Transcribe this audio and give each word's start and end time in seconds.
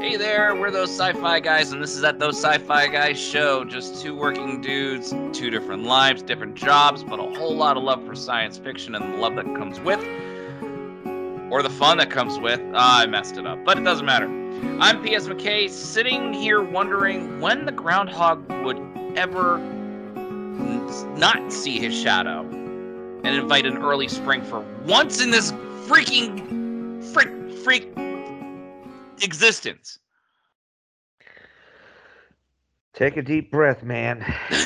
Hey 0.00 0.16
there, 0.16 0.54
we're 0.54 0.70
those 0.70 0.90
sci-fi 0.90 1.40
guys, 1.40 1.72
and 1.72 1.82
this 1.82 1.96
is 1.96 2.04
at 2.04 2.20
those 2.20 2.36
sci-fi 2.40 2.86
guys 2.86 3.18
show. 3.20 3.64
Just 3.64 4.00
two 4.00 4.14
working 4.14 4.60
dudes, 4.60 5.12
two 5.32 5.50
different 5.50 5.82
lives, 5.82 6.22
different 6.22 6.54
jobs, 6.54 7.02
but 7.02 7.18
a 7.18 7.24
whole 7.36 7.56
lot 7.56 7.76
of 7.76 7.82
love 7.82 8.06
for 8.06 8.14
science 8.14 8.56
fiction 8.56 8.94
and 8.94 9.14
the 9.14 9.16
love 9.16 9.34
that 9.34 9.44
comes 9.56 9.80
with, 9.80 9.98
or 11.50 11.64
the 11.64 11.68
fun 11.68 11.98
that 11.98 12.10
comes 12.10 12.38
with. 12.38 12.60
Ah, 12.74 13.00
I 13.00 13.06
messed 13.06 13.38
it 13.38 13.46
up, 13.46 13.64
but 13.64 13.76
it 13.76 13.82
doesn't 13.82 14.06
matter. 14.06 14.26
I'm 14.80 15.02
P.S. 15.02 15.26
McKay, 15.26 15.68
sitting 15.68 16.32
here 16.32 16.62
wondering 16.62 17.40
when 17.40 17.66
the 17.66 17.72
groundhog 17.72 18.48
would 18.62 18.78
ever 19.16 19.58
n- 19.58 21.18
not 21.18 21.52
see 21.52 21.80
his 21.80 21.92
shadow 22.00 22.42
and 22.42 23.26
invite 23.26 23.66
an 23.66 23.78
early 23.78 24.06
spring 24.06 24.44
for 24.44 24.60
once 24.84 25.20
in 25.20 25.32
this 25.32 25.50
freaking 25.88 27.02
freak 27.12 27.28
freak 27.64 27.92
existence. 29.22 29.98
Take 32.94 33.16
a 33.16 33.22
deep 33.22 33.52
breath, 33.52 33.84
man. 33.84 34.24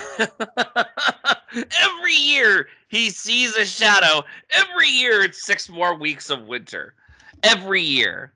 Every 1.82 2.14
year 2.14 2.68
he 2.88 3.10
sees 3.10 3.54
a 3.56 3.66
shadow. 3.66 4.24
Every 4.50 4.88
year 4.88 5.22
it's 5.22 5.44
six 5.44 5.68
more 5.68 5.94
weeks 5.94 6.30
of 6.30 6.46
winter. 6.46 6.94
Every 7.42 7.82
year. 7.82 8.32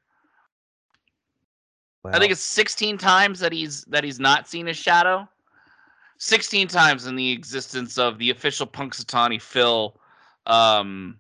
I 2.04 2.18
think 2.18 2.30
it's 2.30 2.42
16 2.42 2.98
times 2.98 3.40
that 3.40 3.52
he's 3.52 3.84
that 3.84 4.04
he's 4.04 4.20
not 4.20 4.46
seen 4.48 4.66
his 4.66 4.76
shadow. 4.76 5.28
16 6.18 6.68
times 6.68 7.06
in 7.06 7.16
the 7.16 7.30
existence 7.32 7.98
of 7.98 8.18
the 8.18 8.30
official 8.30 8.66
Punxsutawney 8.66 9.40
Phil 9.40 9.98
um 10.46 11.18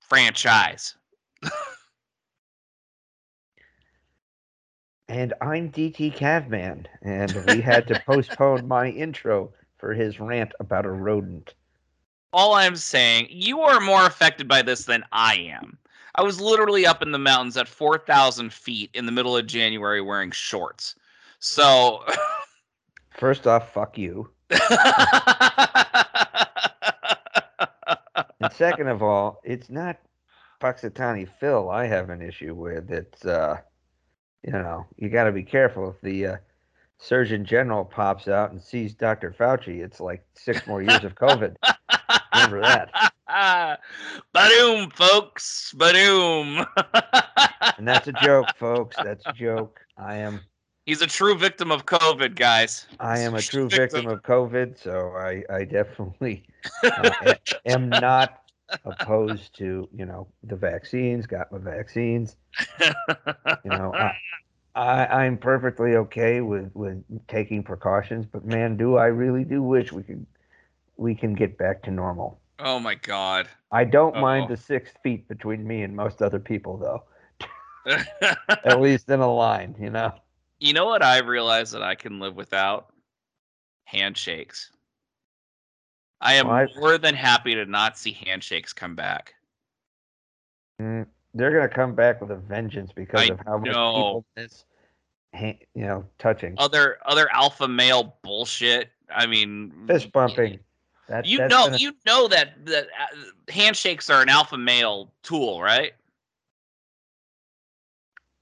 franchise. 0.00 0.94
and 5.12 5.34
I'm 5.42 5.70
DT 5.70 6.16
Cavman, 6.16 6.86
and 7.02 7.44
we 7.48 7.60
had 7.60 7.86
to 7.88 8.00
postpone 8.06 8.66
my 8.66 8.88
intro 8.88 9.52
for 9.76 9.92
his 9.92 10.18
rant 10.18 10.52
about 10.58 10.86
a 10.86 10.90
rodent. 10.90 11.52
All 12.32 12.54
I'm 12.54 12.76
saying, 12.76 13.26
you 13.28 13.60
are 13.60 13.78
more 13.78 14.06
affected 14.06 14.48
by 14.48 14.62
this 14.62 14.86
than 14.86 15.04
I 15.12 15.34
am. 15.34 15.76
I 16.14 16.22
was 16.22 16.40
literally 16.40 16.86
up 16.86 17.02
in 17.02 17.12
the 17.12 17.18
mountains 17.18 17.58
at 17.58 17.68
4,000 17.68 18.50
feet 18.54 18.88
in 18.94 19.04
the 19.04 19.12
middle 19.12 19.36
of 19.36 19.46
January 19.46 20.00
wearing 20.00 20.30
shorts. 20.30 20.94
So. 21.40 22.04
First 23.10 23.46
off, 23.46 23.70
fuck 23.74 23.98
you. 23.98 24.30
And 28.40 28.52
second 28.54 28.88
of 28.88 29.02
all, 29.02 29.42
it's 29.44 29.68
not 29.68 29.98
Punxsutawney 30.58 31.28
Phil 31.38 31.68
I 31.68 31.86
have 31.86 32.08
an 32.08 32.22
issue 32.22 32.54
with. 32.54 32.90
It's, 32.90 33.26
uh, 33.26 33.58
you 34.44 34.52
know, 34.52 34.86
you 34.96 35.08
got 35.08 35.24
to 35.24 35.32
be 35.32 35.42
careful. 35.42 35.90
If 35.90 36.00
the 36.02 36.26
uh, 36.26 36.36
Surgeon 36.98 37.44
General 37.44 37.84
pops 37.84 38.28
out 38.28 38.52
and 38.52 38.62
sees 38.62 38.94
Dr. 38.94 39.34
Fauci, 39.38 39.82
it's 39.82 40.00
like 40.00 40.24
six 40.34 40.66
more 40.66 40.82
years 40.82 41.04
of 41.04 41.14
COVID. 41.14 41.56
Remember 42.34 42.60
that. 42.60 42.90
Badoom, 44.34 44.92
folks. 44.92 45.74
Badoom. 45.76 46.66
And 47.78 47.86
that's 47.86 48.06
a 48.06 48.12
joke, 48.12 48.46
folks. 48.58 48.96
That's 49.02 49.24
a 49.24 49.32
joke. 49.32 49.80
I 49.96 50.16
am 50.16 50.40
He's 50.86 51.00
a 51.00 51.06
true 51.06 51.36
victim 51.36 51.70
of 51.70 51.86
COVID, 51.86 52.34
guys. 52.34 52.86
I 52.98 53.20
am 53.20 53.36
a 53.36 53.40
true 53.40 53.68
victim 53.68 54.08
of 54.08 54.22
COVID, 54.22 54.76
so 54.76 55.12
I, 55.16 55.44
I 55.48 55.64
definitely 55.64 56.44
uh, 56.82 57.34
am 57.66 57.88
not 57.88 58.40
opposed 58.84 59.54
to 59.58 59.88
you 59.94 60.04
know 60.06 60.28
the 60.44 60.56
vaccines. 60.56 61.26
Got 61.26 61.52
my 61.52 61.58
vaccines. 61.58 62.36
You 63.64 63.70
know, 63.70 63.92
I, 63.94 64.12
I 64.74 65.06
I'm 65.24 65.38
perfectly 65.38 65.96
okay 65.96 66.40
with 66.40 66.70
with 66.74 67.02
taking 67.28 67.62
precautions, 67.62 68.26
but 68.26 68.44
man, 68.44 68.76
do 68.76 68.96
I 68.96 69.06
really 69.06 69.44
do 69.44 69.62
wish 69.62 69.92
we 69.92 70.02
could 70.02 70.26
we 70.96 71.14
can 71.14 71.34
get 71.34 71.58
back 71.58 71.82
to 71.84 71.90
normal. 71.90 72.40
oh 72.58 72.78
my 72.78 72.94
god. 72.94 73.48
I 73.72 73.84
don't 73.84 74.16
Uh-oh. 74.16 74.20
mind 74.20 74.48
the 74.48 74.56
six 74.56 74.90
feet 75.02 75.26
between 75.28 75.66
me 75.66 75.82
and 75.82 75.96
most 75.96 76.22
other 76.22 76.38
people, 76.38 76.76
though. 76.78 77.04
At 78.64 78.80
least 78.80 79.08
in 79.08 79.20
a 79.20 79.32
line, 79.32 79.74
you 79.80 79.90
know. 79.90 80.12
you 80.60 80.72
know 80.72 80.86
what 80.86 81.02
I 81.02 81.18
realize 81.18 81.70
that 81.72 81.82
I 81.82 81.94
can 81.96 82.20
live 82.20 82.36
without? 82.36 82.92
Handshakes. 83.84 84.70
I 86.22 86.34
am 86.34 86.46
Why? 86.46 86.68
more 86.76 86.98
than 86.98 87.14
happy 87.16 87.54
to 87.56 87.66
not 87.66 87.98
see 87.98 88.12
handshakes 88.12 88.72
come 88.72 88.94
back. 88.94 89.34
Mm, 90.80 91.06
they're 91.34 91.50
gonna 91.52 91.68
come 91.68 91.94
back 91.96 92.20
with 92.20 92.30
a 92.30 92.36
vengeance 92.36 92.92
because 92.92 93.28
I 93.28 93.32
of 93.32 93.40
how 93.44 93.58
much 93.58 93.72
know. 93.72 93.92
people 93.94 94.24
miss, 94.36 94.64
ha- 95.34 95.58
you 95.74 95.84
know, 95.84 96.04
touching, 96.18 96.54
Other 96.58 96.98
other 97.04 97.28
alpha 97.32 97.66
male 97.66 98.16
bullshit. 98.22 98.90
I 99.14 99.26
mean, 99.26 99.72
fist 99.88 100.12
bumping. 100.12 100.60
That, 101.08 101.26
You 101.26 101.38
know, 101.38 101.48
gonna- 101.48 101.76
you 101.78 101.92
know 102.06 102.28
that 102.28 102.64
that 102.66 102.86
uh, 102.86 103.52
handshakes 103.52 104.08
are 104.08 104.22
an 104.22 104.28
alpha 104.28 104.56
male 104.56 105.12
tool, 105.24 105.60
right? 105.60 105.92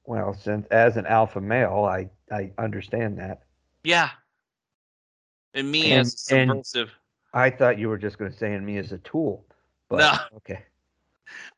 well, 0.04 0.34
since 0.34 0.66
as 0.70 0.96
an 0.96 1.06
alpha 1.06 1.40
male, 1.40 1.84
I 1.84 2.10
I 2.30 2.52
understand 2.58 3.18
that. 3.18 3.42
Yeah. 3.84 4.10
And 5.54 5.70
me 5.70 5.92
And- 5.92 6.00
as 6.02 6.20
subversive, 6.20 6.90
I 7.32 7.50
thought 7.50 7.78
you 7.78 7.88
were 7.88 7.98
just 7.98 8.18
going 8.18 8.30
to 8.30 8.36
say 8.36 8.52
in 8.54 8.64
me 8.64 8.78
as 8.78 8.92
a 8.92 8.98
tool. 8.98 9.44
But, 9.88 9.98
No. 9.98 10.12
Okay. 10.38 10.64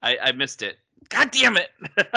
I, 0.02 0.18
I 0.22 0.32
missed 0.32 0.62
it. 0.62 0.78
God 1.08 1.30
damn 1.30 1.56
it! 1.56 1.70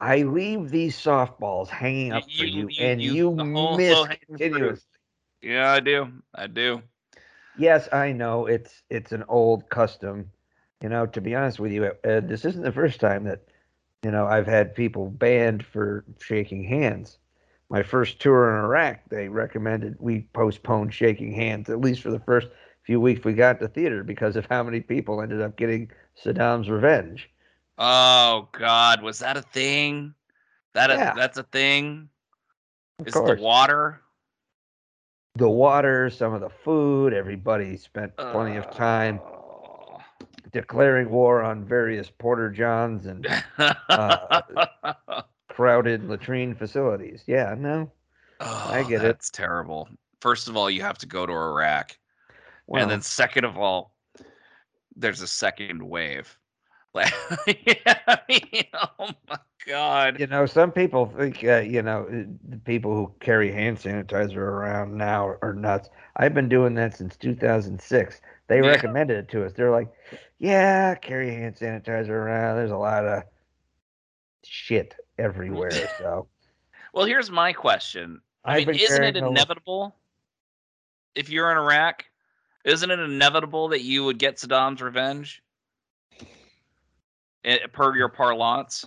I 0.00 0.22
leave 0.22 0.70
these 0.70 0.96
softballs 0.96 1.68
hanging 1.68 2.12
up 2.12 2.22
for 2.24 2.44
You- 2.44 2.62
you, 2.62 2.68
you- 2.68 2.84
and 2.86 3.00
you- 3.02 3.14
you, 3.14 3.76
miss 3.76 4.06
continuously. 4.26 4.88
yeah, 5.42 5.72
I 5.72 5.80
do. 5.80 6.08
I 6.34 6.46
do. 6.46 6.82
Yes, 7.58 7.88
I 7.92 8.12
know 8.12 8.46
it's 8.46 8.82
it's 8.90 9.12
an 9.12 9.24
old 9.28 9.68
custom. 9.68 10.30
You 10.80 10.88
know, 10.88 11.06
to 11.06 11.20
be 11.20 11.34
honest 11.34 11.58
with 11.58 11.72
you, 11.72 11.84
uh, 11.86 12.20
this 12.20 12.44
isn't 12.44 12.62
the 12.62 12.72
first 12.72 13.00
time 13.00 13.24
that 13.24 13.42
you 14.04 14.10
know 14.12 14.26
I've 14.26 14.46
had 14.46 14.74
people 14.74 15.10
banned 15.10 15.64
for 15.66 16.04
shaking 16.20 16.62
hands. 16.62 17.18
My 17.70 17.82
first 17.82 18.20
tour 18.20 18.50
in 18.50 18.64
Iraq, 18.64 19.00
they 19.10 19.28
recommended 19.28 19.96
we 19.98 20.26
postpone 20.32 20.90
shaking 20.90 21.32
hands 21.32 21.68
at 21.68 21.80
least 21.80 22.02
for 22.02 22.10
the 22.10 22.20
first 22.20 22.48
few 22.82 23.00
weeks 23.00 23.24
we 23.24 23.34
got 23.34 23.60
to 23.60 23.68
theater 23.68 24.02
because 24.02 24.36
of 24.36 24.46
how 24.46 24.62
many 24.62 24.80
people 24.80 25.20
ended 25.20 25.42
up 25.42 25.56
getting 25.58 25.90
Saddam's 26.22 26.70
revenge. 26.70 27.28
Oh 27.76 28.48
God, 28.52 29.02
was 29.02 29.18
that 29.18 29.36
a 29.36 29.42
thing? 29.42 30.14
That 30.72 30.90
a, 30.90 31.12
that's 31.14 31.38
a 31.38 31.42
thing. 31.42 32.08
Of 33.00 33.08
Is 33.08 33.16
it 33.16 33.24
the 33.24 33.42
water? 33.42 34.00
The 35.36 35.48
water, 35.48 36.10
some 36.10 36.32
of 36.34 36.40
the 36.40 36.48
food, 36.50 37.12
everybody 37.12 37.76
spent 37.76 38.16
plenty 38.16 38.56
of 38.56 38.70
time 38.70 39.20
declaring 40.52 41.10
war 41.10 41.42
on 41.42 41.64
various 41.64 42.10
porter 42.10 42.50
johns 42.50 43.06
and 43.06 43.26
Uh, 43.58 44.42
crowded 45.58 46.04
latrine 46.08 46.54
facilities. 46.54 47.24
Yeah, 47.26 47.56
no. 47.58 47.90
I 48.38 48.82
Oh, 48.84 48.88
get 48.88 49.02
it. 49.02 49.08
It's 49.10 49.28
terrible. 49.28 49.88
First 50.20 50.46
of 50.48 50.56
all, 50.56 50.70
you 50.70 50.82
have 50.82 50.98
to 50.98 51.06
go 51.06 51.26
to 51.26 51.32
Iraq, 51.32 51.98
and 52.72 52.88
then 52.88 53.02
second 53.02 53.44
of 53.44 53.58
all, 53.58 53.92
there's 54.94 55.20
a 55.20 55.26
second 55.26 55.82
wave. 55.82 56.38
Like, 56.94 57.12
I 57.86 58.18
mean, 58.28 58.64
oh 58.98 59.10
my 59.28 59.38
god. 59.66 60.18
you 60.18 60.26
know, 60.26 60.46
some 60.46 60.72
people 60.72 61.04
think, 61.06 61.44
uh, 61.44 61.58
you 61.58 61.82
know, 61.82 62.04
uh, 62.10 62.24
the 62.48 62.56
people 62.64 62.94
who 62.94 63.12
carry 63.20 63.52
hand 63.52 63.76
sanitizer 63.76 64.38
around 64.38 64.96
now 64.96 65.36
are 65.42 65.52
nuts. 65.52 65.90
I've 66.16 66.32
been 66.34 66.48
doing 66.48 66.74
that 66.74 66.96
since 66.96 67.16
2006. 67.18 68.20
They 68.48 68.56
Yeah. 68.62 68.68
recommended 68.68 69.18
it 69.18 69.28
to 69.32 69.44
us. 69.44 69.52
They're 69.52 69.70
like, 69.70 69.88
yeah, 70.38 70.94
carry 70.94 71.30
hand 71.30 71.56
sanitizer 71.56 72.08
around. 72.08 72.56
There's 72.56 72.70
a 72.70 72.76
lot 72.76 73.04
of 73.04 73.22
shit 74.42 74.94
everywhere. 75.18 75.70
So 75.98 76.28
Well, 76.92 77.06
here's 77.06 77.30
my 77.30 77.52
question. 77.52 78.20
I 78.44 78.56
I've 78.56 78.66
mean, 78.66 78.68
isn't 78.80 79.04
it 79.04 79.16
a- 79.16 79.18
inevitable 79.18 79.94
if 81.14 81.28
you're 81.30 81.50
in 81.50 81.58
Iraq? 81.58 82.04
Isn't 82.64 82.90
it 82.90 82.98
inevitable 82.98 83.68
that 83.68 83.82
you 83.82 84.04
would 84.04 84.18
get 84.18 84.36
Saddam's 84.36 84.82
revenge? 84.82 85.42
Eh, 87.44 87.66
per 87.72 87.96
your 87.96 88.08
parlance. 88.08 88.86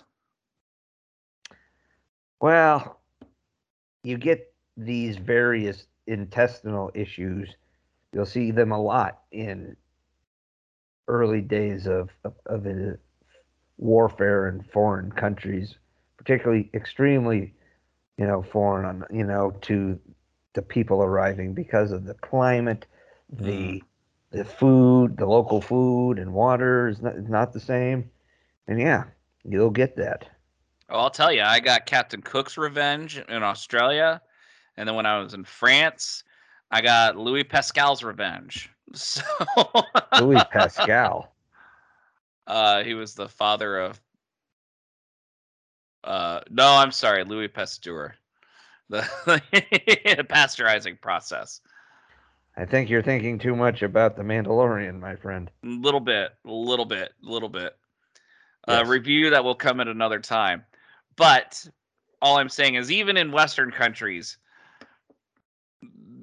Well, 2.40 3.00
you 4.02 4.18
get 4.18 4.52
these 4.76 5.16
various 5.16 5.86
intestinal 6.06 6.90
issues. 6.94 7.56
You'll 8.12 8.26
see 8.26 8.50
them 8.50 8.72
a 8.72 8.80
lot 8.80 9.22
in 9.32 9.76
early 11.08 11.40
days 11.40 11.86
of 11.86 12.10
of, 12.24 12.34
of 12.46 12.66
uh, 12.66 12.96
warfare 13.78 14.48
in 14.48 14.62
foreign 14.62 15.10
countries, 15.12 15.76
particularly 16.22 16.70
extremely, 16.72 17.52
you 18.16 18.26
know, 18.26 18.42
foreign, 18.42 18.84
on 18.84 19.04
you 19.10 19.24
know, 19.24 19.52
to 19.62 19.98
the 20.54 20.62
people 20.62 21.02
arriving 21.02 21.52
because 21.52 21.90
of 21.90 22.04
the 22.04 22.14
climate, 22.14 22.86
the 23.30 23.82
the 24.30 24.44
food, 24.44 25.16
the 25.16 25.26
local 25.26 25.60
food 25.60 26.18
and 26.18 26.32
water 26.32 26.88
is 26.88 27.02
not, 27.02 27.16
is 27.16 27.28
not 27.28 27.52
the 27.52 27.60
same, 27.60 28.08
and 28.68 28.80
yeah, 28.80 29.04
you'll 29.44 29.70
get 29.70 29.96
that. 29.96 30.28
Oh, 30.88 31.00
I'll 31.00 31.10
tell 31.10 31.32
you, 31.32 31.42
I 31.42 31.58
got 31.58 31.86
Captain 31.86 32.22
Cook's 32.22 32.56
Revenge 32.56 33.18
in 33.28 33.42
Australia, 33.42 34.22
and 34.76 34.88
then 34.88 34.94
when 34.94 35.06
I 35.06 35.18
was 35.18 35.34
in 35.34 35.44
France, 35.44 36.22
I 36.70 36.80
got 36.82 37.16
Louis 37.16 37.44
Pascal's 37.44 38.02
Revenge. 38.02 38.70
So 38.94 39.22
Louis 40.20 40.44
Pascal. 40.50 41.34
uh, 42.46 42.84
he 42.84 42.92
was 42.92 43.14
the 43.14 43.28
father 43.28 43.78
of. 43.78 43.98
Uh, 46.04 46.40
no, 46.50 46.66
I'm 46.66 46.92
sorry, 46.92 47.24
Louis 47.24 47.48
Pasteur, 47.48 48.14
the 48.88 49.00
pasteurizing 50.28 51.00
process. 51.00 51.60
I 52.56 52.64
think 52.66 52.90
you're 52.90 53.02
thinking 53.02 53.38
too 53.38 53.56
much 53.56 53.82
about 53.82 54.16
the 54.16 54.22
Mandalorian, 54.22 55.00
my 55.00 55.16
friend. 55.16 55.50
A 55.64 55.68
little 55.68 56.00
bit, 56.00 56.32
a 56.46 56.50
little 56.52 56.84
bit, 56.84 57.12
a 57.26 57.30
little 57.30 57.48
bit. 57.48 57.76
A 58.68 58.78
Yes. 58.78 58.88
review 58.88 59.30
that 59.30 59.42
will 59.42 59.54
come 59.54 59.80
at 59.80 59.88
another 59.88 60.20
time. 60.20 60.64
But 61.16 61.66
all 62.20 62.36
I'm 62.38 62.48
saying 62.48 62.74
is, 62.74 62.92
even 62.92 63.16
in 63.16 63.32
Western 63.32 63.70
countries, 63.70 64.36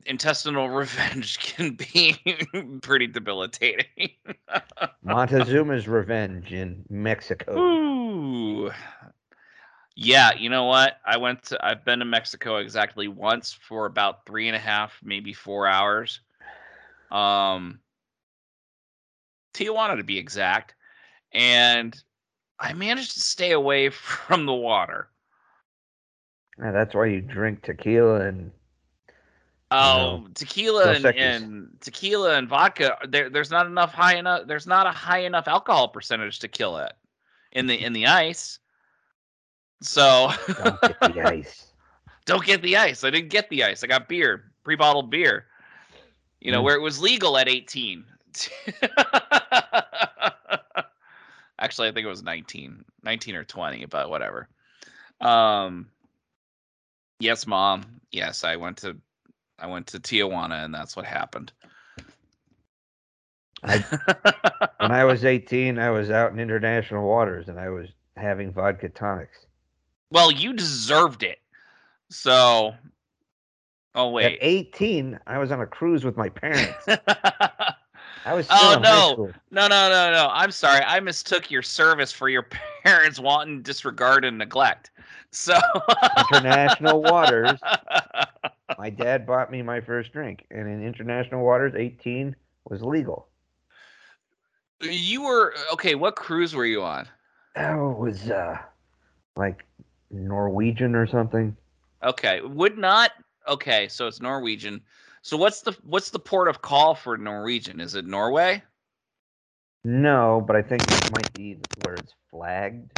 intestinal 0.06 0.70
revenge 0.70 1.40
can 1.40 1.72
be 1.72 2.16
pretty 2.82 3.08
debilitating. 3.08 4.10
Montezuma's 5.04 5.88
Revenge 5.88 6.54
in 6.54 6.86
Mexico. 6.90 7.58
Ooh. 7.58 8.72
Yeah, 10.02 10.32
you 10.34 10.50
know 10.50 10.64
what? 10.64 10.98
I 11.06 11.18
went 11.18 11.44
to 11.48 11.66
I've 11.66 11.84
been 11.84 12.00
to 12.00 12.06
Mexico 12.06 12.56
exactly 12.56 13.10
once 13.10 13.52
for 13.52 13.86
about 13.86 14.26
three 14.26 14.48
and 14.48 14.56
a 14.56 14.60
half, 14.60 14.98
maybe 15.04 15.34
four 15.34 15.68
hours. 15.68 16.22
Um 17.12 17.82
Tijuana 19.54 19.98
to 19.98 20.04
be 20.06 20.18
exact. 20.18 20.76
And 21.34 22.02
I 22.58 22.72
managed 22.72 23.12
to 23.16 23.20
stay 23.20 23.52
away 23.52 23.90
from 23.90 24.46
the 24.46 24.54
water. 24.54 25.10
Yeah, 26.58 26.72
that's 26.72 26.96
why 26.96 27.08
you 27.08 27.20
drink 27.20 27.64
tequila 27.64 28.22
and 28.22 28.52
Oh, 29.70 30.30
tequila 30.34 30.94
and, 30.94 31.06
and 31.14 31.78
tequila 31.82 32.38
and 32.38 32.48
vodka. 32.48 32.98
There, 33.06 33.30
there's 33.30 33.52
not 33.52 33.66
enough 33.66 33.94
high 33.94 34.16
enough. 34.16 34.48
There's 34.48 34.66
not 34.66 34.88
a 34.88 34.92
high 34.92 35.24
enough 35.26 35.50
alcohol 35.50 35.90
percentage 35.90 36.40
to 36.40 36.48
kill 36.48 36.78
it 36.78 36.94
in 37.52 37.68
the 37.68 37.76
in 37.84 37.92
the 37.92 38.08
ice. 38.08 38.60
So 39.82 40.32
don't 40.62 40.82
get 40.82 41.00
the 41.02 41.22
ice. 41.26 41.68
don't 42.26 42.46
get 42.46 42.62
the 42.62 42.76
ice. 42.78 43.04
I 43.04 43.10
didn't 43.10 43.30
get 43.30 43.50
the 43.50 43.64
ice. 43.64 43.84
I 43.84 43.88
got 43.88 44.08
beer, 44.10 44.52
pre-bottled 44.64 45.10
beer. 45.10 45.46
You 46.42 46.52
know 46.52 46.62
Mm. 46.62 46.66
where 46.66 46.76
it 46.76 46.82
was 46.82 47.00
legal 47.02 47.38
at 47.38 47.48
18. 47.50 48.04
Actually, 51.60 51.90
I 51.90 51.92
think 51.92 52.06
it 52.06 52.10
was 52.10 52.24
19, 52.24 52.86
19 53.04 53.36
or 53.36 53.44
20, 53.44 53.86
but 53.88 54.10
whatever. 54.10 54.48
Um, 55.20 55.90
yes, 57.20 57.46
mom. 57.46 58.00
Yes, 58.12 58.44
I 58.46 58.56
went 58.56 58.78
to 58.78 58.96
I 59.62 59.68
went 59.68 59.88
to 59.88 60.00
Tijuana, 60.00 60.64
and 60.64 60.74
that's 60.74 60.96
what 60.96 61.04
happened. 61.06 61.52
I- 63.64 63.84
When 64.80 64.92
I 64.94 65.04
was 65.04 65.26
18, 65.26 65.78
I 65.80 65.90
was 65.90 66.10
out 66.10 66.32
in 66.32 66.40
international 66.40 67.06
waters 67.06 67.50
and 67.50 67.60
I 67.60 67.68
was 67.70 67.90
having 68.16 68.54
vodka 68.54 68.88
tonics. 68.88 69.46
Well, 70.12 70.32
you 70.32 70.54
deserved 70.54 71.24
it. 71.24 71.40
So, 72.10 72.74
oh 73.96 74.08
At 74.08 74.14
wait. 74.14 74.40
18, 74.42 75.20
I 75.28 75.38
was 75.38 75.52
on 75.52 75.62
a 75.62 75.68
cruise 75.68 76.04
with 76.04 76.18
my 76.18 76.30
parents. 76.30 76.86
I 78.26 78.34
was 78.34 78.48
Oh, 78.50 78.80
no. 78.82 79.32
No, 79.52 79.68
no, 79.68 79.90
no, 79.90 80.12
no. 80.12 80.30
I'm 80.32 80.52
sorry. 80.52 80.84
I 80.84 81.00
mistook 81.00 81.50
your 81.50 81.62
service 81.62 82.12
for 82.12 82.30
your 82.30 82.48
parents 82.84 83.20
wanting 83.20 83.62
disregard 83.62 84.26
and 84.26 84.38
neglect. 84.38 84.92
So 85.32 85.60
International 86.32 87.02
waters. 87.02 87.60
My 88.78 88.90
dad 88.90 89.26
bought 89.26 89.52
me 89.52 89.62
my 89.62 89.82
first 89.82 90.12
drink, 90.12 90.46
and 90.50 90.68
in 90.68 90.84
international 90.84 91.44
waters, 91.44 91.74
18 91.76 92.36
was 92.66 92.82
legal. 92.82 93.28
You 94.82 95.24
were 95.24 95.54
okay. 95.74 95.96
What 95.96 96.16
cruise 96.16 96.56
were 96.56 96.66
you 96.66 96.82
on? 96.82 97.08
Oh, 97.58 97.92
it 97.92 98.00
was 98.00 98.30
uh, 98.30 98.58
like 99.36 99.66
Norwegian 100.12 100.96
or 100.96 101.08
something. 101.08 101.56
Okay, 102.04 102.42
would 102.42 102.78
not. 102.78 103.12
Okay, 103.48 103.88
so 103.88 104.08
it's 104.08 104.22
Norwegian. 104.22 104.82
So 105.22 105.38
what's 105.38 105.62
the 105.62 105.76
what's 105.84 106.12
the 106.12 106.20
port 106.20 106.48
of 106.48 106.62
call 106.62 106.96
for 106.96 107.18
Norwegian? 107.18 107.80
Is 107.80 107.96
it 107.96 108.06
Norway? 108.06 108.64
No, 109.84 110.44
but 110.46 110.56
I 110.56 110.62
think 110.62 110.82
it 110.84 111.12
might 111.12 111.34
be 111.34 111.58
where 111.84 111.96
it's 111.96 112.14
flagged. 112.32 112.92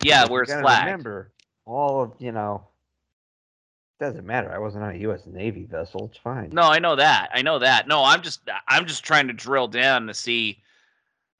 Yeah, 0.00 0.26
where 0.26 0.42
it's 0.42 0.52
flagged. 0.52 0.86
Remember, 0.86 1.32
all 1.64 2.02
of 2.02 2.12
you 2.18 2.32
know. 2.32 2.66
Doesn't 4.00 4.26
matter. 4.26 4.52
I 4.52 4.58
wasn't 4.58 4.82
on 4.82 4.96
a 4.96 4.98
U.S. 4.98 5.22
Navy 5.24 5.66
vessel. 5.66 6.08
It's 6.10 6.18
fine. 6.18 6.50
No, 6.50 6.62
I 6.62 6.80
know 6.80 6.96
that. 6.96 7.30
I 7.32 7.42
know 7.42 7.60
that. 7.60 7.86
No, 7.86 8.02
I'm 8.02 8.22
just 8.22 8.40
I'm 8.66 8.86
just 8.86 9.04
trying 9.04 9.28
to 9.28 9.32
drill 9.32 9.68
down 9.68 10.08
to 10.08 10.14
see 10.14 10.63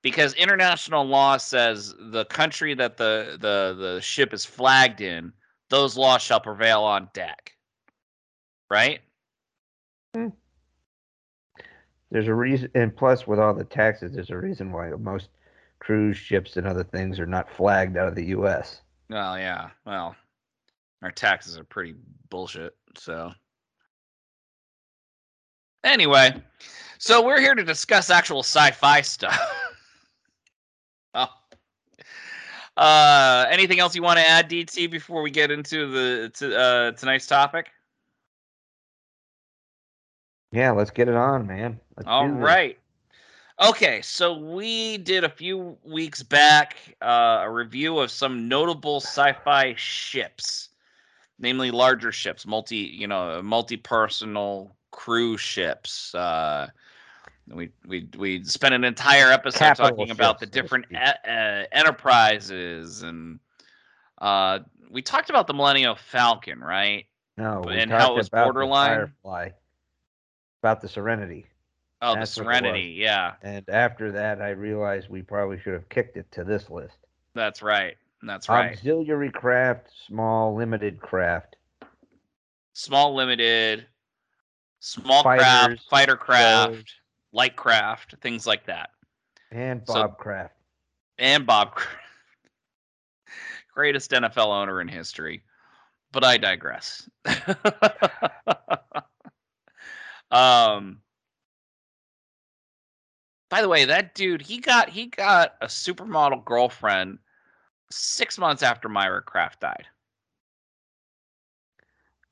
because 0.04 0.34
international 0.34 1.02
law 1.02 1.38
says 1.38 1.94
the 1.98 2.26
country 2.26 2.74
that 2.74 2.98
the 2.98 3.38
the 3.40 3.74
the 3.76 4.00
ship 4.02 4.34
is 4.34 4.44
flagged 4.44 5.00
in, 5.00 5.32
those 5.70 5.96
laws 5.96 6.20
shall 6.20 6.38
prevail 6.38 6.82
on 6.82 7.08
deck. 7.14 7.52
Right? 8.70 9.00
Hmm. 10.14 10.28
There's 12.10 12.28
a 12.28 12.34
reason, 12.34 12.70
and 12.74 12.94
plus, 12.94 13.26
with 13.26 13.40
all 13.40 13.54
the 13.54 13.64
taxes, 13.64 14.12
there's 14.12 14.30
a 14.30 14.36
reason 14.36 14.70
why 14.70 14.90
most 14.90 15.30
cruise 15.80 16.18
ships 16.18 16.58
and 16.58 16.66
other 16.66 16.84
things 16.84 17.18
are 17.18 17.26
not 17.26 17.50
flagged 17.50 17.96
out 17.96 18.06
of 18.06 18.14
the 18.14 18.26
U.S. 18.26 18.82
Well, 19.08 19.38
yeah. 19.38 19.70
Well, 19.86 20.14
our 21.02 21.10
taxes 21.10 21.56
are 21.58 21.64
pretty 21.64 21.94
bullshit. 22.28 22.76
So, 22.98 23.32
anyway, 25.82 26.34
so 26.98 27.24
we're 27.24 27.40
here 27.40 27.54
to 27.54 27.64
discuss 27.64 28.10
actual 28.10 28.40
sci-fi 28.40 29.00
stuff. 29.00 29.60
oh. 31.14 31.28
Uh, 32.76 33.46
anything 33.50 33.78
else 33.78 33.94
you 33.94 34.02
want 34.02 34.18
to 34.18 34.28
add, 34.28 34.50
DT, 34.50 34.90
before 34.90 35.22
we 35.22 35.30
get 35.30 35.52
into 35.52 35.88
the 35.92 36.28
to, 36.30 36.58
uh, 36.58 36.90
tonight's 36.90 37.24
topic? 37.24 37.68
Yeah, 40.50 40.72
let's 40.72 40.90
get 40.90 41.08
it 41.08 41.14
on, 41.14 41.46
man. 41.46 41.78
Let's 41.96 42.08
All 42.08 42.28
right. 42.28 42.76
Okay, 43.62 44.02
so 44.02 44.36
we 44.36 44.98
did 44.98 45.22
a 45.22 45.28
few 45.28 45.76
weeks 45.84 46.24
back 46.24 46.76
uh, 47.00 47.42
a 47.42 47.50
review 47.50 48.00
of 48.00 48.10
some 48.10 48.48
notable 48.48 48.96
sci-fi 48.96 49.74
ships, 49.76 50.70
namely 51.38 51.70
larger 51.70 52.10
ships, 52.10 52.44
multi, 52.44 52.76
you 52.78 53.06
know, 53.06 53.40
multi-personal 53.40 54.74
cruise 54.90 55.40
ships. 55.40 56.12
Uh, 56.16 56.68
we 57.48 57.70
we 57.86 58.08
we 58.16 58.44
spent 58.44 58.74
an 58.74 58.84
entire 58.84 59.30
episode 59.30 59.58
Capital 59.58 59.90
talking 59.90 60.10
about 60.10 60.38
the 60.38 60.46
ships, 60.46 60.54
so 60.54 60.60
to 60.60 60.62
different 60.62 60.86
e- 60.92 60.96
uh, 60.96 61.64
enterprises, 61.72 63.02
and 63.02 63.38
uh, 64.18 64.60
we 64.90 65.02
talked 65.02 65.30
about 65.30 65.46
the 65.46 65.54
Millennium 65.54 65.96
Falcon, 65.96 66.60
right? 66.60 67.06
No, 67.36 67.62
we 67.66 67.76
And 67.76 67.90
how 67.90 68.12
it 68.12 68.16
was 68.16 68.28
about 68.28 68.46
the 68.46 68.52
borderline? 68.52 68.96
Firefly, 68.96 69.48
about 70.62 70.80
the 70.80 70.88
Serenity, 70.88 71.46
Oh, 72.00 72.14
That's 72.14 72.34
the 72.34 72.44
what 72.44 72.46
it 72.46 72.52
was. 72.52 72.60
Serenity, 72.62 72.94
yeah, 72.98 73.34
and 73.42 73.68
after 73.68 74.12
that, 74.12 74.40
I 74.40 74.50
realized 74.50 75.08
we 75.10 75.22
probably 75.22 75.58
should 75.60 75.74
have 75.74 75.88
kicked 75.88 76.16
it 76.16 76.30
to 76.32 76.44
this 76.44 76.70
list. 76.70 76.96
that's 77.34 77.60
right, 77.62 77.96
that's 78.22 78.48
right. 78.48 78.72
Auxiliary 78.72 79.30
craft, 79.30 79.88
small 80.06 80.54
limited 80.54 81.00
craft. 81.00 81.56
small 82.72 83.14
limited, 83.14 83.86
small 84.80 85.22
craft, 85.22 85.80
fighter 85.90 86.16
craft, 86.16 86.92
drones. 87.34 87.36
light 87.36 87.56
craft, 87.56 88.14
things 88.20 88.46
like 88.46 88.66
that. 88.66 88.90
And 89.50 89.82
So- 89.86 89.94
Bob 89.94 90.18
Craft. 90.18 90.54
And 91.18 91.46
Bob 91.46 91.74
Kraft, 91.74 91.98
greatest 93.74 94.10
NFL 94.10 94.48
owner 94.48 94.80
in 94.80 94.88
history. 94.88 95.42
But 96.12 96.24
I 96.24 96.38
digress. 96.38 97.08
um 100.30 101.00
by 103.50 103.60
the 103.62 103.68
way, 103.68 103.84
that 103.84 104.14
dude, 104.16 104.42
he 104.42 104.58
got 104.58 104.88
he 104.88 105.06
got 105.06 105.54
a 105.60 105.66
supermodel 105.66 106.44
girlfriend 106.44 107.18
six 107.90 108.36
months 108.38 108.64
after 108.64 108.88
Myra 108.88 109.22
Kraft 109.22 109.60
died. 109.60 109.86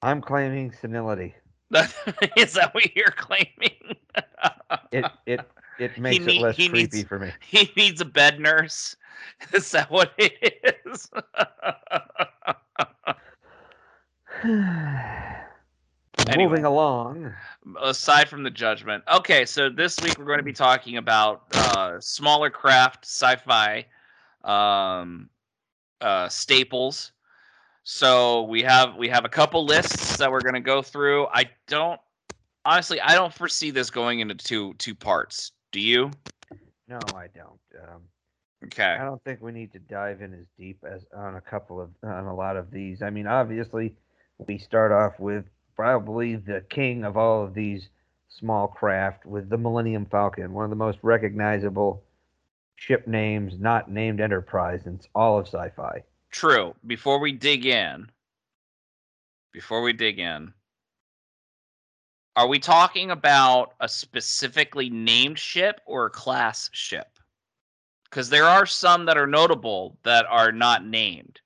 I'm 0.03 0.21
claiming 0.21 0.73
senility. 0.73 1.37
Is 2.37 2.53
that 2.55 2.75
what 2.75 2.95
you're 2.97 3.11
claiming? 3.17 3.97
It 4.91 5.05
it 5.27 5.41
it 5.79 5.99
makes 5.99 6.25
need- 6.27 6.39
it 6.39 6.43
less 6.43 6.57
he 6.57 6.69
creepy 6.69 6.97
needs- 6.99 7.09
for 7.09 7.19
me. 7.19 7.31
he 7.47 7.71
needs 7.77 8.01
a 8.01 8.05
bed 8.07 8.41
nurse. 8.41 8.97
Is 9.55 9.71
that 9.73 9.91
what 9.91 10.13
it 10.19 10.83
is? 10.87 11.11
Anyway. 16.29 16.45
Moving 16.49 16.65
along. 16.65 17.33
Aside 17.81 18.29
from 18.29 18.43
the 18.43 18.51
judgment. 18.51 19.03
Okay, 19.13 19.45
so 19.45 19.69
this 19.71 20.01
week 20.01 20.19
we're 20.19 20.25
going 20.25 20.39
to 20.39 20.45
be 20.45 20.53
talking 20.53 20.97
about 20.97 21.45
uh, 21.55 21.99
smaller 22.01 22.51
craft 22.51 23.05
sci-fi 23.05 23.87
um, 24.45 25.29
uh, 26.01 26.29
staples. 26.29 27.13
So 27.85 28.43
we 28.43 28.63
have 28.63 28.97
we 28.97 29.09
have 29.09 29.25
a 29.25 29.29
couple 29.29 29.65
lists 29.65 30.17
that 30.19 30.31
we're 30.31 30.41
gonna 30.41 30.61
go 30.61 30.83
through. 30.83 31.27
I 31.27 31.51
don't 31.67 32.01
honestly 32.65 33.01
I 33.01 33.15
don't 33.15 33.35
foresee 33.35 33.71
this 33.71 33.91
going 33.91 34.21
into 34.21 34.35
two 34.35 34.75
two 34.75 34.95
parts. 34.95 35.53
Do 35.73 35.81
you? 35.81 36.11
No, 36.87 36.99
I 37.15 37.29
don't. 37.35 37.61
Um, 37.83 38.03
Okay. 38.65 38.85
I 38.85 39.05
don't 39.05 39.23
think 39.25 39.43
we 39.43 39.53
need 39.53 39.73
to 39.73 39.79
dive 39.79 40.23
in 40.23 40.33
as 40.35 40.47
deep 40.57 40.85
as 40.89 41.05
on 41.17 41.37
a 41.37 41.41
couple 41.41 41.81
of 41.81 41.91
on 42.05 42.27
a 42.27 42.35
lot 42.35 42.57
of 42.57 42.71
these. 42.71 43.03
I 43.03 43.11
mean, 43.11 43.27
obviously, 43.27 43.95
we 44.39 44.59
start 44.59 44.93
off 44.93 45.19
with 45.19 45.45
probably 45.75 46.37
the 46.37 46.65
king 46.71 47.05
of 47.05 47.17
all 47.17 47.43
of 47.43 47.55
these 47.55 47.89
small 48.29 48.69
craft 48.69 49.27
with 49.27 49.49
the 49.49 49.59
Millennium 49.59 50.07
Falcon, 50.07 50.53
one 50.53 50.65
of 50.65 50.71
the 50.71 50.77
most 50.77 50.99
recognizable 51.03 52.03
ship 52.77 53.07
names 53.07 53.55
not 53.59 53.91
named 53.91 54.21
Enterprise 54.21 54.87
in 54.87 55.01
all 55.15 55.39
of 55.39 55.47
sci-fi. 55.47 56.03
True. 56.33 56.75
Before 56.87 57.19
we 57.19 57.33
dig 57.33 57.67
in, 57.67 58.11
before 59.53 59.83
we 59.83 59.93
dig 59.93 60.19
in, 60.19 60.53
are 62.35 62.49
we 62.49 62.59
talking 62.59 63.11
about 63.11 63.75
a 63.81 63.89
specifically 63.89 64.89
named 64.89 65.39
ship 65.39 65.81
or 65.87 66.07
a 66.07 66.11
class 66.11 66.71
ship? 66.73 67.19
Because 68.05 68.31
there 68.31 68.45
are 68.45 68.67
some 68.67 69.05
that 69.07 69.19
are 69.19 69.27
notable 69.27 69.99
that 70.03 70.27
are 70.29 70.53
not 70.53 70.85
named. 70.85 71.41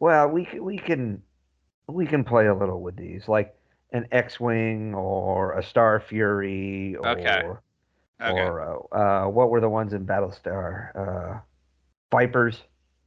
Well, 0.00 0.28
we 0.28 0.44
can, 0.44 0.64
we 0.64 0.78
can 0.78 1.22
we 1.88 2.06
can 2.06 2.24
play 2.24 2.46
a 2.46 2.54
little 2.54 2.80
with 2.82 2.96
these, 2.96 3.28
like 3.28 3.54
an 3.92 4.06
X-wing 4.10 4.94
or 4.94 5.58
a 5.58 5.62
Starfury 5.62 6.94
or 6.96 7.08
Okay. 7.08 7.42
Okay. 8.20 8.40
or 8.40 8.90
uh, 8.94 8.96
uh, 8.96 9.28
what 9.28 9.50
were 9.50 9.60
the 9.60 9.68
ones 9.68 9.92
in 9.92 10.06
Battlestar? 10.06 10.94
Uh, 10.96 11.40
Vipers. 12.10 12.62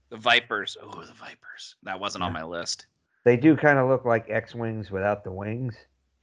The 0.09 0.17
Vipers. 0.17 0.77
Oh, 0.81 1.01
the 1.01 1.13
Vipers. 1.13 1.75
That 1.83 1.99
wasn't 1.99 2.23
on 2.23 2.33
my 2.33 2.43
list. 2.43 2.85
They 3.23 3.35
do 3.37 3.55
kind 3.57 3.77
of 3.77 3.89
look 3.89 4.05
like 4.05 4.29
X-wings 4.29 4.89
without 4.91 5.23
the 5.23 5.31
wings 5.31 5.75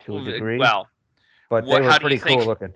to 0.07 0.17
a 0.19 0.25
degree, 0.25 0.59
Well, 0.59 0.89
but 1.51 1.65
what- 1.65 1.83
they 1.83 1.87
were 1.87 1.99
pretty 1.99 2.19
cool 2.19 2.29
think- 2.39 2.47
looking. 2.47 2.75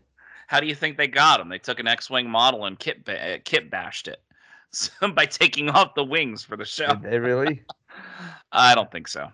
how 0.48 0.60
do 0.60 0.66
you 0.66 0.74
think 0.74 0.96
they 0.96 1.06
got 1.08 1.38
them? 1.38 1.48
They 1.48 1.58
took 1.58 1.78
an 1.80 1.86
X-wing 1.86 2.28
model 2.28 2.66
and 2.66 2.78
kit 2.78 3.04
ba- 3.04 3.40
kit 3.44 3.70
bashed 3.70 4.06
it 4.08 4.20
so, 4.70 4.90
by 5.12 5.24
taking 5.26 5.70
off 5.70 5.94
the 5.94 6.04
wings 6.04 6.42
for 6.44 6.56
the 6.56 6.64
show. 6.64 6.88
Did 6.88 7.02
they 7.02 7.18
really? 7.18 7.62
I 8.52 8.74
don't 8.74 8.90
think 8.90 9.08
so. 9.08 9.30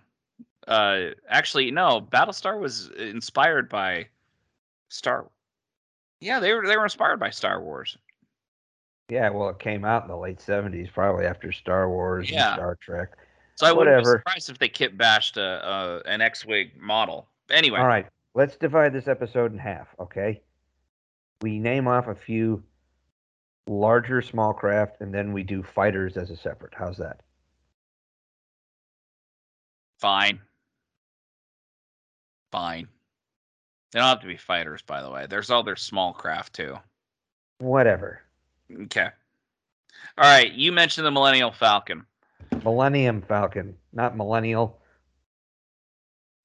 Uh, 0.69 1.11
actually, 1.29 1.71
no. 1.71 2.01
Battlestar 2.01 2.59
was 2.59 2.89
inspired 2.97 3.69
by 3.69 4.07
Star. 4.89 5.23
Wars. 5.23 5.31
Yeah, 6.21 6.41
they 6.41 6.55
were 6.55 6.67
they 6.67 6.77
were 6.77 6.85
inspired 6.85 7.19
by 7.21 7.31
Star 7.31 7.61
Wars. 7.61 7.99
Yeah, 9.09 9.29
well, 9.31 9.51
it 9.51 9.59
came 9.59 9.85
out 9.85 10.03
in 10.03 10.09
the 10.09 10.17
late 10.17 10.39
'70s, 10.39 10.93
probably 10.93 11.27
after 11.27 11.53
Star 11.53 11.89
Wars 11.89 12.31
Yeah. 12.31 12.49
and 12.49 12.55
Star 12.55 12.79
Trek. 12.81 13.11
So 13.57 13.67
I 13.67 13.73
wouldn't 13.73 13.99
be 13.99 14.05
surprised 14.05 14.51
if 14.51 14.59
they 14.59 14.69
kit 14.69 14.99
bashed 14.99 15.37
a, 15.37 15.43
a 15.69 16.03
an 16.09 16.21
X-wing 16.21 16.73
model. 16.79 17.29
Anyway, 17.51 17.79
All 17.79 17.87
right, 17.87 18.07
let's 18.35 18.57
divide 18.57 18.93
this 18.93 19.07
episode 19.07 19.53
in 19.53 19.59
half, 19.59 19.89
okay? 20.01 20.43
We 21.43 21.59
name 21.59 21.87
off 21.87 22.09
a 22.09 22.15
few 22.15 22.63
larger 23.67 24.23
small 24.23 24.53
craft, 24.55 25.01
and 25.01 25.13
then 25.15 25.33
we 25.33 25.43
do 25.43 25.63
fighters 25.63 26.17
as 26.17 26.31
a 26.31 26.37
separate. 26.37 26.73
How's 26.77 26.97
that? 26.99 27.21
fine, 30.01 30.39
fine. 32.53 32.89
They 33.93 34.01
don't 34.01 34.09
have 34.09 34.21
to 34.21 34.27
be 34.27 34.37
fighters, 34.37 34.83
by 34.83 35.01
the 35.01 35.11
way. 35.11 35.27
There's 35.27 35.51
other 35.51 35.77
small 35.77 36.13
craft 36.13 36.53
too. 36.55 36.77
Whatever. 37.59 38.21
Okay. 38.73 39.09
All 40.19 40.25
right, 40.25 40.53
you 40.53 40.73
mentioned 40.73 41.07
the 41.07 41.11
Millennial 41.11 41.53
Falcon. 41.53 42.05
Millennium 42.63 43.23
Falcon, 43.23 43.77
not 43.93 44.17
millennial. 44.17 44.81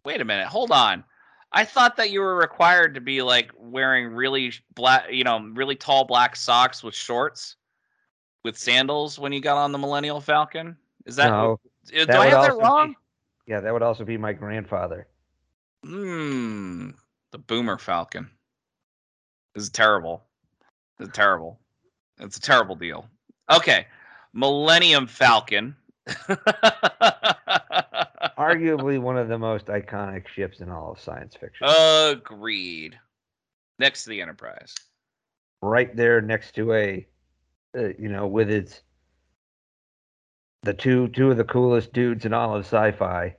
Wait 0.05 0.21
a 0.21 0.25
minute, 0.25 0.47
hold 0.47 0.71
on. 0.71 1.03
I 1.51 1.65
thought 1.65 1.97
that 1.97 2.11
you 2.11 2.21
were 2.21 2.35
required 2.35 2.93
to 2.95 3.01
be 3.01 3.21
like 3.21 3.51
wearing 3.57 4.07
really 4.07 4.53
black, 4.75 5.11
you 5.11 5.23
know, 5.23 5.39
really 5.53 5.75
tall 5.75 6.05
black 6.05 6.35
socks 6.35 6.83
with 6.83 6.93
shorts, 6.93 7.55
with 8.43 8.57
sandals 8.57 9.17
when 9.17 9.33
you 9.33 9.41
got 9.41 9.57
on 9.57 9.71
the 9.71 9.77
Millennial 9.77 10.21
Falcon. 10.21 10.77
Is 11.05 11.15
that? 11.15 11.29
no, 11.29 11.53
uh, 11.53 11.55
do 11.91 12.05
that 12.05 12.19
I 12.19 12.25
have 12.25 12.31
that 12.31 12.51
also 12.51 12.59
be- 12.59 12.63
wrong? 12.63 12.95
yeah, 13.47 13.59
that 13.61 13.73
would 13.73 13.81
also 13.81 14.05
be 14.05 14.17
my 14.17 14.33
grandfather. 14.33 15.07
Hmm. 15.83 16.91
The 17.31 17.37
Boomer 17.37 17.77
Falcon. 17.77 18.29
This 19.55 19.63
is 19.63 19.69
terrible. 19.69 20.23
This 20.97 21.07
is 21.07 21.13
terrible. 21.13 21.59
It's 22.19 22.37
a 22.37 22.41
terrible 22.41 22.75
deal. 22.75 23.07
Okay, 23.51 23.85
Millennium 24.33 25.07
Falcon. 25.07 25.75
Arguably 28.37 28.99
one 28.99 29.17
of 29.17 29.27
the 29.27 29.37
most 29.37 29.65
iconic 29.67 30.27
ships 30.27 30.59
in 30.59 30.69
all 30.69 30.91
of 30.93 30.99
science 30.99 31.35
fiction. 31.35 31.67
Agreed. 31.67 32.97
Next 33.79 34.03
to 34.03 34.09
the 34.09 34.21
Enterprise. 34.21 34.73
right 35.61 35.95
there 35.95 36.21
next 36.21 36.55
to 36.55 36.73
a, 36.73 37.07
uh, 37.77 37.89
you 37.97 38.09
know, 38.09 38.27
with 38.27 38.49
its 38.49 38.81
the 40.63 40.73
two 40.73 41.07
two 41.09 41.31
of 41.31 41.37
the 41.37 41.43
coolest 41.43 41.93
dudes 41.93 42.25
in 42.25 42.33
all 42.33 42.55
of 42.55 42.65
sci-fi, 42.65 43.35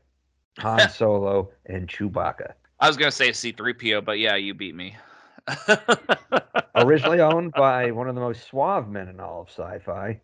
Han 0.59 0.89
Solo 0.95 1.51
and 1.67 1.89
Chewbacca. 1.89 2.53
I 2.81 2.89
was 2.89 2.97
gonna 2.97 3.11
say 3.11 3.31
C3PO, 3.31 4.05
but 4.05 4.19
yeah, 4.19 4.37
you 4.37 4.55
beat 4.55 4.75
me. 4.75 4.97
Originally 6.75 7.21
owned 7.21 7.53
by 7.53 7.91
one 7.91 8.09
of 8.09 8.15
the 8.15 8.21
most 8.21 8.47
suave 8.49 8.89
men 8.89 9.09
in 9.09 9.21
all 9.21 9.43
of 9.43 9.49
sci-fi, 9.49 10.21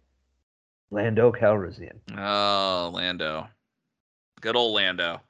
Lando 0.91 1.33
Calrissian. 1.33 1.99
oh, 2.17 2.91
Lando. 2.95 3.49
Good 4.41 4.57
old 4.57 4.75
Lando. 4.75 5.21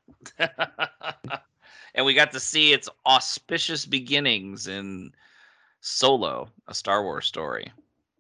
and 1.95 2.05
we 2.05 2.15
got 2.15 2.33
to 2.33 2.41
see 2.41 2.73
its 2.73 2.89
auspicious 3.07 3.87
beginnings 3.87 4.69
in 4.69 5.13
Solo, 5.81 6.49
a 6.69 6.75
Star 6.75 7.03
Wars 7.03 7.27
story. 7.27 7.73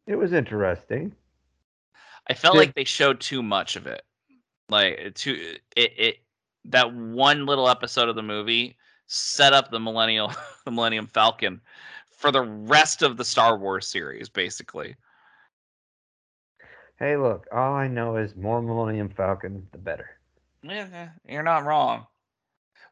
It 0.06 0.16
was 0.16 0.32
interesting. 0.32 1.12
I 2.28 2.34
felt 2.34 2.54
Did- 2.54 2.60
like 2.60 2.74
they 2.74 2.84
showed 2.84 3.20
too 3.20 3.42
much 3.42 3.76
of 3.76 3.86
it. 3.86 4.02
Like 4.68 5.14
too 5.14 5.54
it, 5.76 5.92
it 5.96 6.16
that 6.64 6.92
one 6.92 7.46
little 7.46 7.68
episode 7.68 8.08
of 8.08 8.16
the 8.16 8.22
movie 8.22 8.76
set 9.06 9.52
up 9.52 9.70
the 9.70 9.80
millennial 9.80 10.32
the 10.64 10.70
Millennium 10.70 11.06
Falcon 11.06 11.60
for 12.10 12.32
the 12.32 12.42
rest 12.42 13.02
of 13.02 13.16
the 13.16 13.24
Star 13.24 13.58
Wars 13.58 13.86
series, 13.86 14.28
basically. 14.28 14.96
Hey, 16.98 17.16
look, 17.16 17.46
all 17.52 17.74
I 17.74 17.88
know 17.88 18.16
is 18.16 18.34
more 18.36 18.62
Millennium 18.62 19.10
Falcon, 19.10 19.66
the 19.72 19.78
better. 19.78 20.10
Yeah, 20.62 21.10
you're 21.28 21.42
not 21.42 21.64
wrong. 21.64 22.06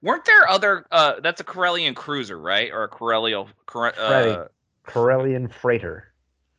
Weren't 0.02 0.26
there 0.26 0.46
other? 0.48 0.86
Uh, 0.92 1.20
that's 1.20 1.40
a 1.40 1.44
Corellian 1.44 1.94
cruiser, 1.94 2.38
right? 2.38 2.70
Or 2.70 2.84
a 2.84 2.88
Corellian, 2.88 3.48
Cor- 3.64 3.98
uh, 3.98 4.48
Corellian 4.86 5.50
freighter. 5.50 6.12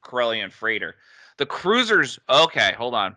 Corellian 0.04 0.52
freighter. 0.52 0.96
The 1.38 1.46
cruisers. 1.46 2.18
Okay, 2.28 2.74
hold 2.74 2.96
on. 2.96 3.16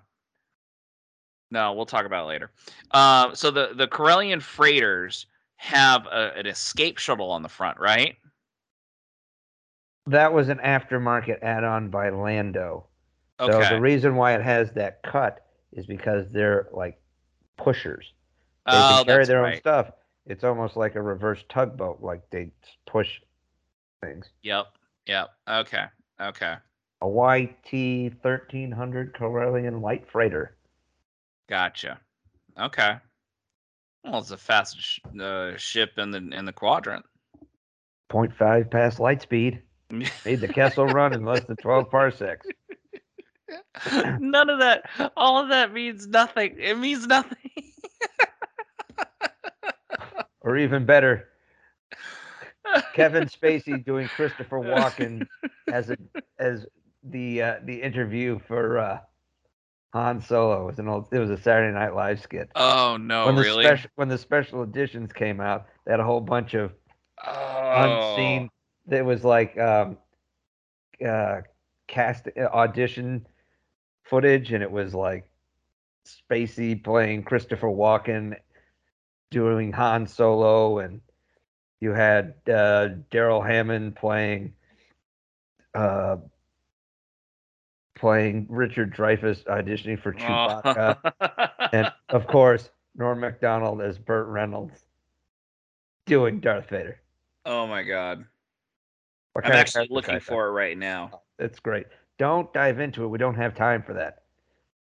No, 1.50 1.72
we'll 1.72 1.86
talk 1.86 2.04
about 2.04 2.24
it 2.24 2.28
later. 2.28 2.50
Uh, 2.90 3.34
so 3.34 3.50
the 3.50 3.70
the 3.74 3.88
Corellian 3.88 4.42
freighters 4.42 5.24
have 5.58 6.06
a, 6.06 6.32
an 6.36 6.46
escape 6.46 6.98
shuttle 6.98 7.30
on 7.30 7.42
the 7.42 7.48
front, 7.48 7.78
right? 7.78 8.16
That 10.06 10.32
was 10.32 10.48
an 10.48 10.58
aftermarket 10.58 11.42
add-on 11.42 11.90
by 11.90 12.08
Lando. 12.08 12.86
Okay. 13.38 13.52
So 13.52 13.74
the 13.74 13.80
reason 13.80 14.16
why 14.16 14.34
it 14.34 14.42
has 14.42 14.72
that 14.72 15.02
cut 15.02 15.44
is 15.72 15.84
because 15.84 16.26
they're 16.30 16.68
like 16.72 16.98
pushers. 17.56 18.12
They 18.66 18.72
oh, 18.72 18.94
can 18.98 19.06
carry 19.06 19.26
their 19.26 19.44
own 19.44 19.56
stuff. 19.56 19.90
It's 20.26 20.44
almost 20.44 20.76
like 20.76 20.94
a 20.94 21.02
reverse 21.02 21.44
tugboat, 21.48 22.00
like 22.00 22.22
they 22.30 22.50
push 22.86 23.20
things. 24.02 24.26
Yep. 24.42 24.66
Yep. 25.06 25.28
Okay. 25.48 25.84
Okay. 26.20 26.54
A 27.00 27.08
YT 27.08 28.12
thirteen 28.22 28.72
hundred 28.72 29.14
Corellian 29.14 29.80
light 29.80 30.08
freighter. 30.10 30.56
Gotcha. 31.48 32.00
Okay. 32.58 32.96
Well, 34.04 34.18
it's 34.18 34.28
the 34.28 34.36
fastest 34.36 34.86
sh- 34.86 34.98
uh, 35.20 35.56
ship 35.56 35.98
in 35.98 36.10
the 36.10 36.18
in 36.18 36.44
the 36.44 36.52
quadrant. 36.52 37.04
0.5 38.10 38.70
past 38.70 39.00
light 39.00 39.22
speed. 39.22 39.62
Made 40.24 40.40
the 40.40 40.48
Kessel 40.48 40.86
run 40.86 41.12
in 41.12 41.24
less 41.24 41.44
than 41.44 41.56
twelve 41.56 41.90
parsecs. 41.90 42.46
None 44.18 44.50
of 44.50 44.58
that. 44.58 44.84
All 45.16 45.42
of 45.42 45.48
that 45.48 45.72
means 45.72 46.06
nothing. 46.06 46.56
It 46.58 46.78
means 46.78 47.06
nothing. 47.06 47.36
Or 50.42 50.56
even 50.56 50.86
better, 50.86 51.28
Kevin 52.94 53.26
Spacey 53.26 53.84
doing 53.84 54.08
Christopher 54.08 54.58
Walken 54.58 55.26
as 55.68 55.90
a 55.90 55.96
as 56.38 56.66
the 57.02 57.42
uh, 57.42 57.54
the 57.64 57.82
interview 57.82 58.38
for 58.38 58.78
uh, 58.78 58.98
Han 59.92 60.20
Solo. 60.20 60.62
It 60.62 60.66
was 60.66 60.78
an 60.78 60.88
old, 60.88 61.08
it 61.12 61.18
was 61.18 61.30
a 61.30 61.38
Saturday 61.38 61.72
Night 61.72 61.94
Live 61.94 62.20
skit. 62.20 62.50
oh 62.54 62.96
no! 62.98 63.26
when 63.26 63.36
the 63.36 63.42
really? 63.42 63.64
special 63.64 63.90
when 63.94 64.08
the 64.08 64.18
special 64.18 64.62
editions 64.62 65.12
came 65.12 65.40
out, 65.40 65.66
they 65.84 65.92
had 65.92 66.00
a 66.00 66.04
whole 66.04 66.20
bunch 66.20 66.54
of 66.54 66.72
oh. 67.26 68.12
unseen. 68.14 68.50
It 68.90 69.04
was 69.04 69.24
like 69.24 69.58
um, 69.58 69.98
uh, 71.06 71.42
cast 71.86 72.28
uh, 72.36 72.40
audition 72.40 73.26
footage, 74.04 74.52
and 74.52 74.62
it 74.62 74.70
was 74.70 74.94
like 74.94 75.28
Spacey 76.06 76.82
playing 76.82 77.22
Christopher 77.22 77.68
Walken, 77.68 78.34
doing 79.30 79.72
Han 79.72 80.06
Solo, 80.06 80.78
and 80.78 81.00
you 81.80 81.92
had 81.92 82.34
uh, 82.52 82.88
Darrell 83.10 83.42
Hammond 83.42 83.96
playing 83.96 84.52
uh, 85.74 86.16
playing 87.98 88.46
Richard 88.48 88.94
Dreyfuss 88.94 89.44
auditioning 89.44 90.00
for 90.00 90.12
Chewbacca, 90.14 90.96
Oh. 91.20 91.68
and 91.72 91.92
of 92.08 92.26
course 92.26 92.70
Norm 92.96 93.20
Macdonald 93.20 93.80
as 93.82 93.98
Burt 93.98 94.26
Reynolds 94.28 94.84
doing 96.06 96.40
Darth 96.40 96.68
Vader. 96.70 97.00
oh 97.46 97.66
my 97.66 97.82
god. 97.82 98.24
What 99.34 99.46
I'm 99.46 99.52
actually 99.52 99.86
looking 99.90 100.18
for 100.20 100.48
it 100.48 100.50
right 100.52 100.76
now. 100.76 101.20
It's 101.38 101.60
great. 101.60 101.86
Don't 102.18 102.52
dive 102.52 102.80
into 102.80 103.04
it. 103.04 103.08
We 103.08 103.18
don't 103.18 103.36
have 103.36 103.54
time 103.54 103.82
for 103.82 103.92
that. 103.94 104.22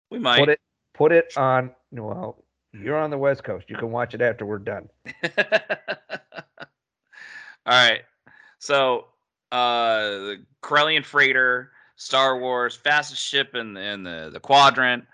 We 0.09 0.17
might. 0.17 0.39
Put 0.39 0.49
it 0.49 0.59
put 0.93 1.11
it 1.11 1.31
on. 1.37 1.71
Well, 1.91 2.43
you're 2.73 2.97
on 2.97 3.09
the 3.11 3.17
West 3.17 3.43
Coast. 3.43 3.69
You 3.69 3.75
can 3.77 3.91
watch 3.91 4.13
it 4.15 4.21
after 4.21 4.45
we're 4.45 4.57
done. 4.59 4.89
All 5.29 6.65
right. 7.67 8.01
So, 8.59 9.05
uh, 9.51 9.99
the 10.01 10.45
Corellian 10.63 11.03
freighter, 11.05 11.71
Star 12.01 12.39
Wars, 12.39 12.75
fastest 12.75 13.21
ship 13.21 13.53
in 13.53 13.77
in 13.77 14.01
the 14.01 14.31
the 14.33 14.39
quadrant. 14.39 15.05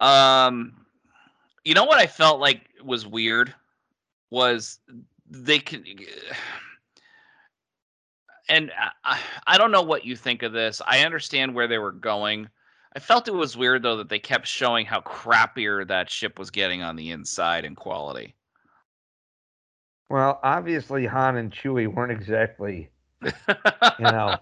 Um, 0.00 0.84
you 1.64 1.72
know 1.72 1.84
what 1.84 1.98
I 1.98 2.06
felt 2.06 2.40
like 2.40 2.68
was 2.84 3.06
weird 3.06 3.54
was 4.28 4.80
they 5.26 5.60
can. 5.60 5.82
And 8.50 8.70
I, 9.02 9.18
I 9.46 9.56
don't 9.56 9.70
know 9.70 9.80
what 9.80 10.04
you 10.04 10.14
think 10.14 10.42
of 10.42 10.52
this. 10.52 10.82
I 10.86 11.06
understand 11.06 11.54
where 11.54 11.66
they 11.66 11.78
were 11.78 11.92
going. 11.92 12.50
I 12.94 12.98
felt 12.98 13.26
it 13.26 13.34
was 13.34 13.56
weird 13.56 13.82
though 13.82 13.96
that 13.96 14.10
they 14.10 14.18
kept 14.18 14.46
showing 14.46 14.84
how 14.84 15.00
crappier 15.00 15.88
that 15.88 16.10
ship 16.10 16.38
was 16.38 16.50
getting 16.50 16.82
on 16.82 16.96
the 16.96 17.12
inside 17.12 17.64
in 17.64 17.74
quality. 17.74 18.34
Well, 20.10 20.38
obviously 20.42 21.06
Han 21.06 21.36
and 21.38 21.50
Chewie 21.50 21.88
weren't 21.88 22.12
exactly, 22.12 22.90
you 23.22 23.30
know, 24.00 24.36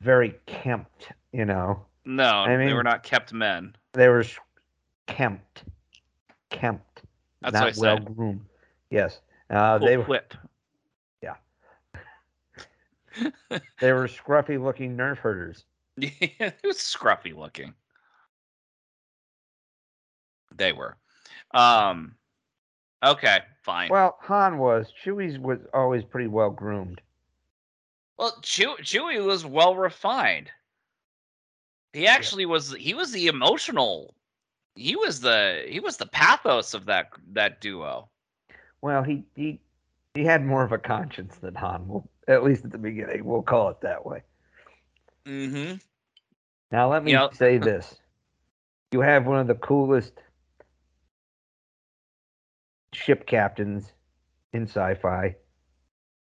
very 0.00 0.34
kempt. 0.46 1.08
You 1.32 1.44
know, 1.44 1.84
No, 2.04 2.24
I 2.24 2.56
mean, 2.56 2.68
they 2.68 2.74
were 2.74 2.82
not 2.82 3.02
kept 3.02 3.32
men. 3.32 3.76
they 3.92 4.08
were 4.08 4.24
kempt, 5.06 5.64
kempt, 6.50 7.02
That's 7.40 7.54
not 7.54 7.62
what 7.64 7.78
I 7.78 7.80
well 7.80 7.96
said. 7.98 8.16
groomed. 8.16 8.40
Yes, 8.90 9.20
uh, 9.50 9.78
Cool 9.78 9.86
they 9.86 9.96
were 9.96 10.04
whip. 10.04 10.34
they 13.80 13.92
were 13.92 14.06
scruffy 14.06 14.62
looking 14.62 14.96
nerf 14.96 15.18
herders. 15.18 15.64
Yeah, 15.96 16.08
it 16.38 16.54
was 16.64 16.76
scruffy 16.78 17.36
looking. 17.36 17.74
They 20.56 20.72
were. 20.72 20.96
Um. 21.52 22.14
Okay, 23.04 23.40
fine. 23.62 23.90
Well, 23.90 24.16
Well, 24.18 24.18
Han 24.22 24.58
was. 24.58 24.92
Chewie's 25.04 25.38
was 25.38 25.58
always 25.74 26.04
pretty 26.04 26.28
well 26.28 26.50
groomed. 26.50 27.00
Chew- 28.42 28.76
Chewie 28.82 29.24
was 29.24 29.44
well 29.46 29.74
refined. 29.74 30.50
He 31.92 32.06
actually 32.06 32.46
was. 32.46 32.72
He 32.74 32.94
was 32.94 33.12
the 33.12 33.26
emotional. 33.26 34.14
He 34.76 34.94
was 34.96 35.20
the. 35.20 35.64
He 35.68 35.80
was 35.80 35.96
the 35.96 36.06
pathos 36.06 36.74
of 36.74 36.86
that 36.86 37.10
that 37.32 37.60
duo. 37.60 38.08
Well, 38.82 39.02
he 39.02 39.24
he 39.34 39.60
he 40.14 40.24
had 40.24 40.44
more 40.44 40.62
of 40.62 40.72
a 40.72 40.78
conscience 40.78 41.36
than 41.36 41.54
Han. 41.56 41.86
We'll, 41.88 42.08
at 42.28 42.44
least 42.44 42.64
at 42.64 42.70
the 42.72 42.78
beginning, 42.78 43.24
we'll 43.24 43.42
call 43.42 43.70
it 43.70 43.80
that 43.80 44.04
way. 44.06 44.22
Mm-hmm. 45.26 45.76
Now 46.70 46.90
let 46.90 47.02
me 47.04 47.10
You 47.12 47.16
know- 47.18 47.30
say 47.32 47.58
this: 47.58 47.96
you 48.92 49.00
have 49.00 49.26
one 49.26 49.38
of 49.40 49.46
the 49.48 49.54
coolest 49.56 50.12
ship 52.92 53.26
captains 53.26 53.92
in 54.52 54.64
sci-fi 54.66 55.36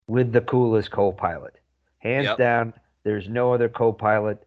with 0.07 0.33
the 0.33 0.41
coolest 0.41 0.91
co-pilot. 0.91 1.55
Hands 2.03 2.25
Yep. 2.25 2.39
down, 2.39 2.75
there's 3.05 3.29
no 3.29 3.53
other 3.55 3.69
co-pilot 3.69 4.45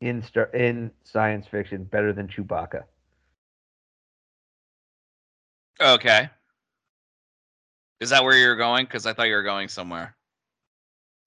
in 0.00 0.22
star- 0.22 0.50
in 0.54 0.92
science 1.02 1.46
fiction 1.46 1.82
better 1.84 2.12
than 2.12 2.28
Chewbacca. 2.28 2.84
Okay. 5.80 6.30
Is 8.00 8.10
that 8.10 8.22
where 8.22 8.36
you're 8.36 8.56
going? 8.56 8.84
Because 8.84 9.06
I 9.06 9.12
thought 9.12 9.26
you 9.28 9.34
were 9.34 9.42
going 9.42 9.68
somewhere. 9.68 10.14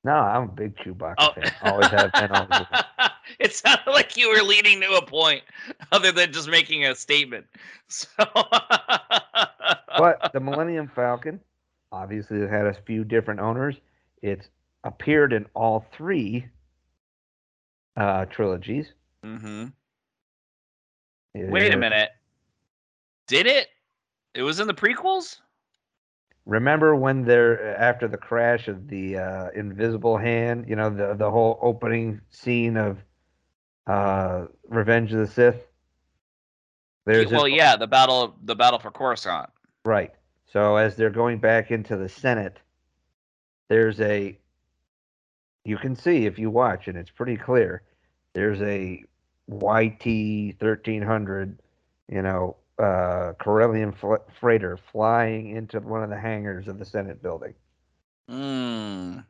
No, 0.03 0.13
I'm 0.13 0.43
a 0.43 0.47
big 0.47 0.75
Chewbacca 0.77 1.15
Oh, 1.17 1.31
fan. 1.33 1.51
Always 1.63 1.87
have 1.87 2.13
been. 2.13 2.31
Always 2.31 2.67
it 3.39 3.53
sounded 3.53 3.91
like 3.91 4.15
you 4.15 4.29
were 4.29 4.41
leading 4.41 4.79
to 4.81 4.93
a 4.93 5.05
point, 5.05 5.43
other 5.91 6.13
than 6.13 6.31
just 6.31 6.47
making 6.47 6.85
a 6.85 6.95
statement. 6.95 7.45
So, 7.89 8.25
But 9.97 10.31
the 10.33 10.39
Millennium 10.41 10.91
Falcon, 10.93 11.39
obviously, 11.91 12.39
it 12.39 12.49
had 12.49 12.67
a 12.67 12.73
few 12.73 13.03
different 13.03 13.39
owners. 13.39 13.75
It's 14.21 14.49
appeared 14.87 15.33
in 15.33 15.45
all 15.53 15.85
three 15.91 16.47
uh, 17.97 18.25
trilogies. 18.25 18.93
Mm-hmm. 19.23 19.65
It 21.35 21.49
wait 21.49 21.73
a 21.73 21.77
minute. 21.77 22.09
Did 23.27 23.45
it? 23.45 23.67
It 24.33 24.43
was 24.43 24.59
in 24.59 24.67
the 24.67 24.73
prequels. 24.73 25.39
Remember 26.45 26.95
when 26.95 27.25
they're 27.25 27.75
after 27.77 28.07
the 28.07 28.17
crash 28.17 28.69
of 28.69 28.87
the 28.87 29.17
uh, 29.17 29.49
Invisible 29.53 30.17
Hand? 30.17 30.65
You 30.67 30.77
know 30.77 30.89
the 30.89 31.13
the 31.15 31.29
whole 31.29 31.59
opening 31.61 32.21
scene 32.29 32.77
of 32.77 32.99
uh, 33.85 34.45
Revenge 34.69 35.11
of 35.11 35.19
the 35.19 35.27
Sith. 35.27 35.67
There's 37.05 37.31
well, 37.31 37.43
this- 37.43 37.53
yeah, 37.53 37.75
the 37.75 37.87
battle, 37.87 38.35
the 38.43 38.55
battle 38.55 38.79
for 38.79 38.91
Coruscant. 38.91 39.49
Right. 39.85 40.13
So 40.45 40.77
as 40.77 40.95
they're 40.95 41.09
going 41.09 41.39
back 41.39 41.71
into 41.71 41.97
the 41.97 42.09
Senate, 42.09 42.57
there's 43.69 43.99
a 43.99 44.37
you 45.67 45.77
can 45.77 45.95
see 45.95 46.25
if 46.25 46.39
you 46.39 46.49
watch, 46.49 46.87
and 46.87 46.97
it's 46.97 47.09
pretty 47.09 47.35
clear. 47.35 47.81
There's 48.33 48.61
a 48.61 49.03
YT 49.49 50.55
thirteen 50.59 51.01
hundred, 51.01 51.59
you 52.09 52.21
know, 52.21 52.55
uh, 52.79 53.33
Corellian 53.39 53.95
fl- 53.95 54.15
freighter 54.39 54.77
flying 54.91 55.49
into 55.49 55.79
one 55.79 56.03
of 56.03 56.09
the 56.09 56.17
hangars 56.19 56.67
of 56.67 56.79
the 56.79 56.85
Senate 56.85 57.21
building. 57.21 57.53
Mm. 58.29 59.25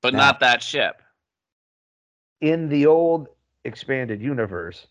But 0.00 0.12
Now- 0.14 0.18
not 0.26 0.40
that 0.40 0.62
ship. 0.62 1.02
In 2.40 2.68
the 2.68 2.86
old 2.86 3.28
expanded 3.64 4.20
universe, 4.20 4.86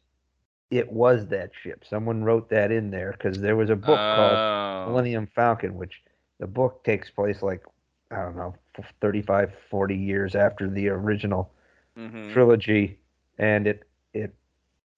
it 0.70 0.92
was 0.92 1.28
that 1.28 1.52
ship. 1.62 1.86
Someone 1.90 2.24
wrote 2.24 2.50
that 2.50 2.72
in 2.72 2.92
there 2.92 3.12
because 3.14 3.40
there 3.40 3.56
was 3.56 3.70
a 3.70 3.76
book 3.76 3.98
called 3.98 4.34
Oh. 4.34 4.86
Millennium 4.90 5.28
Falcon, 5.28 5.76
which 5.76 6.02
the 6.40 6.48
book 6.48 6.84
takes 6.84 7.10
place 7.10 7.42
like, 7.42 7.64
I 8.12 8.18
don't 8.18 8.36
know, 8.36 8.54
35, 9.02 9.54
40 9.70 9.96
years 9.96 10.36
after 10.36 10.70
the 10.70 10.90
original 10.90 11.52
Mhm. 11.98 12.32
trilogy. 12.32 13.00
And 13.38 13.68
it, 13.68 13.88
it 14.14 14.34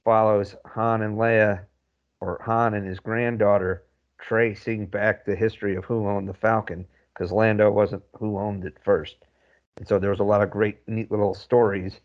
follows 0.03 0.55
Han 0.65 1.01
and 1.01 1.17
Leia, 1.17 1.65
or 2.19 2.39
Han 2.43 2.73
and 2.73 2.85
his 2.85 2.99
granddaughter, 2.99 3.83
tracing 4.17 4.85
back 4.87 5.25
the 5.25 5.35
history 5.35 5.75
of 5.75 5.85
who 5.85 6.07
owned 6.07 6.27
the 6.27 6.33
Falcon, 6.33 6.85
because 7.13 7.31
Lando 7.31 7.71
wasn't 7.71 8.03
who 8.13 8.37
owned 8.37 8.65
it 8.65 8.77
first. 8.83 9.17
And 9.77 9.87
so 9.87 9.97
there 9.99 10.09
was 10.09 10.19
a 10.19 10.23
lot 10.25 10.41
of 10.41 10.49
great, 10.51 10.85
neat 10.87 11.09
little 11.09 11.33
stories 11.33 11.99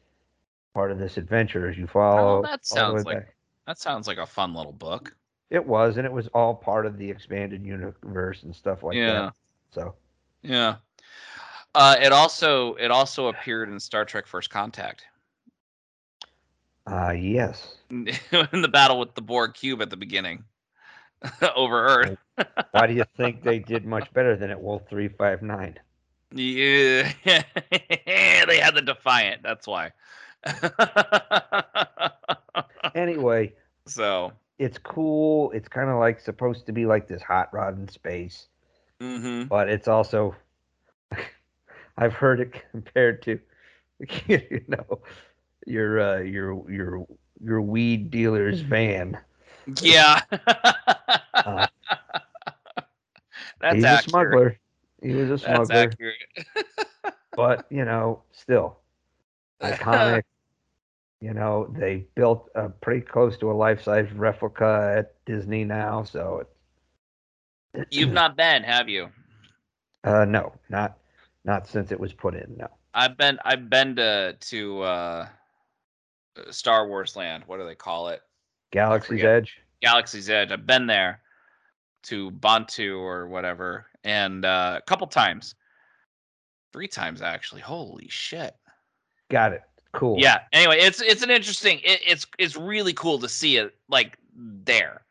part 0.75 0.91
of 0.91 0.99
this 0.99 1.17
adventure 1.17 1.69
as 1.69 1.77
you 1.79 1.87
follow. 1.87 2.39
Oh, 2.39 2.43
that 2.43 2.67
all 2.73 2.89
the 2.89 2.93
way 2.95 2.99
sounds 2.99 3.07
like 3.07 3.17
back. 3.19 3.35
that 3.67 3.79
sounds 3.79 4.07
like 4.07 4.19
a 4.19 4.27
fun 4.27 4.55
little 4.55 4.73
book. 4.73 5.15
It 5.51 5.65
was, 5.65 5.97
and 5.97 6.07
it 6.07 6.13
was 6.13 6.29
all 6.29 6.55
part 6.55 6.87
of 6.87 6.99
the 6.99 7.09
expanded 7.11 7.65
universe 7.65 8.43
and 8.43 8.55
stuff 8.55 8.83
like 8.83 8.97
yeah. 8.97 9.13
that. 9.13 9.35
So 9.71 9.95
Yeah. 10.43 10.77
Uh, 11.75 11.97
it 12.01 12.13
also 12.13 12.75
it 12.75 12.91
also 12.91 13.27
appeared 13.29 13.69
in 13.69 13.81
Star 13.81 14.05
Trek: 14.05 14.27
First 14.27 14.51
Contact 14.51 15.05
Uh, 16.87 17.15
yes. 17.17 17.77
in 17.91 18.07
the 18.63 18.69
battle 18.71 18.99
with 18.99 19.15
the 19.15 19.23
Borg 19.23 19.55
cube 19.55 19.81
at 19.83 19.91
the 19.91 19.97
beginning 19.97 20.45
over 21.57 21.87
Earth. 21.87 22.19
Why 22.73 22.87
do 22.87 22.93
you 22.95 23.05
think 23.17 23.43
they 23.43 23.59
did 23.59 23.87
much 23.87 24.13
better 24.13 24.37
than 24.37 24.51
at 24.51 24.61
Wolf 24.61 24.83
359? 24.89 25.79
Yeah, 26.37 27.13
they 27.25 28.59
had 28.59 28.75
the 28.75 28.83
Defiant. 28.85 29.43
That's 29.43 29.67
why. 29.67 29.93
Anyway, 32.95 33.53
so, 33.87 34.33
it's 34.59 34.79
cool. 34.79 35.51
It's 35.53 35.69
kind 35.69 35.89
of 35.91 35.99
like 35.99 36.21
supposed 36.21 36.67
to 36.67 36.73
be 36.73 36.87
like 36.87 37.09
this 37.09 37.23
hot 37.23 37.53
rod 37.53 37.79
in 37.79 37.89
space, 37.89 38.49
hmm 39.01 39.45
but 39.45 39.69
it's 39.69 39.89
also, 39.89 40.35
I've 41.97 42.15
heard 42.15 42.41
it 42.41 42.53
compared 42.71 43.23
to, 43.23 43.39
you 44.27 44.61
know, 44.69 45.01
your 45.67 46.01
uh, 46.01 46.19
your 46.21 46.71
your 46.71 47.07
your 47.41 47.61
weed 47.63 48.11
dealer's 48.11 48.61
van. 48.61 49.19
yeah. 49.83 50.21
Uh, 51.45 51.67
That's 53.61 53.71
He's 53.71 53.85
accurate. 53.85 53.93
a 53.93 53.97
smuggler. 53.99 54.59
He 55.03 55.13
was 55.15 55.31
a 55.31 55.39
That's 55.41 55.71
smuggler, 55.71 55.71
accurate. 55.71 56.17
but 57.35 57.67
you 57.71 57.85
know, 57.85 58.23
still 58.33 58.79
iconic. 59.63 60.23
You 61.21 61.33
know, 61.35 61.67
they 61.79 62.07
built 62.15 62.49
a 62.55 62.69
pretty 62.69 63.01
close 63.01 63.37
to 63.39 63.51
a 63.51 63.55
life-size 63.55 64.13
replica 64.13 64.95
at 64.99 65.25
Disney 65.25 65.65
now, 65.65 66.03
so 66.05 66.47
You've 67.91 68.13
not 68.13 68.37
been, 68.37 68.63
have 68.65 68.89
you? 68.89 69.11
uh 70.05 70.25
no, 70.25 70.53
not 70.69 70.99
not 71.45 71.67
since 71.67 71.93
it 71.93 72.01
was 72.01 72.13
put 72.13 72.35
in, 72.35 72.57
no. 72.57 72.69
I've 72.95 73.17
been 73.17 73.39
I've 73.45 73.69
been 73.69 73.97
to 73.97 74.37
to 74.39 74.83
uh 74.83 75.29
Star 76.51 76.89
Wars 76.89 77.17
land. 77.17 77.45
What 77.47 77.59
do 77.59 77.67
they 77.67 77.75
call 77.75 78.09
it? 78.09 78.23
Galaxy's. 78.73 79.23
Edge. 79.23 79.59
Galaxy's 79.83 80.29
Edge. 80.29 80.51
I've 80.51 80.67
been 80.67 80.87
there 80.87 81.21
to 82.05 82.31
Bantu 82.33 82.99
or 82.99 83.29
whatever, 83.29 83.87
and 84.03 84.45
uh, 84.45 84.79
a 84.79 84.83
couple 84.83 85.07
times, 85.07 85.55
three 86.73 86.89
times 86.89 87.23
actually. 87.23 87.61
Holy 87.61 88.09
shit! 88.09 88.57
Got 89.31 89.53
it. 89.53 89.63
Cool. 89.93 90.17
Yeah. 90.19 90.41
Anyway, 90.53 90.79
it's 90.81 91.01
it's 91.01 91.23
an 91.23 91.31
interesting. 91.31 91.79
It, 91.85 92.01
it's 92.07 92.27
it's 92.39 92.57
really 92.57 92.93
cool 92.93 93.19
to 93.21 93.29
see 93.29 93.57
it 93.57 93.75
like 93.89 94.19
there, 94.35 95.03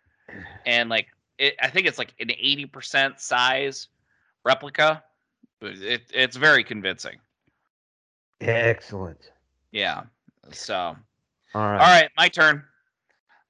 and 0.65 0.89
like 0.89 1.07
it, 1.37 1.55
I 1.61 1.69
think 1.69 1.87
it's 1.87 1.97
like 1.97 2.13
an 2.19 2.31
eighty 2.31 2.65
percent 2.65 3.19
size 3.19 3.87
replica. 4.43 5.03
It 5.63 6.03
it's 6.13 6.35
very 6.37 6.63
convincing. 6.63 7.17
Excellent. 8.41 9.31
Yeah. 9.71 10.03
So 10.51 10.75
All 10.75 11.61
right. 11.61 11.79
all 11.79 12.01
right, 12.01 12.09
my 12.17 12.27
turn. 12.27 12.63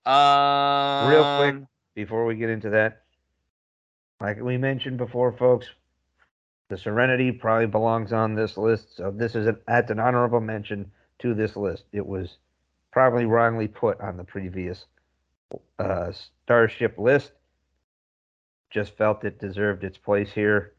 Um, 0.06 1.10
Real 1.10 1.36
quick, 1.38 1.68
before 1.96 2.26
we 2.26 2.36
get 2.36 2.50
into 2.50 2.70
that, 2.72 3.04
like 4.20 4.40
we 4.42 4.58
mentioned 4.58 4.98
before, 4.98 5.32
folks, 5.32 5.68
the 6.70 6.78
Serenity 6.78 7.32
probably 7.32 7.68
belongs 7.68 8.12
on 8.14 8.36
this 8.36 8.58
list. 8.58 8.98
So 8.98 9.12
this 9.12 9.36
is 9.36 9.48
an, 9.48 9.58
an 9.68 10.00
honorable 10.00 10.42
mention 10.42 10.92
to 11.20 11.34
this 11.34 11.56
list. 11.56 11.86
It 11.92 12.06
was 12.06 12.38
probably 12.92 13.26
wrongly 13.26 13.68
put 13.68 14.00
on 14.02 14.18
the 14.18 14.24
previous 14.24 14.86
uh, 15.80 16.12
Starship 16.44 16.98
list. 16.98 17.32
Just 18.70 18.98
felt 18.98 19.24
it 19.24 19.40
deserved 19.40 19.84
its 19.84 19.98
place 19.98 20.32
here. 20.32 20.74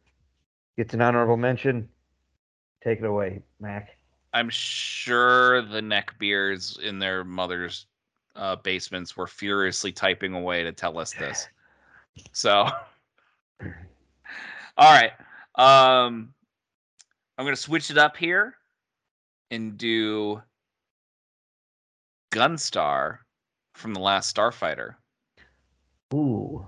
Gets 0.76 0.94
an 0.94 1.00
honorable 1.00 1.36
mention. 1.36 1.88
Take 2.82 2.98
it 2.98 3.04
away, 3.04 3.42
Mac. 3.60 3.96
I'm 4.32 4.50
sure 4.50 5.62
the 5.62 5.80
neck 5.80 6.14
neckbeards 6.18 6.80
in 6.80 6.98
their 6.98 7.22
mother's 7.22 7.86
uh, 8.34 8.56
basements 8.56 9.16
were 9.16 9.28
furiously 9.28 9.92
typing 9.92 10.34
away 10.34 10.64
to 10.64 10.72
tell 10.72 10.98
us 10.98 11.12
this. 11.12 11.48
So, 12.32 12.52
all 13.62 13.68
right. 14.78 15.12
Um, 15.54 16.34
I'm 17.38 17.44
going 17.44 17.54
to 17.54 17.60
switch 17.60 17.90
it 17.90 17.98
up 17.98 18.16
here 18.16 18.54
and 19.52 19.78
do 19.78 20.42
Gunstar 22.32 23.18
from 23.74 23.94
the 23.94 24.00
last 24.00 24.34
Starfighter. 24.34 24.96
Ooh. 26.12 26.66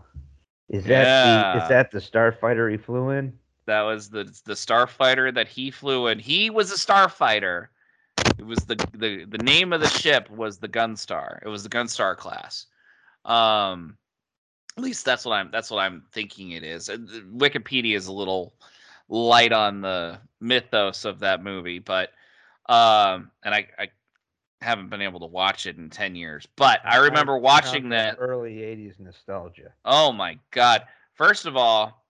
Is 0.69 0.85
that 0.85 1.55
the 1.55 1.63
is 1.63 1.69
that 1.69 1.91
the 1.93 1.99
starfighter 1.99 2.71
he 2.71 2.77
flew 2.77 3.11
in? 3.11 3.33
That 3.67 3.83
was 3.83 4.09
the 4.09 4.25
the 4.45 4.55
starfighter 4.55 5.35
that 5.35 5.49
he 5.49 5.71
flew 5.71 6.07
in. 6.07 6.19
He 6.19 6.51
was 6.51 6.73
a 6.73 6.77
starfighter. 6.77 7.69
It 8.39 8.47
was 8.47 8.59
the 8.61 8.77
the 8.95 9.25
the 9.25 9.39
name 9.39 9.73
of 9.73 9.81
the 9.81 9.89
ship 9.89 10.31
was 10.31 10.59
the 10.59 10.69
Gunstar. 10.69 11.41
It 11.45 11.49
was 11.49 11.63
the 11.63 11.69
Gunstar 11.69 12.17
class. 12.17 12.67
Um, 13.25 13.99
at 14.77 14.85
least 14.85 15.05
that's 15.05 15.25
what 15.25 15.35
I'm 15.35 15.51
that's 15.51 15.71
what 15.71 15.81
I'm 15.81 16.05
thinking 16.13 16.53
it 16.53 16.63
is. 16.63 16.89
Wikipedia 16.89 17.97
is 17.97 18.07
a 18.07 18.13
little 18.13 18.55
light 19.09 19.53
on 19.53 19.81
the 19.81 20.19
mythos 20.41 21.05
of 21.05 21.21
that 21.21 21.43
movie, 21.43 21.79
but 21.79 22.11
um, 22.69 23.31
and 23.45 23.55
I 23.55 23.69
I 23.79 23.89
haven't 24.61 24.91
been 24.91 25.03
able 25.03 25.21
to 25.21 25.27
watch 25.27 25.67
it 25.67 25.77
in 25.77 25.91
ten 25.91 26.15
years. 26.15 26.47
But 26.57 26.81
I 26.85 26.99
remember 26.99 27.37
watching 27.39 27.89
that. 27.91 28.17
Early 28.19 28.57
'80s 28.57 29.01
nostalgia. 29.01 29.73
Oh 29.85 30.13
my 30.13 30.39
god. 30.51 30.83
First 31.15 31.47
of 31.47 31.57
all, 31.57 32.06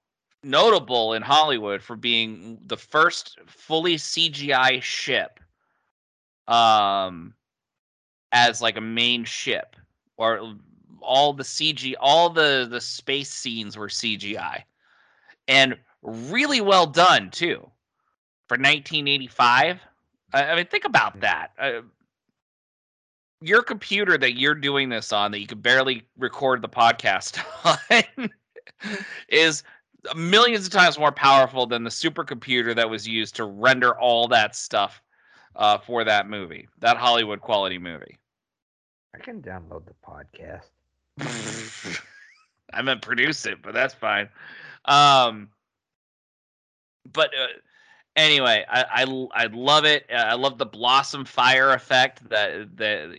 notable 0.47 1.13
in 1.13 1.23
Hollywood 1.23 1.83
for 1.83 1.97
being 1.97 2.59
the 2.65 2.77
first 2.77 3.39
fully 3.47 3.97
CGI 3.97 4.81
ship 4.83 5.41
um 6.49 7.35
as 8.31 8.63
like 8.63 8.77
a 8.77 8.81
main 8.81 9.25
ship 9.25 9.75
or 10.17 10.55
all 11.01 11.33
the 11.33 11.43
CG 11.43 11.95
all 12.01 12.31
the 12.31 12.67
the 12.71 12.81
space 12.81 13.31
scenes 13.31 13.77
were 13.77 13.89
CGI. 13.89 14.63
And 15.49 15.77
really 16.03 16.61
well 16.61 16.87
done 16.87 17.31
too. 17.31 17.59
For 18.49 18.55
1985. 18.55 19.81
I, 20.33 20.45
I 20.45 20.57
mean 20.57 20.67
think 20.67 20.85
about 20.85 21.21
that. 21.21 21.51
Uh, 21.59 21.83
your 23.41 23.63
computer 23.63 24.17
that 24.17 24.39
you're 24.39 24.55
doing 24.55 24.89
this 24.89 25.13
on 25.13 25.31
that 25.33 25.41
you 25.41 25.47
could 25.47 25.63
barely 25.63 26.03
record 26.17 26.63
the 26.63 26.69
podcast 26.69 27.39
on 28.17 28.31
is 29.29 29.63
millions 30.15 30.67
of 30.67 30.73
times 30.73 30.99
more 30.99 31.13
powerful 31.13 31.67
than 31.67 31.85
the 31.85 31.91
supercomputer 31.91 32.75
that 32.75 32.89
was 32.89 33.07
used 33.07 33.37
to 33.37 33.45
render 33.45 33.99
all 33.99 34.29
that 34.29 34.55
stuff 34.55 35.03
uh, 35.57 35.79
for 35.79 36.05
that 36.05 36.29
movie, 36.29 36.69
that 36.81 36.97
Hollywood 36.97 37.41
quality 37.41 37.79
movie. 37.79 38.19
I 39.15 39.19
can 39.19 39.41
download 39.41 39.85
the 39.87 39.95
podcast. 40.07 40.71
I 42.73 42.83
meant 42.83 43.03
produce 43.03 43.47
it, 43.47 43.63
but 43.63 43.73
that's 43.73 43.95
fine. 43.95 44.29
Um, 44.85 45.49
but 47.13 47.31
uh, 47.31 47.47
anyway, 48.17 48.65
I, 48.69 48.85
I 49.05 49.27
I 49.35 49.47
love 49.47 49.85
it. 49.85 50.05
Uh, 50.11 50.17
I 50.17 50.35
love 50.35 50.59
the 50.59 50.67
blossom 50.67 51.25
fire 51.25 51.73
effect 51.73 52.29
that 52.29 52.77
that 52.77 53.17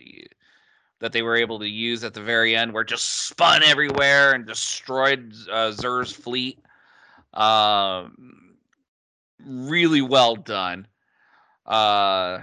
that 1.00 1.12
they 1.12 1.22
were 1.22 1.36
able 1.36 1.58
to 1.58 1.68
use 1.68 2.04
at 2.04 2.14
the 2.14 2.22
very 2.22 2.56
end, 2.56 2.72
where 2.72 2.82
it 2.82 2.88
just 2.88 3.26
spun 3.26 3.62
everywhere 3.64 4.32
and 4.32 4.46
destroyed 4.46 5.32
uh, 5.50 5.70
Xur's 5.70 6.12
fleet. 6.12 6.58
Um, 7.34 8.56
really 9.44 10.00
well 10.02 10.36
done. 10.36 10.86
Uh, 11.66 12.40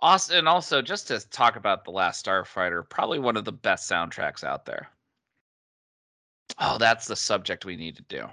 also, 0.00 0.36
and 0.38 0.48
also 0.48 0.82
just 0.82 1.08
to 1.08 1.18
talk 1.30 1.56
about 1.56 1.84
the 1.84 1.90
Last 1.90 2.24
Starfighter, 2.24 2.88
probably 2.88 3.18
one 3.18 3.36
of 3.36 3.44
the 3.44 3.52
best 3.52 3.90
soundtracks 3.90 4.44
out 4.44 4.66
there. 4.66 4.88
Oh, 6.58 6.78
that's 6.78 7.06
the 7.06 7.16
subject 7.16 7.64
we 7.64 7.76
need 7.76 7.96
to 7.96 8.02
do. 8.02 8.26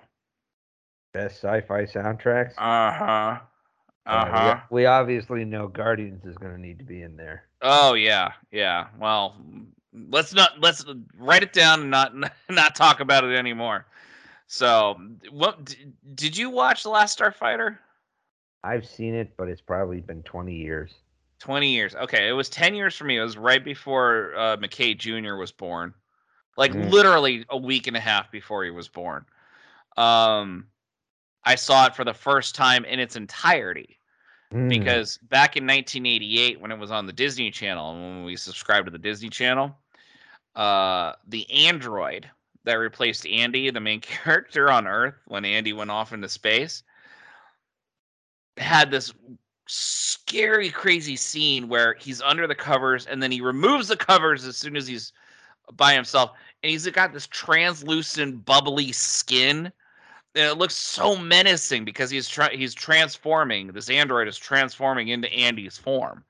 Best 1.14 1.38
sci-fi 1.38 1.84
soundtracks. 1.86 2.54
Uh 2.58 2.92
huh. 2.92 3.40
Uh, 4.06 4.10
Uh 4.10 4.26
we- 4.26 4.32
huh. 4.32 4.60
we, 4.70 4.86
obviously 4.86 5.46
know 5.46 5.68
Guardians 5.68 6.26
is 6.26 6.38
going 6.38 6.54
to 6.54 6.60
need 6.60 6.80
to 6.80 6.86
be 6.86 7.02
in 7.04 7.16
there. 7.16 7.46
Oh 7.62 7.94
yeah, 7.94 8.34
yeah. 8.52 8.88
Well, 9.00 9.36
let's 9.94 10.34
not 10.34 10.60
let's 10.60 10.84
write 11.18 11.44
it 11.44 11.54
down 11.54 11.82
and 11.82 11.92
not 11.92 12.14
not 12.50 12.76
talk 12.76 13.00
about 13.00 13.24
it 13.24 13.34
anymore. 13.36 13.86
So, 14.48 15.00
what 15.32 15.76
did 16.16 16.38
you 16.38 16.50
watch 16.50 16.84
the 16.84 16.90
Last 16.90 17.18
Starfighter? 17.20 17.78
I've 18.64 18.86
seen 18.86 19.14
it, 19.14 19.36
but 19.36 19.50
it's 19.50 19.62
probably 19.62 20.00
been 20.00 20.24
20 20.24 20.54
years. 20.54 20.94
20 21.40 21.70
years. 21.70 21.96
Okay, 21.96 22.30
it 22.30 22.34
was 22.34 22.50
10 22.50 22.76
years 22.76 22.96
for 22.96 23.04
me. 23.04 23.18
It 23.18 23.22
was 23.22 23.38
right 23.38 23.64
before 23.64 24.34
uh, 24.38 24.58
McKay 24.58 24.98
Jr. 24.98 25.36
was 25.36 25.52
born. 25.52 25.94
Like 26.56 26.72
Mm. 26.72 26.92
literally 26.92 27.46
a 27.50 27.58
week 27.58 27.88
and 27.88 27.98
a 27.98 28.00
half 28.00 28.32
before 28.32 28.64
he 28.64 28.70
was 28.70 28.88
born. 28.88 29.26
Um 29.98 30.68
I 31.44 31.56
saw 31.56 31.88
it 31.88 31.96
for 31.96 32.06
the 32.06 32.14
first 32.14 32.56
time 32.56 32.86
in 32.86 33.00
its 33.00 33.16
entirety 33.16 34.00
Mm. 34.54 34.70
because 34.70 35.18
back 35.24 35.58
in 35.58 35.66
1988 35.66 36.62
when 36.62 36.72
it 36.72 36.78
was 36.78 36.92
on 36.92 37.06
the 37.08 37.12
Disney 37.14 37.52
Channel 37.52 37.92
and 37.92 38.02
when 38.02 38.24
we 38.24 38.36
subscribed 38.38 38.86
to 38.86 38.92
the 38.92 38.98
Disney 39.00 39.30
Channel, 39.30 39.76
uh 40.56 41.14
the 41.28 41.50
android 41.52 42.30
that 42.66 42.76
replaced 42.76 43.28
Andy, 43.28 43.70
the 43.70 43.80
main 43.80 44.02
character 44.02 44.72
on 44.72 44.88
Earth 44.88 45.16
when 45.28 45.46
Andy 45.46 45.74
went 45.74 45.92
off 45.92 46.14
into 46.14 46.30
space, 46.30 46.84
had 48.58 48.92
this 48.92 49.14
scary 49.68 50.70
crazy 50.70 51.16
scene 51.16 51.70
where 51.70 51.96
he's 52.00 52.22
under 52.22 52.48
the 52.48 52.56
covers 52.56 53.06
and 53.06 53.24
then 53.24 53.32
he 53.32 53.42
removes 53.42 53.88
the 53.88 53.98
covers 53.98 54.46
as 54.46 54.58
soon 54.58 54.76
as 54.76 54.86
he's 54.86 55.14
by 55.74 55.94
himself 55.94 56.32
and 56.62 56.70
he's 56.70 56.86
got 56.90 57.14
this 57.14 57.28
translucent 57.28 58.44
bubbly 58.46 58.92
skin 58.92 59.72
and 60.36 60.46
it 60.46 60.58
looks 60.58 60.76
so 60.76 61.16
menacing 61.16 61.86
because 61.86 62.10
he's 62.10 62.28
trying 62.28 62.60
he's 62.60 62.74
transforming 62.74 63.68
this 63.68 63.90
android 63.90 64.28
is 64.28 64.38
transforming 64.38 65.08
into 65.08 65.32
Andy's 65.32 65.78
form 65.78 66.26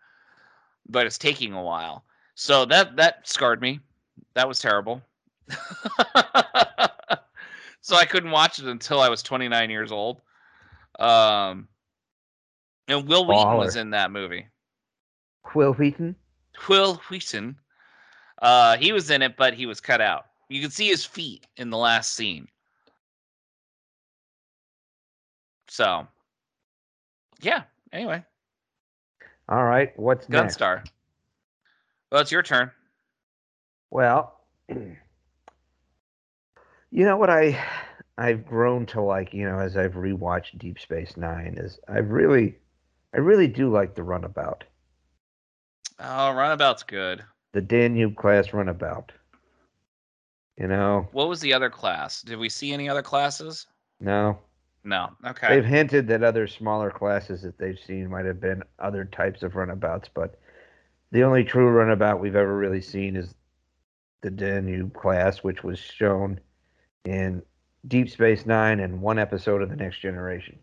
but 0.87 1.05
it's 1.05 1.17
taking 1.17 1.53
a 1.53 1.63
while. 1.63 2.03
So 2.35 2.65
that 2.65 2.95
that 2.97 3.27
scarred 3.27 3.61
me. 3.61 3.79
That 4.33 4.47
was 4.47 4.59
terrible 4.59 5.01
so 7.81 7.95
I 7.95 8.05
couldn't 8.05 8.31
watch 8.31 8.59
it 8.59 8.65
until 8.65 9.01
I 9.01 9.09
was 9.09 9.21
29 9.23 9.69
years 9.69 9.91
old 9.91 10.21
um 10.99 11.67
and 12.87 13.07
Wil 13.07 13.25
Wheaton 13.25 13.57
was 13.57 13.75
in 13.75 13.91
that 13.91 14.11
movie. 14.11 14.47
Quill 15.43 15.73
Wheaton. 15.73 16.15
Wil 16.67 16.95
Wheaton. 17.09 17.57
Uh, 18.41 18.77
he 18.77 18.91
was 18.91 19.09
in 19.09 19.21
it, 19.21 19.37
but 19.37 19.53
he 19.53 19.65
was 19.65 19.79
cut 19.79 20.01
out. 20.01 20.25
You 20.49 20.61
can 20.61 20.71
see 20.71 20.87
his 20.87 21.05
feet 21.05 21.47
in 21.57 21.69
the 21.69 21.77
last 21.77 22.13
scene. 22.13 22.47
So, 25.69 26.07
yeah. 27.41 27.63
Anyway, 27.91 28.23
All 29.47 29.63
right, 29.63 29.97
what's 29.97 30.27
next? 30.27 30.57
Gunstar. 30.57 30.83
Well, 32.11 32.21
it's 32.21 32.31
your 32.31 32.43
turn. 32.43 32.71
Well, 33.91 34.39
you 36.93 37.03
know 37.03 37.17
what 37.17 37.31
I 37.31 37.59
I've 38.19 38.45
grown 38.45 38.85
to 38.87 39.01
like, 39.01 39.33
you 39.33 39.49
know, 39.49 39.57
as 39.57 39.75
I've 39.75 39.93
rewatched 39.93 40.59
Deep 40.59 40.79
Space 40.79 41.17
Nine 41.17 41.55
is 41.57 41.79
I 41.89 41.97
really 41.97 42.55
I 43.15 43.17
really 43.17 43.47
do 43.47 43.71
like 43.71 43.95
the 43.95 44.03
runabout. 44.03 44.63
Oh, 45.99 46.31
runabout's 46.31 46.83
good. 46.83 47.23
The 47.53 47.61
Danube 47.61 48.15
class 48.15 48.53
runabout. 48.53 49.11
You 50.57 50.67
know, 50.67 51.07
What 51.13 51.29
was 51.29 51.41
the 51.41 51.53
other 51.53 51.71
class? 51.71 52.21
Did 52.21 52.37
we 52.37 52.47
see 52.47 52.71
any 52.71 52.87
other 52.87 53.01
classes? 53.01 53.65
no. 53.99 54.39
No. 54.85 55.11
Okay. 55.25 55.47
They've 55.47 55.65
hinted 55.65 56.09
that 56.09 56.23
other 56.23 56.45
smaller 56.45 56.91
classes 56.91 57.41
that 57.43 57.57
they've 57.57 57.79
seen 57.79 58.09
might 58.09 58.25
have 58.25 58.41
been 58.41 58.63
other 58.79 59.05
types 59.05 59.41
of 59.41 59.55
runabouts, 59.55 60.09
but 60.13 60.37
the 61.11 61.23
only 61.23 61.45
true 61.45 61.69
runabout 61.69 62.19
we've 62.19 62.35
ever 62.35 62.57
really 62.57 62.81
seen 62.81 63.15
is 63.15 63.33
the 64.23 64.29
Danube 64.29 64.93
class, 64.93 65.37
which 65.41 65.63
was 65.63 65.79
shown 65.79 66.37
in 67.05 67.41
Deep 67.87 68.09
Space 68.09 68.45
Nine 68.45 68.79
and 68.79 69.01
one 69.01 69.19
episode 69.19 69.61
of 69.61 69.69
The 69.69 69.75
Next 69.75 69.99
Generation. 69.99 70.57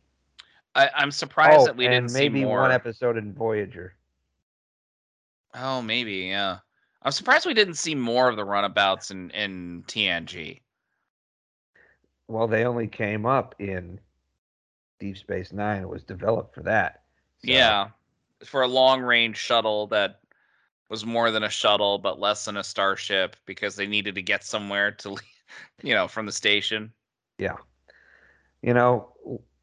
I, 0.74 0.88
I'm 0.94 1.10
surprised 1.10 1.60
oh, 1.60 1.64
that 1.66 1.76
we 1.76 1.86
oh, 1.86 1.90
and 1.90 2.06
didn't 2.06 2.18
maybe 2.18 2.40
see 2.40 2.44
more. 2.44 2.62
one 2.62 2.72
episode 2.72 3.16
in 3.16 3.32
Voyager. 3.34 3.94
Oh, 5.54 5.82
maybe, 5.82 6.14
yeah. 6.14 6.58
I'm 7.02 7.12
surprised 7.12 7.46
we 7.46 7.54
didn't 7.54 7.74
see 7.74 7.94
more 7.94 8.28
of 8.28 8.36
the 8.36 8.44
runabouts 8.44 9.10
in, 9.10 9.30
in 9.30 9.84
TNG. 9.88 10.60
Well, 12.28 12.46
they 12.46 12.64
only 12.64 12.86
came 12.86 13.26
up 13.26 13.54
in 13.58 13.98
Deep 15.00 15.18
Space 15.18 15.52
Nine. 15.52 15.82
It 15.82 15.88
was 15.88 16.04
developed 16.04 16.54
for 16.54 16.62
that. 16.62 17.02
So, 17.44 17.50
Yeah. 17.50 17.88
For 18.44 18.62
a 18.62 18.68
long 18.68 19.02
range 19.02 19.36
shuttle 19.36 19.86
that 19.88 20.20
was 20.88 21.04
more 21.04 21.30
than 21.30 21.42
a 21.42 21.50
shuttle, 21.50 21.98
but 21.98 22.20
less 22.20 22.44
than 22.44 22.56
a 22.56 22.64
starship 22.64 23.36
because 23.46 23.76
they 23.76 23.86
needed 23.86 24.14
to 24.14 24.22
get 24.22 24.44
somewhere 24.44 24.90
to, 24.92 25.10
leave, 25.10 25.20
you 25.82 25.94
know, 25.94 26.08
from 26.08 26.26
the 26.26 26.32
station. 26.32 26.92
Yeah. 27.38 27.56
You 28.62 28.74
know, 28.74 29.12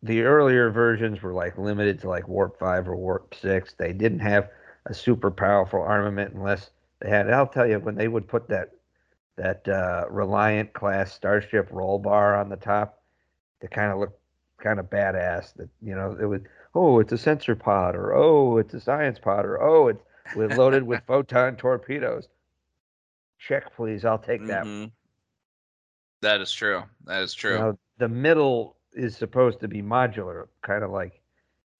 the 0.03 0.21
earlier 0.21 0.69
versions 0.69 1.21
were 1.21 1.33
like 1.33 1.57
limited 1.57 1.99
to 2.01 2.09
like 2.09 2.27
warp 2.27 2.59
5 2.59 2.87
or 2.87 2.95
warp 2.95 3.35
6. 3.35 3.75
They 3.77 3.93
didn't 3.93 4.19
have 4.19 4.49
a 4.85 4.93
super 4.93 5.31
powerful 5.31 5.81
armament 5.81 6.33
unless 6.33 6.71
they 6.99 7.09
had 7.09 7.29
I'll 7.29 7.47
tell 7.47 7.67
you 7.67 7.79
when 7.79 7.95
they 7.95 8.07
would 8.07 8.27
put 8.27 8.47
that 8.47 8.71
that 9.35 9.67
uh, 9.67 10.05
Reliant 10.09 10.73
class 10.73 11.13
starship 11.13 11.67
roll 11.71 11.99
bar 11.99 12.35
on 12.35 12.49
the 12.49 12.55
top, 12.55 13.03
it 13.61 13.69
kind 13.69 13.91
of 13.91 13.99
looked 13.99 14.19
kind 14.57 14.79
of 14.79 14.89
badass 14.89 15.53
that 15.55 15.69
you 15.81 15.95
know 15.95 16.17
it 16.19 16.25
would 16.25 16.47
oh 16.73 16.99
it's 16.99 17.11
a 17.11 17.17
sensor 17.17 17.55
pod 17.55 17.95
or 17.95 18.15
oh 18.15 18.57
it's 18.57 18.73
a 18.73 18.79
science 18.79 19.19
pod 19.19 19.45
or 19.45 19.61
oh 19.61 19.89
it's 19.89 20.01
loaded 20.35 20.83
with 20.83 21.03
photon 21.07 21.55
torpedoes. 21.55 22.27
Check 23.37 23.75
please, 23.75 24.05
I'll 24.05 24.17
take 24.17 24.45
that. 24.47 24.91
That 26.21 26.41
is 26.41 26.51
true. 26.51 26.83
That 27.05 27.21
is 27.21 27.33
true. 27.33 27.53
You 27.53 27.59
know, 27.59 27.79
the 27.97 28.07
middle 28.09 28.75
is 28.93 29.15
supposed 29.15 29.59
to 29.61 29.67
be 29.67 29.81
modular, 29.81 30.47
kind 30.61 30.83
of 30.83 30.91
like, 30.91 31.21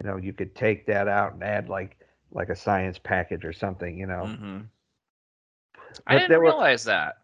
you 0.02 0.08
know, 0.10 0.18
you 0.18 0.34
could 0.34 0.56
take 0.56 0.86
that 0.88 1.08
out 1.08 1.34
and 1.34 1.44
add 1.44 1.70
like 1.70 1.98
like 2.32 2.50
a 2.50 2.56
science 2.56 3.00
package 3.00 3.46
or 3.46 3.54
something, 3.54 3.98
you 3.98 4.06
know. 4.06 4.28
hmm 4.28 4.60
I 6.06 6.20
didn't 6.20 6.38
were- 6.38 6.44
realize 6.44 6.84
that. 6.86 7.18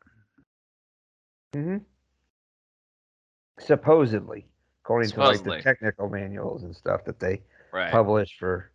hmm 1.53 1.77
Supposedly, 3.59 4.45
according 4.83 5.11
to 5.11 5.19
like 5.21 5.43
the 5.43 5.51
technical 5.61 6.09
manuals 6.09 6.63
and 6.63 6.75
stuff 6.75 7.05
that 7.05 7.19
they 7.19 7.41
Right. 7.71 7.91
publish 7.91 8.37
for 8.39 8.71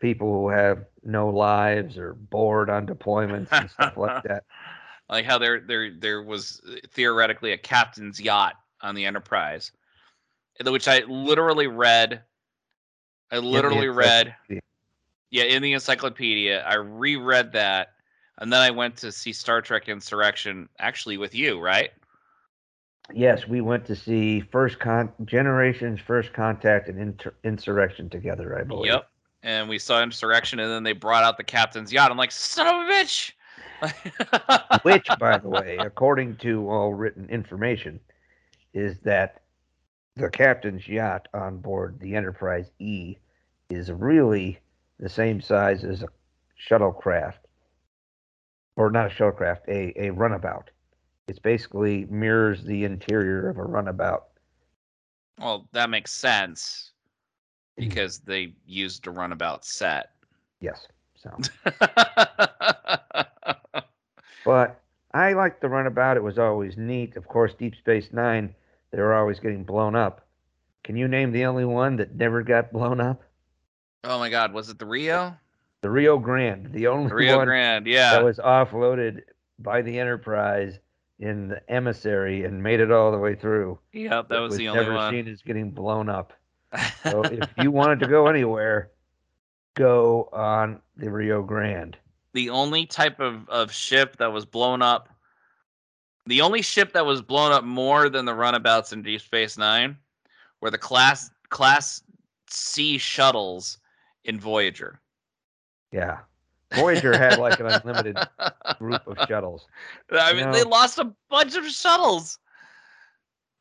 people 0.00 0.32
who 0.32 0.48
have 0.48 0.84
no 1.04 1.28
lives 1.28 1.98
or 1.98 2.14
bored 2.14 2.70
on 2.70 2.86
deployments 2.86 3.52
and 3.58 3.70
stuff 3.70 3.96
like 3.96 4.22
that. 4.24 4.44
Like 5.08 5.24
how 5.24 5.38
there 5.38 5.60
there 5.60 5.90
there 5.92 6.22
was 6.22 6.60
uh, 6.68 6.76
theoretically 6.92 7.52
a 7.52 7.58
captain's 7.58 8.20
yacht 8.20 8.54
on 8.82 8.94
the 8.94 9.06
Enterprise, 9.06 9.72
which 10.64 10.88
I 10.88 11.00
literally 11.00 11.66
read. 11.66 12.22
I 13.30 13.38
literally 13.38 13.88
read, 13.88 14.34
yeah, 15.30 15.44
in 15.44 15.62
the 15.62 15.74
encyclopedia. 15.74 16.62
I 16.62 16.76
reread 16.76 17.52
that, 17.52 17.94
and 18.38 18.52
then 18.52 18.60
I 18.60 18.70
went 18.70 18.96
to 18.98 19.12
see 19.12 19.32
Star 19.32 19.60
Trek 19.60 19.88
Insurrection, 19.88 20.68
actually 20.78 21.18
with 21.18 21.34
you, 21.34 21.60
right? 21.60 21.90
Yes, 23.12 23.48
we 23.48 23.60
went 23.60 23.86
to 23.86 23.96
see 23.96 24.40
first 24.40 24.78
con 24.78 25.12
generations, 25.24 26.00
first 26.00 26.32
contact, 26.32 26.88
and 26.88 26.98
inter- 26.98 27.34
insurrection 27.44 28.08
together. 28.08 28.58
I 28.58 28.64
believe. 28.64 28.92
Yep. 28.92 29.10
And 29.42 29.68
we 29.68 29.78
saw 29.78 30.02
Insurrection, 30.02 30.58
and 30.58 30.70
then 30.70 30.82
they 30.82 30.92
brought 30.92 31.24
out 31.24 31.36
the 31.36 31.44
captain's 31.44 31.92
yacht. 31.92 32.10
I'm 32.10 32.18
like, 32.18 32.32
son 32.32 32.66
of 32.66 32.88
a 32.88 32.92
bitch. 32.92 33.32
which, 34.82 35.18
by 35.18 35.36
the 35.38 35.48
way, 35.48 35.80
according 35.82 36.36
to 36.36 36.68
all 36.68 36.94
written 36.94 37.28
information, 37.28 38.00
is 38.72 39.00
that 39.00 39.42
the 40.16 40.30
captain's 40.30 40.88
yacht 40.88 41.28
on 41.32 41.58
board 41.58 41.98
the 42.00 42.14
Enterprise 42.14 42.70
E 42.78 43.16
is 43.68 43.90
really 43.92 44.60
the 44.98 45.08
same 45.08 45.40
size 45.40 45.84
as 45.84 46.02
a 46.02 46.08
shuttlecraft, 46.58 47.38
or 48.76 48.90
not 48.90 49.06
a 49.06 49.14
shuttlecraft, 49.14 49.68
a, 49.68 49.92
a 50.06 50.10
runabout. 50.10 50.70
It 51.26 51.42
basically 51.42 52.04
mirrors 52.06 52.64
the 52.64 52.84
interior 52.84 53.48
of 53.48 53.58
a 53.58 53.64
runabout. 53.64 54.28
well, 55.38 55.68
that 55.72 55.90
makes 55.90 56.12
sense 56.12 56.92
Mm-hmm. 57.78 57.96
because 57.96 58.20
they 58.20 58.54
used 58.66 59.06
a 59.06 59.10
runabout 59.10 59.64
set. 59.64 60.10
Yes. 60.60 60.86
So, 61.16 61.44
but 64.44 64.80
I 65.12 65.32
liked 65.32 65.60
the 65.60 65.68
runabout. 65.68 66.16
It 66.16 66.22
was 66.22 66.38
always 66.38 66.76
neat. 66.76 67.16
Of 67.16 67.28
course, 67.28 67.54
Deep 67.54 67.74
Space 67.76 68.12
Nine, 68.12 68.54
they 68.90 69.00
were 69.00 69.14
always 69.14 69.40
getting 69.40 69.64
blown 69.64 69.96
up. 69.96 70.26
Can 70.84 70.96
you 70.96 71.08
name 71.08 71.32
the 71.32 71.44
only 71.44 71.64
one 71.64 71.96
that 71.96 72.14
never 72.14 72.42
got 72.42 72.72
blown 72.72 73.00
up? 73.00 73.22
oh 74.04 74.18
my 74.18 74.30
God, 74.30 74.52
was 74.52 74.68
it 74.68 74.78
the 74.78 74.86
Rio? 74.86 75.36
The 75.82 75.90
Rio 75.90 76.18
Grande, 76.18 76.72
the 76.72 76.86
only 76.88 77.08
The 77.08 77.14
Rio 77.14 77.38
one 77.46 77.48
yeah, 77.86 78.12
that 78.12 78.24
was 78.24 78.38
offloaded 78.38 79.22
by 79.58 79.82
the 79.82 79.98
Enterprise 79.98 80.78
in 81.18 81.48
the 81.48 81.70
emissary 81.70 82.44
and 82.44 82.62
made 82.62 82.80
it 82.80 82.92
all 82.92 83.10
the 83.10 83.18
way 83.18 83.34
through. 83.34 83.78
Yep, 83.92 84.28
that 84.28 84.38
was 84.38 84.56
the 84.56 84.68
only 84.68 84.80
one. 84.80 84.86
never 84.86 84.96
one. 84.96 85.12
seen 85.12 85.28
as 85.28 85.42
getting 85.42 85.70
blown 85.70 86.08
up. 86.08 86.32
So 87.02 87.22
if 87.22 87.48
you 87.56 87.70
wanted 87.70 88.00
to 88.00 88.06
go 88.06 88.26
anywhere, 88.26 88.90
go 89.74 90.28
on 90.32 90.82
the 90.96 91.10
Rio 91.10 91.42
Grande. 91.42 91.96
The 92.34 92.50
only 92.50 92.86
type 92.86 93.20
of, 93.20 93.48
of 93.48 93.72
ship 93.72 94.16
that 94.18 94.32
was 94.32 94.44
blown 94.44 94.82
up 94.82 95.08
the 96.26 96.42
only 96.42 96.60
ship 96.60 96.92
that 96.92 97.06
was 97.06 97.22
blown 97.22 97.52
up 97.52 97.64
more 97.64 98.10
than 98.10 98.26
the 98.26 98.34
runabouts 98.34 98.92
in 98.92 99.02
Deep 99.02 99.22
Space 99.22 99.56
Nine 99.56 99.96
were 100.60 100.70
the 100.70 100.76
class 100.76 101.30
class 101.48 102.02
C 102.50 102.98
shuttles 102.98 103.78
in 104.24 104.38
Voyager. 104.38 105.00
Yeah. 105.90 106.18
Voyager 106.74 107.16
had 107.16 107.38
like 107.38 107.58
an 107.60 107.66
unlimited 107.68 108.18
group 108.78 109.06
of 109.06 109.16
shuttles. 109.26 109.66
I 110.12 110.30
You 110.30 110.36
mean, 110.36 110.44
know- 110.46 110.52
they 110.52 110.64
lost 110.64 110.98
a 110.98 111.10
bunch 111.30 111.56
of 111.56 111.66
shuttles. 111.66 112.38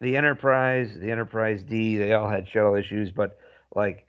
The 0.02 0.18
Enterprise, 0.18 0.92
the 1.00 1.10
Enterprise 1.10 1.64
D, 1.64 1.96
they 1.98 2.12
all 2.14 2.30
had 2.30 2.50
shuttle 2.50 2.76
issues, 2.76 3.12
but 3.12 3.38
like 3.76 4.07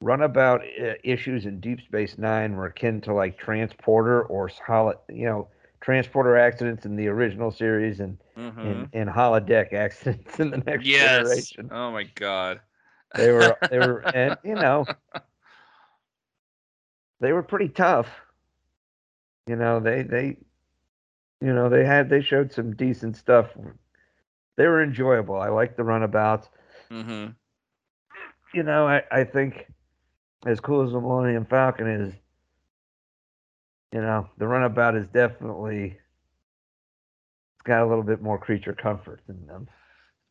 runabout 0.00 0.62
uh, 0.62 0.94
issues 1.04 1.46
in 1.46 1.60
Deep 1.60 1.80
Space 1.80 2.18
Nine 2.18 2.56
were 2.56 2.66
akin 2.66 3.00
to 3.02 3.12
like 3.14 3.38
transporter 3.38 4.22
or 4.24 4.48
solid, 4.48 4.98
you 5.08 5.26
know, 5.26 5.48
transporter 5.80 6.36
accidents 6.36 6.84
in 6.86 6.96
the 6.96 7.08
original 7.08 7.50
series 7.50 8.00
and 8.00 8.18
Mhm. 8.36 8.62
and, 8.62 8.88
and 8.92 9.08
holodeck 9.10 9.72
accidents 9.74 10.38
in 10.40 10.50
the 10.50 10.58
next 10.58 10.90
Yes. 10.90 10.96
generation. 10.98 11.70
Oh 11.70 11.90
my 11.90 12.04
god. 12.04 12.60
They 13.14 13.30
were 13.30 13.58
they 13.70 13.78
were 13.80 14.08
and 14.12 14.36
you 14.44 14.56
know 14.56 14.88
they 17.20 17.32
were 17.32 17.42
pretty 17.42 17.68
tough. 17.68 18.08
You 19.46 19.56
know, 19.56 19.80
they 19.80 20.02
they 20.02 20.38
you 21.40 21.52
know, 21.54 21.68
they 21.68 21.84
had 21.84 22.08
they 22.08 22.20
showed 22.20 22.52
some 22.52 22.74
decent 22.74 23.16
stuff. 23.16 23.56
They 24.56 24.66
were 24.66 24.82
enjoyable. 24.82 25.36
I 25.40 25.48
like 25.48 25.76
the 25.76 25.84
runabouts. 25.84 26.50
hmm 26.90 27.36
You 28.52 28.62
know, 28.62 28.86
I, 28.86 29.02
I 29.10 29.24
think 29.24 29.66
as 30.46 30.60
cool 30.60 30.86
as 30.86 30.92
the 30.92 31.00
Millennium 31.00 31.44
Falcon 31.44 31.88
is, 31.88 32.14
you 33.92 34.00
know, 34.00 34.28
the 34.38 34.46
runabout 34.46 34.96
is 34.96 35.06
definitely 35.08 35.96
it's 37.54 37.62
got 37.64 37.82
a 37.82 37.86
little 37.86 38.04
bit 38.04 38.22
more 38.22 38.38
creature 38.38 38.72
comfort 38.72 39.20
than 39.26 39.46
them. 39.46 39.68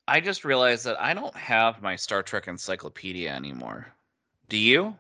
I 0.08 0.22
just 0.22 0.46
realized 0.46 0.86
that 0.86 1.02
I 1.02 1.14
don't 1.14 1.36
have 1.36 1.82
my 1.82 1.96
Star 1.96 2.24
Trek 2.24 2.48
encyclopedia 2.48 3.30
anymore. 3.30 3.94
Do 4.48 4.58
you? 4.58 4.96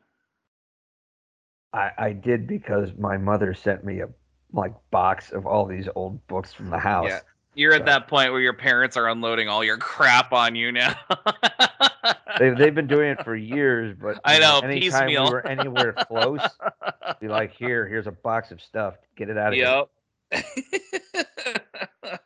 I, 1.72 1.92
I 1.98 2.14
did 2.14 2.48
because 2.48 2.90
my 2.98 3.18
mother 3.18 3.54
sent 3.54 3.86
me 3.86 4.02
a 4.02 4.10
like 4.52 4.74
box 4.92 5.32
of 5.32 5.46
all 5.46 5.66
these 5.66 5.88
old 5.96 6.26
books 6.28 6.52
from 6.52 6.70
the 6.70 6.80
house. 6.80 7.08
Yeah. 7.08 7.20
You're 7.58 7.74
at 7.74 7.86
that 7.86 8.08
point 8.08 8.32
where 8.32 8.40
your 8.40 8.54
parents 8.54 8.96
are 8.98 9.10
unloading 9.10 9.50
all 9.50 9.64
your 9.64 9.78
crap 9.78 10.32
on 10.32 10.56
you 10.56 10.72
now. 10.72 10.96
They've 12.40 12.56
they've 12.56 12.76
been 12.76 12.86
doing 12.86 13.10
it 13.10 13.24
for 13.24 13.36
years, 13.36 13.96
but 14.00 14.20
I 14.24 14.36
you 14.36 14.42
know, 14.42 14.60
anytime 14.60 15.08
piecemeal. 15.08 15.24
we 15.24 15.32
were 15.32 15.48
anywhere 15.48 15.92
close, 15.94 16.40
be 17.20 17.28
like, 17.28 17.52
here, 17.52 17.88
here's 17.88 18.06
a 18.06 18.12
box 18.12 18.52
of 18.52 18.62
stuff. 18.62 18.94
Get 19.16 19.32
it 19.32 19.40
out 19.40 19.48
of 19.48 19.54
here. 19.56 19.86
Yep. 20.32 20.52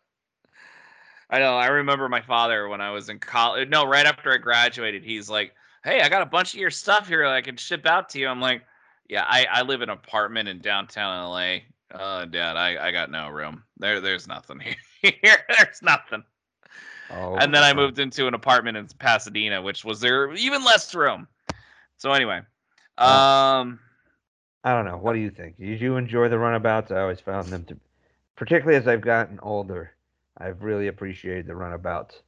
I 1.29 1.39
know. 1.39 1.55
I 1.55 1.67
remember 1.67 2.09
my 2.09 2.19
father 2.19 2.67
when 2.67 2.81
I 2.81 2.91
was 2.91 3.07
in 3.07 3.19
college. 3.19 3.69
No, 3.69 3.85
right 3.85 4.05
after 4.05 4.33
I 4.33 4.37
graduated, 4.37 5.05
he's 5.05 5.29
like, 5.29 5.53
"Hey, 5.85 6.01
I 6.01 6.09
got 6.09 6.23
a 6.23 6.25
bunch 6.25 6.53
of 6.53 6.59
your 6.59 6.71
stuff 6.71 7.07
here 7.07 7.23
that 7.23 7.33
I 7.33 7.41
can 7.41 7.55
ship 7.55 7.85
out 7.85 8.09
to 8.09 8.19
you." 8.19 8.27
I'm 8.27 8.41
like, 8.41 8.63
"Yeah, 9.07 9.23
I, 9.25 9.45
I 9.49 9.61
live 9.61 9.81
in 9.81 9.89
an 9.89 9.97
apartment 9.97 10.49
in 10.49 10.59
downtown 10.59 11.29
LA. 11.29 11.59
Uh, 11.97 12.25
Dad, 12.25 12.57
I, 12.57 12.87
I 12.87 12.91
got 12.91 13.09
no 13.09 13.29
room. 13.29 13.63
There 13.77 14.01
there's 14.01 14.27
nothing 14.27 14.59
here. 14.59 14.75
there's 15.23 15.81
nothing." 15.81 16.23
Oh, 17.13 17.35
and 17.35 17.53
then 17.53 17.63
I 17.63 17.73
moved 17.73 17.99
into 17.99 18.27
an 18.27 18.33
apartment 18.33 18.77
in 18.77 18.87
Pasadena, 18.97 19.61
which 19.61 19.83
was 19.83 19.99
there 19.99 20.33
even 20.33 20.63
less 20.63 20.93
room. 20.95 21.27
So 21.97 22.11
anyway, 22.13 22.37
um, 22.97 23.79
I 24.63 24.73
don't 24.73 24.85
know. 24.85 24.97
What 24.97 25.13
do 25.13 25.19
you 25.19 25.29
think? 25.29 25.57
Did 25.57 25.81
you 25.81 25.97
enjoy 25.97 26.29
the 26.29 26.39
runabouts? 26.39 26.91
I 26.91 27.01
always 27.01 27.19
found 27.19 27.47
them 27.47 27.65
to, 27.65 27.77
particularly 28.35 28.77
as 28.77 28.87
I've 28.87 29.01
gotten 29.01 29.39
older, 29.41 29.91
I've 30.37 30.63
really 30.63 30.87
appreciated 30.87 31.47
the 31.47 31.55
runabouts. 31.55 32.21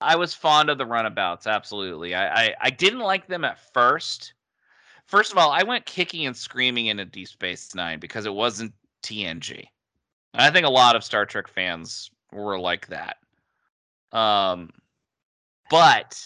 I 0.00 0.16
was 0.16 0.34
fond 0.34 0.68
of 0.68 0.76
the 0.76 0.86
runabouts. 0.86 1.46
Absolutely, 1.46 2.14
I, 2.14 2.46
I 2.46 2.54
I 2.60 2.70
didn't 2.70 3.00
like 3.00 3.26
them 3.28 3.44
at 3.44 3.58
first. 3.72 4.34
First 5.06 5.32
of 5.32 5.38
all, 5.38 5.50
I 5.50 5.62
went 5.62 5.86
kicking 5.86 6.26
and 6.26 6.36
screaming 6.36 6.86
into 6.86 7.04
Deep 7.04 7.28
Space 7.28 7.74
Nine 7.74 7.98
because 7.98 8.26
it 8.26 8.34
wasn't 8.34 8.74
TNG. 9.02 9.64
And 10.36 10.44
I 10.44 10.50
think 10.50 10.66
a 10.66 10.70
lot 10.70 10.96
of 10.96 11.02
Star 11.02 11.24
Trek 11.24 11.48
fans 11.48 12.10
were 12.30 12.60
like 12.60 12.88
that. 12.88 13.16
Um, 14.12 14.68
but 15.70 16.22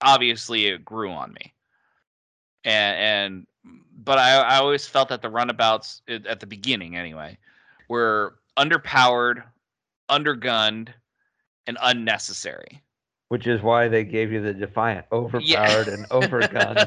obviously 0.00 0.66
it 0.66 0.84
grew 0.84 1.10
on 1.10 1.32
me. 1.32 1.52
And 2.64 3.46
and 3.66 3.82
but 4.04 4.18
I 4.18 4.36
I 4.36 4.56
always 4.58 4.86
felt 4.86 5.08
that 5.08 5.22
the 5.22 5.28
runabouts 5.28 6.02
at 6.08 6.24
at 6.26 6.38
the 6.38 6.46
beginning 6.46 6.96
anyway 6.96 7.36
were 7.88 8.36
underpowered, 8.56 9.42
undergunned, 10.08 10.90
and 11.66 11.78
unnecessary. 11.82 12.80
Which 13.28 13.48
is 13.48 13.60
why 13.60 13.88
they 13.88 14.04
gave 14.04 14.30
you 14.30 14.40
the 14.40 14.54
Defiant, 14.54 15.04
overpowered 15.10 15.42
Yeah. 15.44 15.94
and 15.94 16.08
overgunned 16.10 16.86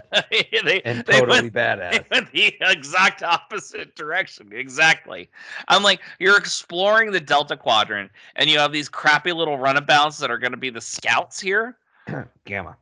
they, 0.63 0.81
and 0.85 1.03
they 1.05 1.19
totally 1.19 1.41
went, 1.41 1.53
badass. 1.53 1.91
they 1.91 2.05
went 2.09 2.31
the 2.31 2.55
exact 2.61 3.23
opposite 3.23 3.93
direction. 3.95 4.51
Exactly. 4.53 5.29
I'm 5.67 5.83
like, 5.83 5.99
you're 6.17 6.37
exploring 6.37 7.11
the 7.11 7.19
Delta 7.19 7.57
Quadrant, 7.57 8.09
and 8.37 8.49
you 8.49 8.57
have 8.57 8.71
these 8.71 8.87
crappy 8.87 9.33
little 9.33 9.57
runabouts 9.57 10.17
that 10.19 10.31
are 10.31 10.37
going 10.37 10.51
to 10.51 10.57
be 10.57 10.69
the 10.69 10.79
scouts 10.79 11.41
here. 11.41 11.77
Gamma. 12.45 12.77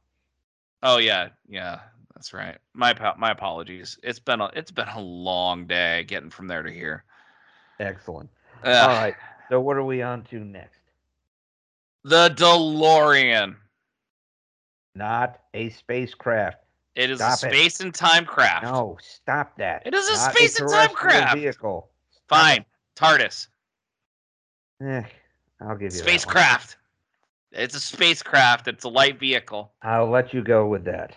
Oh 0.83 0.97
yeah, 0.99 1.29
yeah, 1.49 1.79
that's 2.13 2.33
right. 2.33 2.57
My 2.75 2.93
my 3.17 3.31
apologies. 3.31 3.97
It's 4.03 4.19
been 4.19 4.39
a 4.39 4.51
it's 4.53 4.69
been 4.71 4.87
a 4.89 5.01
long 5.01 5.65
day 5.65 6.03
getting 6.03 6.29
from 6.29 6.45
there 6.47 6.61
to 6.61 6.71
here. 6.71 7.03
Excellent. 7.79 8.29
Ugh. 8.63 8.75
All 8.89 8.95
right. 8.95 9.15
So 9.49 9.59
what 9.59 9.77
are 9.77 9.83
we 9.83 10.03
on 10.03 10.21
to 10.25 10.39
next? 10.39 10.76
The 12.07 12.29
DeLorean. 12.29 13.57
Not 14.95 15.41
a 15.53 15.69
spacecraft. 15.71 16.55
It 16.95 17.11
is 17.11 17.19
Stop 17.19 17.43
a 17.43 17.47
it. 17.47 17.51
space 17.51 17.79
and 17.81 17.93
time 17.93 18.23
craft. 18.23 18.63
No, 18.63 18.97
stop 19.01 19.57
that. 19.57 19.83
It 19.85 19.93
is 19.93 20.07
a 20.07 20.13
Not 20.13 20.33
space 20.33 20.57
and 20.57 20.69
time 20.69 20.89
craft. 20.91 21.35
Vehicle. 21.35 21.89
Fine. 22.29 22.63
TARDIS. 22.95 23.47
Eh, 24.81 25.03
I'll 25.59 25.75
give 25.75 25.91
you. 25.91 25.99
Spacecraft. 25.99 26.77
It's 27.51 27.75
a 27.75 27.79
spacecraft. 27.81 28.69
It's 28.69 28.85
a 28.85 28.89
light 28.89 29.19
vehicle. 29.19 29.73
I'll 29.81 30.09
let 30.09 30.33
you 30.33 30.41
go 30.41 30.65
with 30.65 30.85
that. 30.85 31.13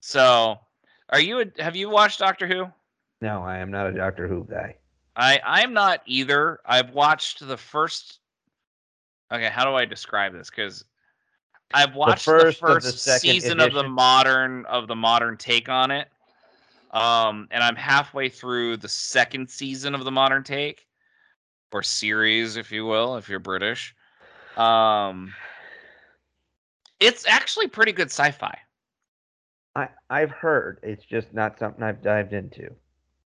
So, 0.00 0.58
are 1.10 1.20
you? 1.20 1.42
A, 1.42 1.62
have 1.62 1.76
you 1.76 1.88
watched 1.88 2.18
Doctor 2.18 2.48
Who? 2.48 2.66
No, 3.20 3.40
I 3.40 3.58
am 3.58 3.70
not 3.70 3.86
a 3.86 3.92
Doctor 3.92 4.26
Who 4.26 4.48
guy. 4.50 4.74
I 5.14 5.40
I'm 5.44 5.72
not 5.72 6.02
either. 6.06 6.58
I've 6.66 6.90
watched 6.90 7.46
the 7.46 7.56
first. 7.56 8.18
Okay, 9.32 9.48
how 9.48 9.64
do 9.64 9.74
I 9.74 9.86
describe 9.86 10.34
this? 10.34 10.50
Because 10.50 10.84
I've 11.72 11.94
watched 11.94 12.26
the 12.26 12.32
first 12.32 12.60
first, 12.60 12.86
of 12.86 12.92
the 12.92 13.18
season 13.18 13.60
of 13.60 13.72
the 13.72 13.88
modern 13.88 14.66
of 14.66 14.88
the 14.88 14.96
modern 14.96 15.36
take 15.38 15.68
on 15.68 15.90
it. 15.90 16.08
Um, 16.90 17.48
and 17.50 17.64
I'm 17.64 17.76
halfway 17.76 18.28
through 18.28 18.76
the 18.76 18.88
second 18.88 19.48
season 19.48 19.94
of 19.94 20.04
the 20.04 20.10
modern 20.10 20.44
take, 20.44 20.86
or 21.72 21.82
series, 21.82 22.56
if 22.56 22.70
you 22.70 22.84
will, 22.84 23.16
if 23.16 23.30
you're 23.30 23.38
British. 23.38 23.94
Um, 24.58 25.32
it's 27.00 27.26
actually 27.26 27.68
pretty 27.68 27.92
good 27.92 28.08
sci-fi. 28.08 28.58
I 29.74 29.88
I've 30.10 30.30
heard 30.30 30.78
it's 30.82 31.06
just 31.06 31.32
not 31.32 31.58
something 31.58 31.82
I've 31.82 32.02
dived 32.02 32.34
into. 32.34 32.74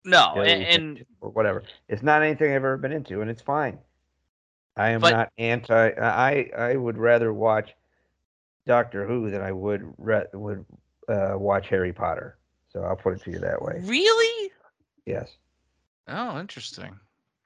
No, 0.06 0.36
and, 0.36 0.62
and 0.64 1.04
or 1.20 1.28
whatever. 1.28 1.64
It's 1.90 2.02
not 2.02 2.22
anything 2.22 2.52
I've 2.52 2.56
ever 2.56 2.78
been 2.78 2.92
into, 2.92 3.20
and 3.20 3.30
it's 3.30 3.42
fine. 3.42 3.78
I 4.80 4.90
am 4.90 5.00
But- 5.00 5.12
not 5.12 5.32
anti. 5.38 5.90
I 5.90 6.50
I 6.56 6.76
would 6.76 6.96
rather 6.96 7.32
watch 7.34 7.74
Doctor 8.66 9.06
Who 9.06 9.30
than 9.30 9.42
I 9.42 9.52
would 9.52 9.92
re, 9.98 10.22
would 10.32 10.64
uh, 11.08 11.34
watch 11.36 11.68
Harry 11.68 11.92
Potter. 11.92 12.38
So 12.72 12.82
I'll 12.82 12.96
put 12.96 13.14
it 13.14 13.22
to 13.24 13.30
you 13.30 13.38
that 13.40 13.60
way. 13.60 13.80
really, 13.84 14.52
Yes, 15.04 15.28
oh, 16.08 16.38
interesting. 16.38 16.98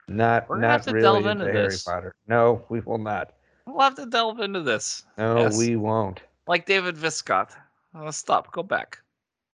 not 0.07 0.47
We're 0.47 0.59
not 0.59 0.83
to 0.83 0.91
really 0.91 1.01
delve 1.01 1.25
into 1.25 1.45
into 1.45 1.53
Harry 1.57 1.69
this. 1.69 1.83
Potter. 1.83 2.13
No, 2.27 2.63
we 2.69 2.79
will 2.81 2.99
not. 2.99 3.33
We'll 3.65 3.79
have 3.79 3.95
to 3.95 4.05
delve 4.05 4.39
into 4.39 4.61
this. 4.61 5.03
No, 5.17 5.39
Yes. 5.39 5.57
we 5.57 5.75
won't. 5.77 6.21
like 6.47 6.65
David 6.67 6.95
Viscott. 6.95 7.51
Oh, 7.95 8.11
stop. 8.11 8.51
Go 8.51 8.61
back. 8.61 8.99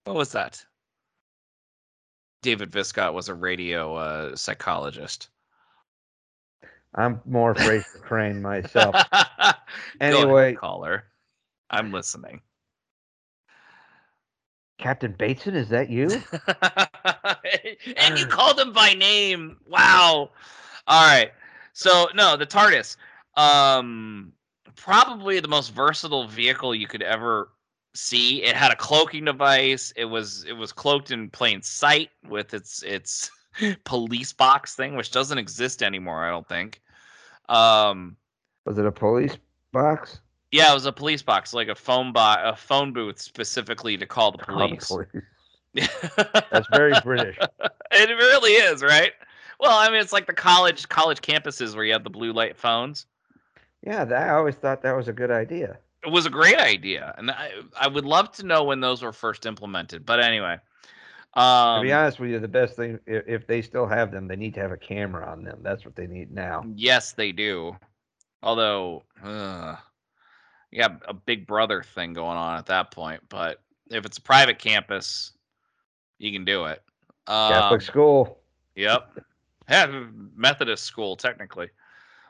What 0.04 0.16
was 0.16 0.32
that? 0.32 0.64
David 2.42 2.70
Viscott 2.70 3.12
was 3.12 3.28
a 3.28 3.34
radio 3.34 3.94
uh, 3.96 4.36
psychologist. 4.36 5.28
I'm 6.94 7.20
more 7.26 7.54
Frasier 7.54 8.00
Crane 8.02 8.40
myself. 8.42 8.94
Go 9.12 9.20
ahead, 9.20 9.58
Anyway. 10.00 10.54
caller, 10.54 11.04
I'm 11.70 11.92
listening. 11.92 12.40
Captain 14.78 15.12
Bateson, 15.18 15.54
is 15.54 15.68
that 15.70 15.90
you? 15.90 16.08
and 17.96 18.18
you 18.18 18.26
called 18.26 18.58
him 18.58 18.72
by 18.72 18.94
name. 18.94 19.56
Wow. 19.66 20.30
All 20.86 21.06
right. 21.06 21.32
So 21.72 22.08
no, 22.14 22.36
the 22.36 22.46
TARDIS. 22.46 22.96
Um, 23.36 24.32
probably 24.76 25.40
the 25.40 25.48
most 25.48 25.72
versatile 25.74 26.26
vehicle 26.26 26.74
you 26.74 26.86
could 26.86 27.02
ever 27.02 27.50
see. 27.94 28.42
It 28.44 28.54
had 28.56 28.70
a 28.70 28.76
cloaking 28.76 29.24
device. 29.24 29.92
It 29.96 30.06
was 30.06 30.44
it 30.44 30.52
was 30.54 30.72
cloaked 30.72 31.10
in 31.10 31.28
plain 31.30 31.60
sight 31.62 32.10
with 32.28 32.54
its 32.54 32.82
its 32.84 33.30
police 33.84 34.32
box 34.32 34.74
thing, 34.74 34.96
which 34.96 35.10
doesn't 35.10 35.38
exist 35.38 35.82
anymore. 35.82 36.24
I 36.24 36.30
don't 36.30 36.48
think. 36.48 36.80
Um, 37.48 38.16
Was 38.64 38.78
it 38.78 38.86
a 38.86 38.92
police 38.92 39.36
box? 39.72 40.20
yeah, 40.52 40.70
it 40.70 40.74
was 40.74 40.86
a 40.86 40.92
police 40.92 41.22
box, 41.22 41.52
like 41.54 41.68
a 41.68 41.74
phone 41.74 42.12
bo- 42.12 42.36
a 42.42 42.56
phone 42.56 42.92
booth 42.92 43.20
specifically 43.20 43.96
to 43.96 44.06
call 44.06 44.32
the 44.32 44.38
Call 44.44 44.68
the 44.68 44.76
police. 44.76 44.86
police. 44.86 45.24
That's 46.50 46.66
very 46.72 46.94
British. 47.04 47.38
it 47.92 48.08
really 48.10 48.52
is, 48.52 48.82
right? 48.82 49.12
Well, 49.60 49.76
I 49.76 49.88
mean, 49.90 50.00
it's 50.00 50.12
like 50.12 50.26
the 50.26 50.32
college 50.32 50.88
college 50.88 51.20
campuses 51.20 51.74
where 51.74 51.84
you 51.84 51.92
have 51.92 52.04
the 52.04 52.10
blue 52.10 52.32
light 52.32 52.56
phones. 52.56 53.06
Yeah, 53.86 54.04
that, 54.04 54.28
I 54.28 54.34
always 54.34 54.56
thought 54.56 54.82
that 54.82 54.96
was 54.96 55.08
a 55.08 55.12
good 55.12 55.30
idea. 55.30 55.78
It 56.04 56.10
was 56.10 56.26
a 56.26 56.30
great 56.30 56.58
idea, 56.58 57.14
and 57.18 57.30
I 57.30 57.50
I 57.78 57.88
would 57.88 58.04
love 58.04 58.30
to 58.32 58.46
know 58.46 58.64
when 58.64 58.80
those 58.80 59.02
were 59.02 59.12
first 59.12 59.46
implemented. 59.46 60.06
But 60.06 60.20
anyway, 60.20 60.58
to 61.34 61.40
um, 61.40 61.82
be 61.82 61.92
honest 61.92 62.18
with 62.18 62.30
you, 62.30 62.38
the 62.40 62.48
best 62.48 62.76
thing, 62.76 62.98
if, 63.06 63.24
if 63.26 63.46
they 63.46 63.62
still 63.62 63.86
have 63.86 64.10
them, 64.10 64.26
they 64.28 64.36
need 64.36 64.54
to 64.54 64.60
have 64.60 64.72
a 64.72 64.76
camera 64.76 65.30
on 65.30 65.44
them. 65.44 65.60
That's 65.62 65.84
what 65.84 65.94
they 65.94 66.06
need 66.06 66.32
now. 66.32 66.64
yes, 66.74 67.12
they 67.12 67.32
do. 67.32 67.76
Although, 68.42 69.04
uh, 69.22 69.76
you 70.70 70.80
got 70.80 71.02
a 71.06 71.14
Big 71.14 71.46
Brother 71.46 71.82
thing 71.82 72.12
going 72.12 72.36
on 72.36 72.58
at 72.58 72.66
that 72.66 72.90
point. 72.90 73.22
But 73.28 73.60
if 73.90 74.04
it's 74.04 74.18
a 74.18 74.22
private 74.22 74.58
campus, 74.58 75.32
you 76.18 76.32
can 76.32 76.44
do 76.44 76.66
it. 76.66 76.82
Catholic 77.26 77.80
Um, 77.82 77.86
school, 77.86 78.38
Yep. 78.76 79.20
Yeah, 79.68 80.04
Methodist 80.34 80.84
school 80.84 81.16
technically. 81.16 81.68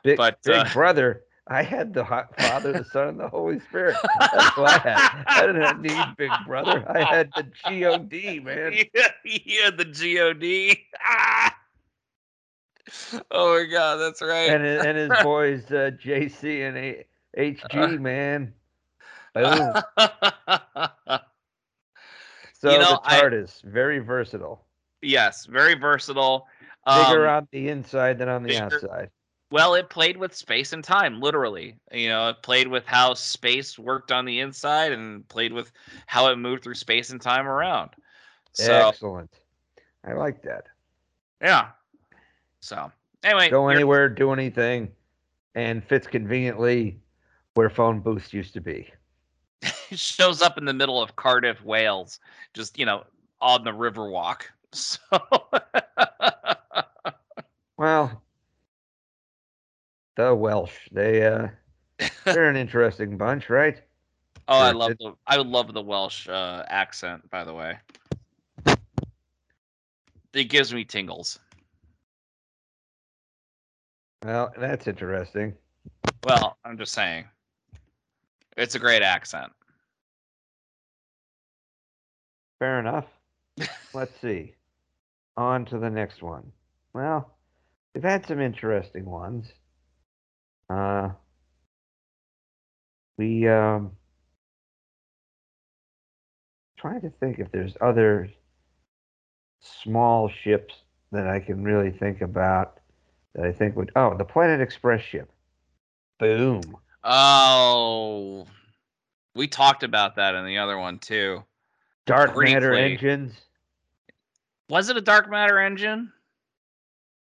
big, 0.03 0.17
but, 0.17 0.41
big 0.43 0.55
uh, 0.55 0.69
brother. 0.73 1.23
I 1.49 1.63
had 1.63 1.93
the 1.93 2.05
Father, 2.05 2.73
the 2.73 2.83
Son, 2.85 3.07
and 3.09 3.19
the 3.19 3.27
Holy 3.27 3.59
Spirit. 3.59 3.95
That's 4.19 4.55
what 4.55 4.69
I 4.69 4.77
had. 4.77 5.25
I 5.27 5.45
didn't 5.47 5.81
need 5.81 6.15
Big 6.15 6.31
Brother. 6.45 6.85
I 6.89 7.03
had 7.03 7.31
the 7.35 7.43
God, 7.43 8.39
man. 8.43 8.73
Yeah, 8.93 9.07
yeah, 9.25 9.69
the 9.71 9.85
God. 9.85 10.77
Ah! 11.05 11.55
Oh 13.31 13.59
my 13.59 13.65
God, 13.71 13.97
that's 13.97 14.21
right. 14.21 14.49
And 14.49 14.63
his, 14.63 14.83
and 14.85 14.97
his 14.97 15.09
boys, 15.23 15.65
uh, 15.71 15.91
JC 16.03 16.67
and 16.67 16.75
A- 16.77 17.05
HG, 17.37 17.99
man. 17.99 18.53
Boom. 19.35 19.75
So 22.61 22.71
You 22.71 22.79
know, 22.79 22.89
the 22.95 23.01
I- 23.03 23.21
TARDIS, 23.21 23.61
very 23.63 23.99
versatile. 23.99 24.65
yes, 25.01 25.45
very 25.45 25.75
versatile. 25.75 26.47
Bigger 26.85 27.27
Um, 27.29 27.35
on 27.35 27.47
the 27.51 27.69
inside 27.69 28.17
than 28.17 28.27
on 28.27 28.41
the 28.43 28.49
bigger- 28.49 28.63
outside. 28.65 29.11
Well, 29.51 29.73
it 29.73 29.89
played 29.89 30.17
with 30.17 30.35
space 30.35 30.73
and 30.73 30.83
time, 30.83 31.21
literally. 31.21 31.75
You 31.91 32.09
know, 32.09 32.29
it 32.29 32.43
played 32.43 32.67
with 32.67 32.85
how 32.85 33.15
space 33.15 33.79
worked 33.79 34.11
on 34.11 34.25
the 34.25 34.39
inside 34.41 34.91
and 34.91 35.27
played 35.27 35.53
with 35.53 35.71
how 36.05 36.27
it 36.27 36.35
moved 36.37 36.63
through 36.63 36.75
space 36.75 37.09
and 37.09 37.19
time 37.19 37.47
around. 37.47 37.89
So, 38.53 38.89
Excellent. 38.89 39.31
I 40.05 40.13
like 40.13 40.43
that. 40.43 40.65
yeah. 41.41 41.69
So, 42.61 42.91
anyway, 43.23 43.49
Go 43.49 43.69
anywhere, 43.69 44.07
do 44.09 44.31
anything, 44.33 44.91
and 45.55 45.83
fits 45.83 46.05
conveniently 46.05 46.99
where 47.55 47.69
phone 47.69 48.01
booths 48.01 48.33
used 48.33 48.53
to 48.53 48.61
be. 48.61 48.91
shows 49.91 50.41
up 50.41 50.57
in 50.57 50.65
the 50.65 50.73
middle 50.73 51.01
of 51.01 51.15
Cardiff, 51.15 51.63
Wales, 51.63 52.19
just, 52.53 52.77
you 52.77 52.85
know, 52.85 53.03
on 53.41 53.63
the 53.63 53.71
Riverwalk. 53.71 54.41
So, 54.71 54.99
Well, 57.77 58.21
the 60.19 60.35
Welsh, 60.35 60.73
they 60.91 61.25
uh, 61.25 61.47
they're 62.25 62.49
an 62.49 62.57
interesting 62.57 63.17
bunch, 63.17 63.49
right? 63.49 63.81
oh, 64.49 64.59
I 64.59 64.71
love 64.71 64.97
the 64.99 65.13
I 65.25 65.37
love 65.37 65.73
the 65.73 65.81
Welsh 65.81 66.27
uh, 66.27 66.65
accent, 66.67 67.29
by 67.29 67.45
the 67.45 67.53
way. 67.53 67.77
It 70.33 70.45
gives 70.45 70.73
me 70.73 70.83
tingles. 70.83 71.39
Well, 74.25 74.51
that's 74.57 74.87
interesting. 74.87 75.55
Well, 76.25 76.57
I'm 76.65 76.77
just 76.77 76.91
saying. 76.91 77.25
It's 78.57 78.75
a 78.75 78.79
great 78.79 79.01
accent. 79.01 79.53
Fair 82.59 82.79
enough. 82.79 83.05
Let's 83.93 84.19
see. 84.19 84.55
On 85.37 85.63
to 85.65 85.79
the 85.79 85.89
next 85.89 86.21
one. 86.21 86.51
Well, 86.93 87.37
we've 87.95 88.03
had 88.03 88.25
some 88.25 88.41
interesting 88.41 89.05
ones. 89.05 89.53
Uh, 90.69 91.09
we 93.17 93.47
um, 93.47 93.91
trying 96.77 97.01
to 97.01 97.09
think 97.09 97.39
if 97.39 97.51
there's 97.51 97.75
other 97.81 98.29
small 99.59 100.29
ships 100.29 100.75
that 101.11 101.27
I 101.27 101.39
can 101.39 101.63
really 101.63 101.91
think 101.91 102.21
about 102.21 102.79
that 103.35 103.45
I 103.45 103.51
think 103.51 103.75
would. 103.75 103.91
Oh, 103.95 104.15
the 104.15 104.25
Planet 104.25 104.61
Express 104.61 105.01
ship. 105.01 105.31
Boom. 106.19 106.77
Oh, 107.03 108.45
we 109.35 109.47
talked 109.47 109.83
about 109.83 110.15
that 110.17 110.35
in 110.35 110.45
the 110.45 110.57
other 110.57 110.77
one 110.77 110.99
too. 110.99 111.43
Dark 112.05 112.37
matter 112.37 112.73
engines. 112.73 113.33
Was 114.69 114.89
it 114.89 114.97
a 114.97 115.01
dark 115.01 115.29
matter 115.29 115.59
engine? 115.59 116.11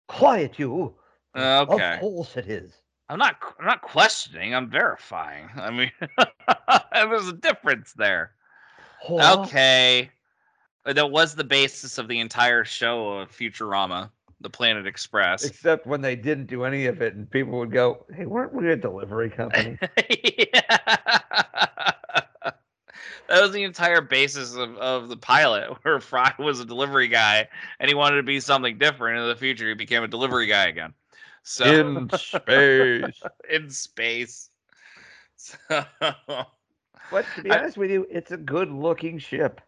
Quiet 0.09 0.59
you. 0.59 0.95
Okay. 1.37 1.95
Of 1.95 2.01
course 2.01 2.37
it 2.37 2.49
is. 2.49 2.73
I'm 3.09 3.19
not. 3.19 3.37
I'm 3.59 3.67
not 3.67 3.83
questioning. 3.83 4.55
I'm 4.55 4.69
verifying. 4.69 5.49
I 5.57 5.71
mean, 5.71 5.93
there's 6.93 7.29
a 7.29 7.33
difference 7.33 7.93
there. 7.93 8.33
Okay, 9.09 10.11
that 10.85 11.11
was 11.11 11.35
the 11.35 11.45
basis 11.45 11.99
of 11.99 12.09
the 12.09 12.19
entire 12.19 12.65
show 12.65 13.19
of 13.19 13.31
Futurama, 13.31 14.11
the 14.41 14.51
Planet 14.51 14.87
Express. 14.87 15.45
Except 15.45 15.87
when 15.87 16.01
they 16.01 16.17
didn't 16.17 16.47
do 16.47 16.65
any 16.65 16.87
of 16.87 17.01
it, 17.01 17.15
and 17.15 17.31
people 17.31 17.59
would 17.59 17.71
go, 17.71 18.05
"Hey, 18.13 18.27
weren't 18.27 18.53
we 18.53 18.71
a 18.73 18.77
delivery 18.77 19.31
company?" 19.31 19.79
yeah. 20.11 20.61
that 23.29 23.43
was 23.43 23.53
the 23.53 23.63
entire 23.63 24.01
basis 24.01 24.57
of, 24.57 24.77
of 24.79 25.09
the 25.09 25.17
pilot, 25.17 25.71
where 25.83 26.01
Fry 26.01 26.33
was 26.41 26.59
a 26.59 26.65
delivery 26.65 27.09
guy 27.09 27.49
and 27.79 27.89
he 27.89 27.95
wanted 27.95 28.17
to 28.17 28.23
be 28.23 28.41
something 28.41 28.79
different. 28.79 29.21
In 29.21 29.29
the 29.29 29.37
future, 29.37 29.69
he 29.69 29.75
became 29.75 30.03
a 30.03 30.09
delivery 30.09 30.47
guy 30.47 30.67
again. 30.67 30.93
So 31.49 31.65
In 31.65 32.11
space. 32.19 33.23
in 33.51 33.71
space. 33.71 34.51
So, 35.37 35.57
But 37.13 37.25
to 37.37 37.43
be 37.45 37.51
I- 37.53 37.59
honest 37.59 37.77
with 37.77 37.89
you, 37.91 38.05
it's 38.11 38.33
a 38.33 38.37
good-looking 38.37 39.19
ship. 39.21 39.61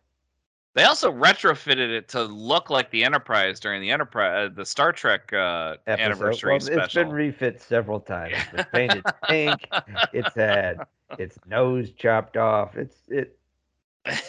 they 0.75 0.83
also 0.83 1.13
retrofitted 1.13 1.89
it 1.97 2.09
to 2.09 2.25
look 2.25 2.69
like 2.69 2.91
the 2.91 3.05
Enterprise 3.05 3.61
during 3.61 3.81
the 3.81 3.93
Enterprise, 3.93 4.51
uh, 4.51 4.55
the 4.55 4.67
Star 4.67 4.91
Trek 4.93 5.33
uh, 5.33 5.77
Episode. 5.87 6.03
anniversary 6.03 6.49
Well, 6.51 6.57
it's 6.57 6.67
special. 6.67 7.05
been 7.05 7.13
refit 7.13 7.63
several 7.63 8.01
times. 8.01 8.35
It's 8.55 8.69
painted 8.73 9.05
pink. 9.29 9.69
It's 10.13 10.35
had 10.35 10.81
its 11.19 11.39
nose 11.47 11.93
chopped 11.93 12.37
off. 12.37 12.77
It's 12.77 12.97
it 13.09 13.39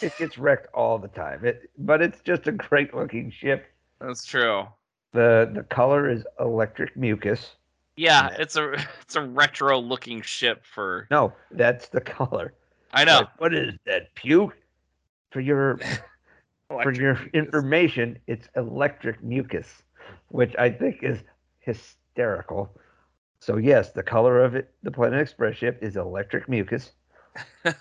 it 0.02 0.14
gets 0.20 0.38
wrecked 0.38 0.68
all 0.76 1.00
the 1.00 1.08
time. 1.08 1.44
It 1.46 1.72
but 1.80 2.02
it's 2.04 2.22
just 2.22 2.46
a 2.48 2.52
great-looking 2.52 3.32
ship. 3.32 3.66
That's 4.00 4.24
true. 4.24 4.68
The 5.14 5.50
the 5.54 5.64
color 5.64 6.10
is 6.10 6.24
electric 6.40 6.96
mucus. 6.96 7.56
Yeah, 7.96 8.30
it's 8.38 8.56
a 8.56 8.74
it's 9.02 9.16
a 9.16 9.22
retro 9.22 9.80
looking 9.80 10.22
ship 10.22 10.64
for. 10.66 11.08
No, 11.12 11.34
that's 11.52 11.90
the 11.90 12.02
color. 12.02 12.54
I 12.94 13.04
know. 13.06 13.20
Like, 13.20 13.42
what 13.42 13.54
is 13.54 13.76
that? 13.86 14.14
Puke? 14.16 14.56
For 15.32 15.40
your 15.42 15.80
for 16.70 16.92
your 16.92 17.16
mucus. 17.16 17.34
information, 17.34 18.18
it's 18.28 18.48
electric 18.56 19.24
mucus, 19.24 19.84
which 20.30 20.56
I 20.58 20.70
think 20.70 21.04
is 21.04 21.20
hysterical. 21.60 22.70
So 23.40 23.58
yes, 23.58 23.92
the 23.92 24.04
color 24.04 24.44
of 24.44 24.56
it, 24.56 24.72
the 24.84 24.92
Planet 24.92 25.20
Express 25.22 25.56
ship, 25.58 25.80
is 25.82 25.96
electric 25.96 26.50
mucus. 26.50 26.92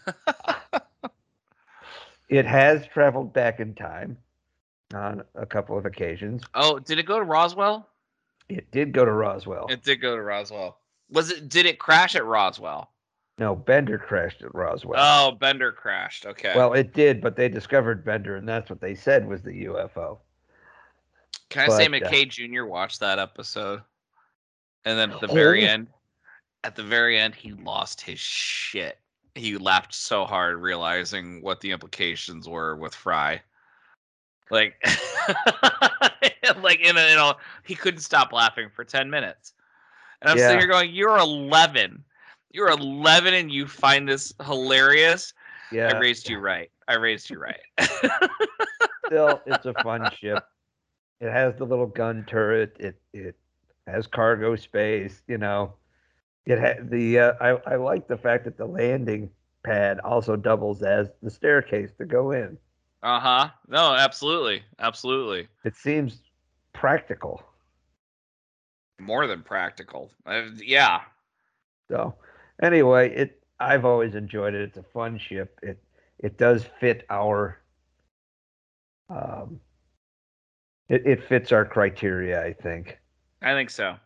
It 2.29 2.45
has 2.45 2.87
traveled 2.87 3.33
back 3.33 3.59
in 3.59 3.75
time 3.75 4.19
on 4.95 5.23
a 5.35 5.47
couple 5.47 5.77
of 5.77 5.85
occasions. 5.87 6.43
Oh, 6.55 6.79
did 6.79 6.99
it 6.99 7.05
go 7.07 7.19
to 7.19 7.25
Roswell? 7.25 7.89
It 8.49 8.71
did 8.71 8.93
go 8.93 9.05
to 9.05 9.13
Roswell. 9.13 9.67
It 9.69 9.83
did 9.83 10.01
go 10.01 10.17
to 10.17 10.23
Roswell. 10.23 10.79
Was 11.11 11.31
it? 11.31 11.49
Did 11.49 11.67
it 11.67 11.79
crash 11.79 12.15
at 12.17 12.25
Roswell? 12.25 12.91
no, 13.41 13.55
Bender 13.55 13.99
crashed 13.99 14.43
at 14.43 14.53
Roswell. 14.53 14.99
Oh, 14.99 15.31
Bender 15.33 15.71
crashed. 15.71 16.27
Okay. 16.27 16.53
Well, 16.57 16.73
it 16.73 16.93
did, 16.93 17.21
but 17.21 17.37
they 17.37 17.49
discovered 17.49 18.05
Bender, 18.05 18.35
and 18.37 18.49
that's 18.49 18.69
what 18.69 18.81
they 18.81 18.97
said 18.97 19.29
was 19.29 19.43
the 19.43 19.65
UFO. 19.67 20.19
can 21.49 21.71
I 21.71 21.77
say 21.77 21.87
but, 21.89 22.03
uh, 22.03 22.11
McKay 22.11 22.29
Jr. 22.29 22.65
watched 22.65 22.99
that 23.01 23.21
episode, 23.21 23.81
and 24.85 24.99
then 24.99 25.13
at 25.13 25.21
the 25.21 25.29
very 25.29 25.65
Oh. 25.69 25.71
end, 25.71 25.87
at 26.65 26.75
the 26.75 26.83
very 26.83 27.17
end, 27.17 27.35
he 27.37 27.53
lost 27.53 28.01
his 28.01 28.19
shit. 28.19 28.99
He 29.37 29.57
laughed 29.57 29.95
so 29.95 30.25
hard 30.25 30.57
realizing 30.59 31.41
what 31.41 31.61
the 31.61 31.71
implications 31.71 32.49
were 32.49 32.75
with 32.75 32.93
Fry. 32.95 33.41
Like, 34.51 34.75
like 36.63 36.81
in 36.81 36.97
a, 36.97 37.09
you 37.11 37.17
know, 37.17 37.35
he 37.65 37.75
couldn't 37.75 38.01
stop 38.01 38.33
laughing 38.33 38.69
for 38.75 38.85
ten 38.85 39.11
minutes. 39.11 39.55
And 40.21 40.31
I'm 40.31 40.39
sitting 40.39 40.57
Yeah. 40.57 40.59
here 40.59 40.69
going, 40.69 40.93
"You're 40.93 41.19
11. 41.19 42.05
You're 42.53 42.71
11, 42.71 43.35
and 43.35 43.51
you 43.51 43.67
find 43.67 44.09
this 44.09 44.33
hilarious." 44.45 45.35
Yeah, 45.71 45.89
I 45.89 45.99
raised 46.01 46.29
you 46.29 46.39
right. 46.39 46.71
I 46.89 46.95
raised 46.95 47.31
you 47.31 47.39
right. 47.39 47.61
still, 49.07 49.43
it's 49.47 49.67
a 49.67 49.75
fun 49.75 50.09
ship. 50.11 50.47
It 51.21 51.31
has 51.31 51.55
the 51.57 51.65
little 51.65 51.87
gun 51.87 52.25
turret. 52.27 52.77
It 52.79 53.01
it 53.13 53.37
has 53.87 54.07
cargo 54.07 54.57
space. 54.57 55.23
You 55.27 55.39
know, 55.39 55.75
it 56.47 56.59
had 56.59 56.91
the. 56.91 57.19
Uh, 57.19 57.33
I 57.41 57.49
I 57.73 57.77
like 57.77 58.09
the 58.09 58.17
fact 58.17 58.45
that 58.45 58.57
the 58.57 58.67
landing 58.67 59.31
pad 59.63 60.01
also 60.01 60.37
doubles 60.37 60.83
as 60.83 61.09
the 61.23 61.31
staircase 61.31 61.93
to 61.99 62.05
go 62.07 62.31
in. 62.33 62.59
Uh 63.03 63.21
huh. 63.21 63.49
No, 63.69 63.95
absolutely, 63.95 64.63
absolutely. 64.79 65.49
It 65.65 65.77
seems 65.77 66.21
practical. 66.73 67.43
More 69.01 69.27
than 69.27 69.43
practical. 69.43 70.11
Uh, 70.27 70.47
yeah. 70.57 71.03
So 71.89 72.15
anyway, 72.61 73.15
it 73.15 73.43
I've 73.61 73.85
always 73.85 74.15
enjoyed 74.15 74.55
it. 74.55 74.63
It's 74.63 74.77
a 74.79 74.83
fun 74.83 75.19
ship. 75.19 75.59
It 75.63 75.83
it 76.19 76.39
does 76.39 76.65
fit 76.81 77.05
our 77.09 77.61
um 79.09 79.61
it, 80.89 81.07
it 81.07 81.25
fits 81.25 81.53
our 81.53 81.65
criteria, 81.65 82.45
I 82.45 82.53
think. 82.53 82.99
I 83.43 83.53
think 83.53 83.71
so. 83.71 83.97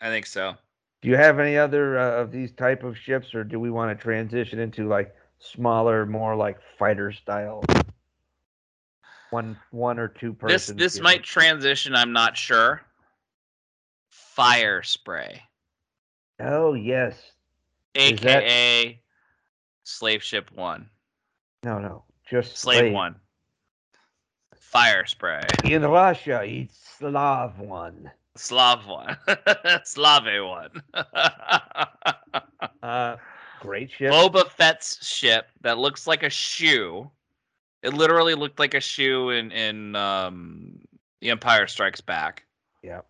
I 0.00 0.08
think 0.08 0.26
so. 0.26 0.54
Do 1.02 1.08
you 1.08 1.16
have 1.16 1.38
any 1.38 1.56
other 1.56 1.98
uh, 1.98 2.20
of 2.20 2.32
these 2.32 2.52
type 2.52 2.82
of 2.82 2.98
ships 2.98 3.34
or 3.34 3.44
do 3.44 3.60
we 3.60 3.70
want 3.70 3.96
to 3.96 4.02
transition 4.02 4.58
into 4.58 4.88
like 4.88 5.14
smaller, 5.38 6.04
more 6.04 6.34
like 6.34 6.58
fighter 6.78 7.12
style 7.12 7.62
one 9.30 9.58
one 9.70 9.98
or 9.98 10.08
two 10.08 10.36
This 10.42 10.66
person 10.66 10.76
this 10.76 11.00
might 11.00 11.22
transition. 11.22 11.94
I'm 11.94 12.12
not 12.12 12.36
sure. 12.36 12.82
Firespray, 14.36 15.38
Oh, 16.38 16.74
yes. 16.74 17.14
Is 17.94 18.20
that- 18.20 18.42
aka 18.44 19.00
slave 19.82 20.22
ship 20.22 20.50
one, 20.54 20.88
No, 21.62 21.78
no. 21.78 22.04
Just 22.28 22.56
slave 22.56 22.92
one. 22.92 23.16
Firespray, 24.72 25.68
In 25.70 25.82
Russia, 25.82 26.42
it's 26.44 26.78
Slav 26.98 27.58
one. 27.58 28.10
Slav 28.36 28.86
one, 28.86 29.16
Slave 29.84 30.44
one. 30.44 30.82
Uh 32.82 33.16
great 33.60 33.90
ship. 33.90 34.10
Boba 34.12 34.48
Fett's 34.48 35.04
ship 35.06 35.48
that 35.60 35.76
looks 35.78 36.06
like 36.06 36.22
a 36.22 36.30
shoe. 36.30 37.10
It 37.82 37.94
literally 37.94 38.34
looked 38.34 38.58
like 38.58 38.74
a 38.74 38.80
shoe 38.80 39.30
in 39.30 39.50
in 39.52 39.96
um, 39.96 40.80
The 41.20 41.30
Empire 41.30 41.66
Strikes 41.66 42.00
Back. 42.00 42.44
Yeah. 42.82 43.00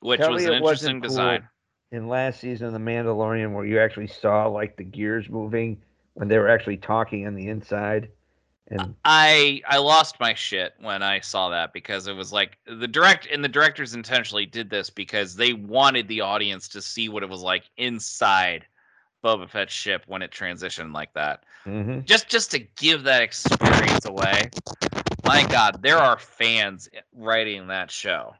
which 0.00 0.20
Tell 0.20 0.32
was 0.32 0.44
an 0.44 0.54
interesting 0.54 1.00
wasn't 1.00 1.02
cool. 1.02 1.08
design. 1.10 1.48
in 1.92 2.08
last 2.08 2.40
season 2.40 2.66
of 2.66 2.72
The 2.72 2.78
Mandalorian 2.78 3.52
where 3.52 3.64
you 3.64 3.80
actually 3.80 4.08
saw 4.08 4.46
like 4.46 4.76
the 4.76 4.84
gears 4.84 5.28
moving 5.28 5.80
when 6.14 6.28
they 6.28 6.38
were 6.38 6.48
actually 6.48 6.76
talking 6.76 7.26
on 7.26 7.34
the 7.34 7.48
inside. 7.48 8.08
And 8.70 8.94
I 9.04 9.62
I 9.66 9.78
lost 9.78 10.20
my 10.20 10.34
shit 10.34 10.74
when 10.80 11.02
I 11.02 11.20
saw 11.20 11.48
that 11.48 11.72
because 11.72 12.06
it 12.06 12.12
was 12.14 12.32
like 12.32 12.58
the 12.66 12.86
direct 12.86 13.26
and 13.32 13.42
the 13.42 13.48
directors 13.48 13.94
intentionally 13.94 14.44
did 14.44 14.68
this 14.68 14.90
because 14.90 15.34
they 15.36 15.54
wanted 15.54 16.06
the 16.06 16.20
audience 16.20 16.68
to 16.68 16.82
see 16.82 17.08
what 17.08 17.22
it 17.22 17.30
was 17.30 17.40
like 17.40 17.64
inside 17.78 18.66
Boba 19.24 19.48
Fett's 19.48 19.72
ship 19.72 20.02
when 20.06 20.20
it 20.20 20.30
transitioned 20.30 20.92
like 20.92 21.14
that. 21.14 21.44
Mhm. 21.66 22.04
Just 22.04 22.28
just 22.28 22.50
to 22.52 22.58
give 22.58 23.04
that 23.04 23.22
experience 23.22 24.04
away. 24.04 24.50
My 25.24 25.44
God, 25.46 25.82
there 25.82 25.98
are 25.98 26.18
fans 26.18 26.88
writing 27.12 27.66
that 27.68 27.90
show, 27.90 28.34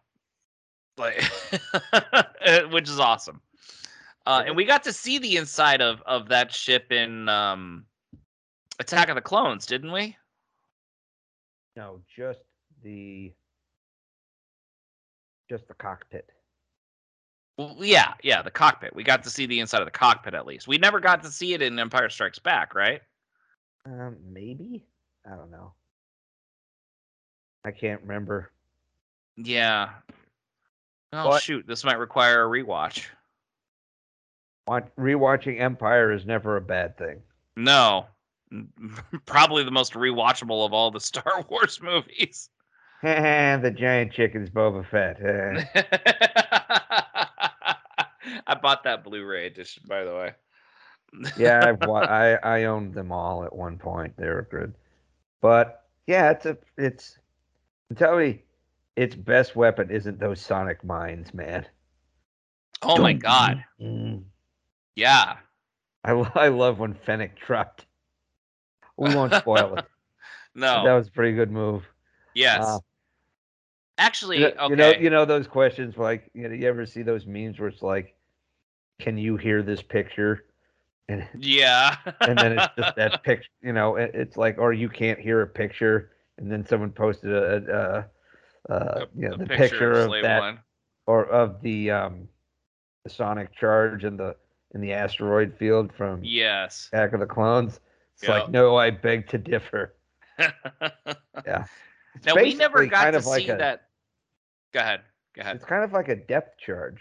like, 0.97 1.23
which 2.71 2.89
is 2.89 2.99
awesome. 2.99 3.43
Uh, 4.27 4.45
and 4.47 4.57
we 4.57 4.65
got 4.65 4.83
to 4.85 4.93
see 4.93 5.19
the 5.19 5.37
inside 5.37 5.81
of 5.83 6.03
of 6.07 6.29
that 6.29 6.53
ship 6.53 6.93
in 6.93 7.29
um, 7.29 7.85
Attack 8.79 9.09
of 9.09 9.17
the 9.17 9.21
Clones, 9.23 9.67
didn't 9.67 9.93
we? 9.93 10.17
no, 11.77 12.01
just 12.17 12.41
the 12.83 13.33
just 15.49 15.69
the 15.69 15.75
cockpit. 15.75 16.29
Well, 17.59 17.77
yeah, 17.81 18.15
yeah, 18.23 18.41
the 18.43 18.53
cockpit. 18.53 18.95
We 18.95 19.03
got 19.03 19.25
to 19.25 19.31
see 19.31 19.45
the 19.47 19.59
inside 19.59 19.81
of 19.83 19.87
the 19.87 19.91
cockpit 19.91 20.33
at 20.33 20.47
least. 20.47 20.69
We 20.69 20.79
never 20.79 21.01
got 21.01 21.23
to 21.25 21.29
see 21.31 21.55
it 21.55 21.61
in 21.61 21.77
Empire 21.79 22.09
Strikes 22.09 22.39
Back, 22.39 22.75
right? 22.75 23.03
Um, 23.85 24.17
maybe 24.33 24.87
I 25.27 25.35
don't 25.35 25.51
know. 25.51 25.73
I 27.65 27.73
can't 27.73 28.01
remember. 28.03 28.53
Yeah. 29.37 29.91
Oh 31.13 31.31
But- 31.31 31.43
shoot, 31.43 31.67
this 31.67 31.85
might 31.85 31.99
require 31.99 32.45
a 32.45 32.49
rewatch. 32.49 33.07
Watch, 34.69 34.87
rewatching 34.99 35.61
Empire 35.61 36.13
is 36.13 36.27
never 36.27 36.57
a 36.57 36.61
bad 36.61 36.97
thing. 36.99 37.23
No. 37.57 38.07
Probably 39.27 39.65
the 39.65 39.71
most 39.71 39.95
rewatchable 39.95 40.65
of 40.65 40.73
all 40.73 40.91
the 40.91 41.01
Star 41.01 41.45
Wars 41.49 41.81
movies. 41.83 42.51
the 43.03 43.75
giant 43.77 44.13
chicken's 44.13 44.51
Boba 44.51 44.89
Fett. 44.89 45.21
Eh. 45.23 45.65
I 48.47 48.55
bought 48.55 48.85
that 48.85 49.05
Blu-ray 49.05 49.47
edition, 49.47 49.83
by 49.87 50.05
the 50.05 50.15
way. 50.15 50.33
yeah, 51.37 51.65
I've 51.65 51.83
I 51.89 52.35
I 52.43 52.65
owned 52.65 52.95
them 52.95 53.13
all 53.13 53.45
at 53.45 53.55
one 53.55 53.79
point. 53.79 54.17
They 54.17 54.27
were 54.27 54.49
good, 54.51 54.75
but 55.41 55.85
yeah, 56.07 56.31
it's 56.31 56.47
a 56.47 56.59
it's. 56.77 57.19
Tell 57.97 58.19
me, 58.19 58.43
its 58.97 59.15
best 59.15 59.57
weapon 59.57 59.91
isn't 59.91 60.19
those 60.19 60.41
sonic 60.41 60.85
mines, 60.85 61.33
man. 61.33 61.65
Oh 62.83 62.99
my 62.99 63.13
god. 63.13 63.65
mm. 63.81 64.23
Yeah. 64.97 65.37
I 66.05 66.13
I 66.35 66.49
love 66.49 66.81
when 66.81 66.95
Fennec 66.95 67.39
dropped. 67.39 67.87
We 68.97 69.15
won't 69.15 69.35
spoil 69.35 69.77
it. 69.77 69.85
No. 70.55 70.85
That 70.85 70.95
was 70.95 71.07
a 71.07 71.13
pretty 71.13 71.37
good 71.37 71.53
move. 71.53 71.85
yes. 72.35 72.65
uh, 72.65 72.81
Actually, 73.99 74.39
You 74.39 74.55
know, 74.55 74.61
okay. 74.61 74.71
you 74.71 74.77
know, 74.77 74.91
you 75.05 75.11
know 75.11 75.25
those 75.25 75.47
questions 75.47 75.97
like 75.99 76.31
you 76.35 76.49
know, 76.49 76.55
you 76.55 76.67
ever 76.69 76.87
see 76.87 77.03
those 77.03 77.27
memes 77.27 77.59
where 77.59 77.69
it's 77.69 77.83
like, 77.83 78.15
"Can 79.01 79.19
you 79.19 79.37
hear 79.37 79.63
this 79.63 79.83
picture?" 79.83 80.45
And 81.09 81.27
yeah. 81.39 81.97
and 82.21 82.39
then 82.39 82.59
it's 82.59 82.69
just 82.79 82.97
that 82.97 83.23
picture. 83.25 83.51
You 83.63 83.73
know, 83.73 83.97
it, 83.97 84.13
it's 84.15 84.37
like, 84.37 84.59
or 84.59 84.73
you 84.73 84.89
can't 84.89 85.19
hear 85.19 85.43
a 85.43 85.47
picture, 85.47 86.13
and 86.39 86.51
then 86.51 86.65
someone 86.65 86.91
posted 86.93 87.33
a, 87.33 88.07
a, 88.69 88.73
a, 88.73 88.75
uh, 88.75 89.07
you 89.17 89.29
know, 89.29 89.37
the 89.37 89.47
picture, 89.47 89.91
of 89.93 90.07
Slave 90.07 90.23
that 90.23 90.41
One. 90.41 90.59
or 91.07 91.27
of 91.27 91.61
the 91.63 91.91
um, 91.91 92.29
the 93.05 93.11
sonic 93.11 93.53
charge 93.53 94.05
in 94.05 94.17
the 94.17 94.37
in 94.75 94.81
the 94.81 94.93
asteroid 94.93 95.57
field 95.59 95.93
from 95.93 96.21
Yes. 96.23 96.89
Attack 96.93 97.15
of 97.15 97.21
the 97.21 97.27
Clones. 97.27 97.81
It's 98.15 98.25
Yeah. 98.25 98.39
like, 98.41 98.51
no, 98.51 98.77
I 98.77 98.91
beg 98.91 99.27
to 99.29 99.39
differ. 99.39 99.95
Yeah. 101.47 101.65
It's 102.15 102.27
now 102.27 102.35
we 102.35 102.55
never 102.55 102.85
got 102.87 103.13
to 103.13 103.19
of 103.19 103.27
like 103.27 103.43
see 103.45 103.49
a- 103.51 103.57
that. 103.57 103.88
Go 104.73 104.81
ahead. 104.81 105.01
Go 105.35 105.43
ahead. 105.43 105.57
It's 105.57 105.65
kind 105.65 105.85
of 105.85 105.93
like 105.93 106.09
a 106.09 106.17
depth 106.17 106.59
charge. 106.59 107.01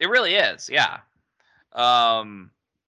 It 0.00 0.08
really 0.08 0.34
is, 0.34 0.68
yeah. 0.70 0.98
Um, 1.72 2.50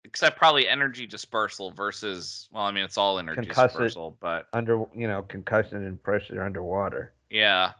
except 0.06 0.38
probably 0.38 0.68
energy 0.68 1.06
dispersal 1.08 1.72
versus. 1.72 2.48
Well, 2.52 2.64
I 2.64 2.72
mean, 2.72 2.84
it's 2.84 2.98
all 2.98 3.20
energy 3.20 3.42
Concussive- 3.42 3.70
dispersal, 3.72 4.18
but 4.20 4.48
under 4.54 4.84
you 4.96 5.08
know 5.08 5.22
concussion 5.24 5.86
and 5.86 6.02
pressure 6.02 6.44
underwater. 6.44 7.14
yeah. 7.30 7.72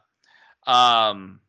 Um, 0.68 1.40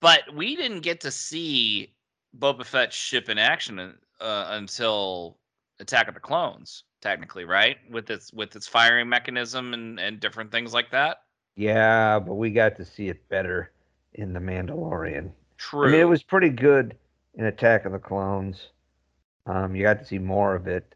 but 0.00 0.22
we 0.34 0.54
didn't 0.56 0.80
get 0.80 1.00
to 1.00 1.10
see 1.10 1.92
Boba 2.38 2.64
Fett's 2.64 2.94
ship 2.96 3.28
in 3.28 3.36
action 3.36 3.96
uh, 4.20 4.46
until 4.50 5.38
Attack 5.80 6.08
of 6.08 6.14
the 6.14 6.20
Clones, 6.20 6.84
technically, 7.02 7.44
right? 7.44 7.76
With 7.90 8.10
its 8.10 8.32
with 8.32 8.54
its 8.54 8.66
firing 8.68 9.08
mechanism 9.08 9.74
and 9.74 9.98
and 9.98 10.20
different 10.20 10.50
things 10.52 10.72
like 10.72 10.90
that. 10.92 11.18
Yeah, 11.58 12.20
but 12.20 12.34
we 12.34 12.52
got 12.52 12.76
to 12.76 12.84
see 12.84 13.08
it 13.08 13.28
better 13.28 13.72
in 14.14 14.32
the 14.32 14.38
Mandalorian. 14.38 15.32
True. 15.56 15.88
I 15.88 15.90
mean, 15.90 16.00
it 16.00 16.08
was 16.08 16.22
pretty 16.22 16.50
good 16.50 16.96
in 17.34 17.46
Attack 17.46 17.84
of 17.84 17.90
the 17.90 17.98
Clones. 17.98 18.68
Um, 19.44 19.74
you 19.74 19.82
got 19.82 19.98
to 19.98 20.04
see 20.04 20.20
more 20.20 20.54
of 20.54 20.68
it, 20.68 20.94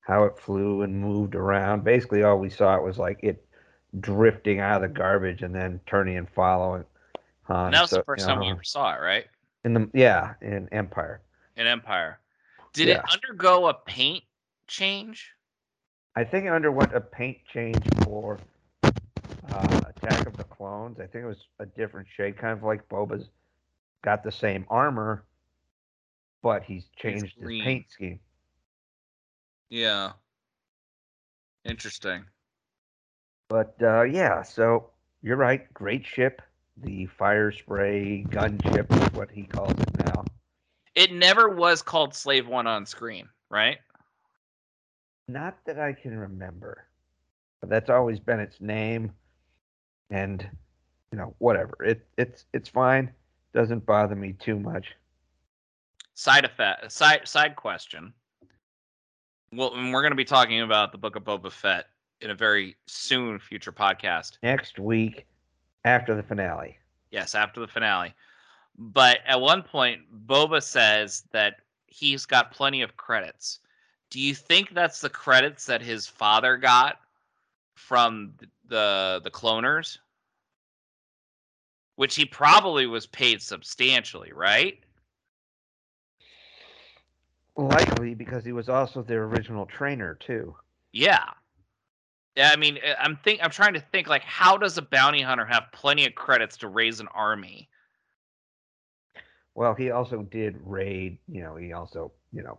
how 0.00 0.24
it 0.24 0.38
flew 0.38 0.82
and 0.82 1.00
moved 1.00 1.34
around. 1.34 1.84
Basically, 1.84 2.22
all 2.22 2.38
we 2.38 2.50
saw 2.50 2.76
it 2.76 2.82
was 2.82 2.98
like 2.98 3.18
it 3.22 3.46
drifting 4.00 4.60
out 4.60 4.84
of 4.84 4.90
the 4.90 4.94
garbage 4.94 5.40
and 5.40 5.54
then 5.54 5.80
turning 5.86 6.18
and 6.18 6.28
following. 6.28 6.84
Han. 7.44 7.66
and 7.66 7.74
that 7.76 7.80
was 7.80 7.90
So, 7.90 7.96
the 7.96 8.04
first 8.04 8.26
you 8.26 8.26
time 8.28 8.40
we 8.40 8.50
ever 8.50 8.62
saw 8.62 8.94
it, 8.94 9.00
right? 9.00 9.24
in 9.64 9.72
the 9.72 9.88
yeah 9.94 10.34
in 10.42 10.68
Empire. 10.70 11.22
In 11.56 11.66
Empire. 11.66 12.18
Did 12.74 12.88
Yeah. 12.88 12.98
it 12.98 13.04
undergo 13.10 13.68
a 13.68 13.74
paint 13.74 14.22
change? 14.68 15.32
I 16.14 16.24
think 16.24 16.44
it 16.44 16.52
underwent 16.52 16.94
a 16.94 17.00
paint 17.00 17.38
change 17.50 17.82
for 18.04 18.38
uh, 19.56 19.80
Attack 19.96 20.26
of 20.26 20.36
the 20.36 20.44
Clones. 20.44 20.98
I 21.00 21.06
think 21.06 21.24
it 21.24 21.28
was 21.28 21.46
a 21.58 21.66
different 21.66 22.06
shade, 22.14 22.36
kind 22.36 22.52
of 22.52 22.62
like 22.62 22.88
Boba's 22.88 23.28
got 24.02 24.22
the 24.22 24.32
same 24.32 24.66
armor, 24.68 25.24
but 26.42 26.62
he's 26.62 26.84
changed 26.96 27.34
his 27.40 27.48
paint 27.62 27.86
scheme. 27.90 28.20
Yeah. 29.68 30.12
Interesting. 31.64 32.24
But 33.48 33.74
uh, 33.82 34.02
yeah, 34.02 34.42
so 34.42 34.90
you're 35.22 35.36
right. 35.36 35.72
Great 35.74 36.04
ship. 36.04 36.42
The 36.78 37.08
Firespray 37.18 38.28
gun 38.30 38.60
ship 38.70 38.92
is 38.92 39.12
what 39.12 39.30
he 39.30 39.44
calls 39.44 39.72
it 39.72 40.06
now. 40.06 40.24
It 40.94 41.12
never 41.12 41.48
was 41.48 41.82
called 41.82 42.14
Slave 42.14 42.46
One 42.46 42.66
on 42.66 42.84
screen, 42.84 43.28
right? 43.50 43.78
Not 45.28 45.56
that 45.64 45.78
I 45.78 45.92
can 45.94 46.16
remember, 46.16 46.84
but 47.60 47.70
that's 47.70 47.90
always 47.90 48.20
been 48.20 48.40
its 48.40 48.60
name. 48.60 49.12
And 50.10 50.48
you 51.12 51.18
know, 51.18 51.34
whatever. 51.38 51.76
It 51.84 52.06
it's 52.16 52.44
it's 52.52 52.68
fine. 52.68 53.12
Doesn't 53.54 53.86
bother 53.86 54.14
me 54.14 54.34
too 54.34 54.58
much. 54.58 54.94
Side 56.14 56.44
effect. 56.44 56.90
Side 56.92 57.26
side 57.26 57.56
question. 57.56 58.12
Well, 59.52 59.74
and 59.74 59.92
we're 59.92 60.02
going 60.02 60.12
to 60.12 60.16
be 60.16 60.24
talking 60.24 60.60
about 60.60 60.92
the 60.92 60.98
Book 60.98 61.16
of 61.16 61.24
Boba 61.24 61.50
Fett 61.50 61.86
in 62.20 62.30
a 62.30 62.34
very 62.34 62.76
soon 62.86 63.38
future 63.38 63.72
podcast. 63.72 64.38
Next 64.42 64.78
week, 64.78 65.26
after 65.84 66.14
the 66.14 66.22
finale. 66.22 66.78
Yes, 67.10 67.34
after 67.34 67.60
the 67.60 67.68
finale. 67.68 68.14
But 68.76 69.20
at 69.26 69.40
one 69.40 69.62
point, 69.62 70.02
Boba 70.26 70.62
says 70.62 71.24
that 71.32 71.60
he's 71.86 72.26
got 72.26 72.50
plenty 72.50 72.82
of 72.82 72.96
credits. 72.96 73.60
Do 74.10 74.20
you 74.20 74.34
think 74.34 74.74
that's 74.74 75.00
the 75.00 75.08
credits 75.08 75.66
that 75.66 75.80
his 75.80 76.06
father 76.06 76.56
got 76.56 76.98
from 77.76 78.34
the 78.68 79.20
the 79.22 79.30
cloners? 79.30 79.98
Which 81.94 82.16
he 82.16 82.24
probably 82.24 82.86
was 82.86 83.06
paid 83.06 83.40
substantially, 83.40 84.32
right? 84.34 84.80
Likely 87.56 88.14
because 88.14 88.44
he 88.44 88.52
was 88.52 88.68
also 88.68 89.02
their 89.02 89.24
original 89.24 89.64
trainer 89.64 90.14
too. 90.14 90.54
Yeah. 90.92 91.24
Yeah, 92.36 92.50
I 92.52 92.56
mean, 92.56 92.78
I- 92.84 92.96
I'm 92.96 93.16
think 93.16 93.40
I'm 93.42 93.50
trying 93.50 93.72
to 93.74 93.80
think 93.80 94.08
like 94.08 94.22
how 94.22 94.58
does 94.58 94.76
a 94.76 94.82
bounty 94.82 95.22
hunter 95.22 95.46
have 95.46 95.72
plenty 95.72 96.04
of 96.06 96.14
credits 96.14 96.58
to 96.58 96.68
raise 96.68 97.00
an 97.00 97.08
army? 97.08 97.70
Well, 99.54 99.74
he 99.74 99.90
also 99.90 100.22
did 100.22 100.58
raid. 100.62 101.18
You 101.28 101.42
know, 101.42 101.56
he 101.56 101.72
also 101.72 102.12
you 102.32 102.42
know 102.42 102.58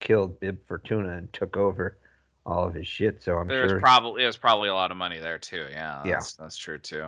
killed 0.00 0.40
Bib 0.40 0.58
Fortuna 0.66 1.18
and 1.18 1.30
took 1.34 1.58
over 1.58 1.98
all 2.46 2.64
of 2.66 2.72
his 2.74 2.86
shit. 2.86 3.22
So 3.22 3.36
I'm 3.36 3.48
There's 3.48 3.72
sure. 3.72 3.80
probably 3.80 4.22
there's 4.22 4.36
probably 4.38 4.68
a 4.70 4.74
lot 4.74 4.90
of 4.90 4.96
money 4.96 5.18
there 5.18 5.38
too. 5.38 5.66
Yeah, 5.70 6.02
Yeah. 6.04 6.12
that's, 6.12 6.34
that's 6.34 6.56
true 6.56 6.78
too. 6.78 7.02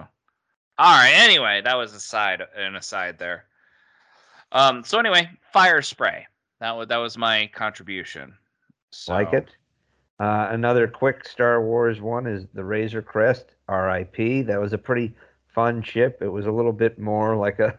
All 0.81 0.97
right. 0.97 1.13
Anyway, 1.15 1.63
that 1.65 1.75
was 1.77 1.95
a 1.95 2.01
side 2.01 2.43
an 2.57 2.77
aside 2.77 3.19
there. 3.19 3.45
Um. 4.53 4.83
So 4.85 4.99
anyway, 4.99 5.31
Firespray. 5.55 6.25
That 6.61 6.73
was 6.77 6.89
that 6.89 6.97
was 6.97 7.17
my 7.17 7.49
contribution. 7.55 8.35
So, 8.91 9.13
like 9.15 9.33
it. 9.33 9.49
Uh, 10.21 10.49
another 10.51 10.89
quick 10.89 11.25
Star 11.29 11.63
Wars 11.63 12.01
one 12.01 12.27
is 12.27 12.47
the 12.53 12.65
Razor 12.65 13.03
Crest, 13.03 13.55
R.I.P. 13.69 14.43
That 14.43 14.61
was 14.61 14.73
a 14.73 14.79
pretty 14.79 15.15
fun 15.47 15.81
ship. 15.83 16.19
It 16.21 16.29
was 16.29 16.47
a 16.47 16.51
little 16.51 16.73
bit 16.73 16.99
more 16.99 17.37
like 17.37 17.61
a 17.61 17.79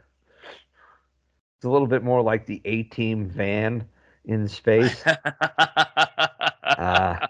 it's 1.58 1.66
a 1.66 1.70
little 1.70 1.88
bit 1.88 2.04
more 2.04 2.22
like 2.22 2.46
the 2.46 2.62
A 2.64 2.84
team 2.84 3.28
van 3.28 3.86
in 4.26 4.48
space. 4.48 5.04
uh, 6.64 7.28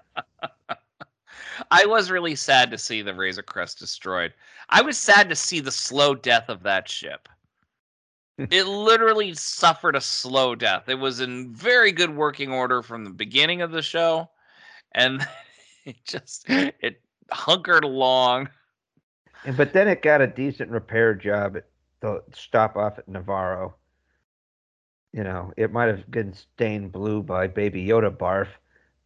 I 1.71 1.85
was 1.85 2.09
really 2.09 2.35
sad 2.35 2.71
to 2.71 2.77
see 2.77 3.01
the 3.01 3.13
Razor 3.13 3.43
Crest 3.43 3.79
destroyed. 3.79 4.33
I 4.69 4.81
was 4.81 4.97
sad 4.97 5.29
to 5.29 5.35
see 5.35 5.59
the 5.59 5.71
slow 5.71 6.15
death 6.15 6.49
of 6.49 6.63
that 6.63 6.89
ship. 6.89 7.29
it 8.37 8.65
literally 8.65 9.33
suffered 9.33 9.95
a 9.95 10.01
slow 10.01 10.55
death. 10.55 10.87
It 10.87 10.95
was 10.95 11.19
in 11.19 11.53
very 11.53 11.91
good 11.91 12.15
working 12.15 12.51
order 12.51 12.81
from 12.81 13.03
the 13.03 13.09
beginning 13.09 13.61
of 13.61 13.71
the 13.71 13.81
show, 13.81 14.29
and 14.93 15.27
it 15.85 15.97
just 16.05 16.45
it 16.49 17.01
hunkered 17.31 17.83
along. 17.83 18.49
And 19.45 19.57
but 19.57 19.73
then 19.73 19.87
it 19.87 20.01
got 20.01 20.21
a 20.21 20.27
decent 20.27 20.71
repair 20.71 21.13
job 21.13 21.57
at 21.57 21.65
the 21.99 22.23
stop 22.33 22.77
off 22.77 22.97
at 22.97 23.09
Nevarro. 23.09 23.73
You 25.11 25.23
know, 25.23 25.51
it 25.57 25.71
might 25.71 25.87
have 25.87 26.09
been 26.09 26.33
stained 26.33 26.91
blue 26.91 27.21
by 27.21 27.47
Baby 27.47 27.85
Yoda 27.85 28.15
barf, 28.15 28.47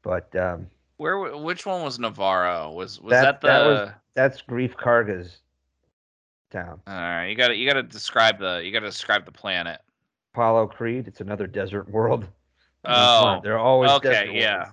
but 0.03 0.35
um, 0.35 0.67
where 0.97 1.35
which 1.37 1.65
one 1.65 1.83
was 1.83 1.97
Nevarro? 1.97 2.73
Was 2.73 3.01
was 3.01 3.11
that, 3.11 3.23
that 3.23 3.41
the 3.41 3.47
that 3.47 3.65
was, 3.65 3.89
that's 4.13 4.41
Greef 4.41 4.73
Karga's 4.75 5.37
town. 6.51 6.79
All 6.87 6.93
right, 6.93 7.27
you 7.27 7.35
got 7.35 7.49
to 7.49 7.55
you 7.55 7.67
got 7.67 7.73
to 7.73 7.83
describe 7.83 8.39
the 8.39 8.61
you 8.63 8.71
got 8.71 8.81
to 8.81 8.87
describe 8.87 9.25
the 9.25 9.31
planet. 9.31 9.81
Apollo 10.33 10.67
Creed. 10.67 11.07
It's 11.07 11.21
another 11.21 11.47
desert 11.47 11.89
world. 11.89 12.27
Oh, 12.85 13.39
they're 13.43 13.59
always 13.59 13.91
okay, 13.91 14.31
yeah. 14.33 14.57
Worlds. 14.57 14.71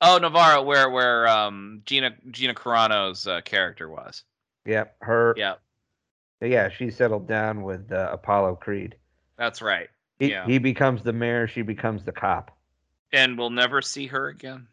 Oh, 0.00 0.18
Nevarro, 0.22 0.64
where 0.64 0.90
where 0.90 1.28
um 1.28 1.82
Gina 1.84 2.14
Gina 2.30 2.54
Carano's 2.54 3.26
uh, 3.26 3.40
character 3.42 3.88
was. 3.88 4.24
Yep, 4.64 4.96
her. 5.00 5.34
Yep. 5.36 5.60
Yeah, 6.42 6.68
she 6.68 6.90
settled 6.90 7.26
down 7.26 7.62
with 7.62 7.90
uh, 7.90 8.10
Apollo 8.12 8.56
Creed. 8.56 8.96
That's 9.38 9.62
right. 9.62 9.88
He, 10.18 10.30
yeah. 10.30 10.44
he 10.44 10.58
becomes 10.58 11.02
the 11.02 11.12
mayor. 11.12 11.46
She 11.46 11.62
becomes 11.62 12.04
the 12.04 12.12
cop. 12.12 12.50
And 13.12 13.38
we'll 13.38 13.50
never 13.50 13.80
see 13.80 14.06
her 14.06 14.28
again 14.28 14.66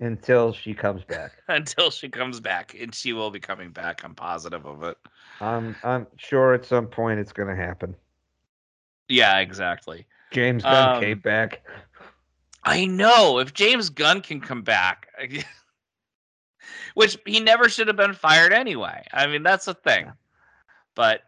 until 0.00 0.52
she 0.52 0.74
comes 0.74 1.04
back. 1.04 1.32
until 1.48 1.90
she 1.90 2.08
comes 2.08 2.40
back, 2.40 2.76
and 2.78 2.94
she 2.94 3.12
will 3.12 3.30
be 3.30 3.40
coming 3.40 3.70
back. 3.70 4.04
I'm 4.04 4.14
positive 4.14 4.66
of 4.66 4.82
it. 4.82 4.96
I'm 5.40 5.76
I'm 5.84 6.06
sure 6.16 6.54
at 6.54 6.64
some 6.64 6.86
point 6.86 7.20
it's 7.20 7.32
going 7.32 7.48
to 7.48 7.56
happen. 7.56 7.94
Yeah, 9.08 9.38
exactly. 9.38 10.06
James 10.32 10.62
Gunn 10.62 10.96
Um, 10.96 11.02
came 11.02 11.18
back. 11.20 11.62
I 12.64 12.86
know 12.86 13.38
if 13.38 13.54
James 13.54 13.90
Gunn 13.90 14.20
can 14.20 14.40
come 14.40 14.62
back, 14.62 15.08
which 16.94 17.16
he 17.24 17.38
never 17.38 17.68
should 17.68 17.86
have 17.86 17.96
been 17.96 18.14
fired 18.14 18.52
anyway. 18.52 19.06
I 19.12 19.28
mean, 19.28 19.44
that's 19.44 19.66
the 19.66 19.74
thing. 19.74 20.10
But 20.96 21.22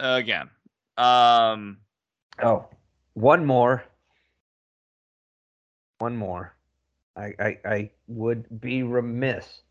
uh, 0.00 0.16
again, 0.18 0.50
um, 0.96 1.78
Oh, 2.42 2.66
one 3.14 3.44
more. 3.44 3.84
One 5.98 6.16
more. 6.16 6.54
I, 7.16 7.32
I 7.38 7.58
I 7.64 7.90
would 8.06 8.60
be 8.60 8.82
remiss 8.82 9.62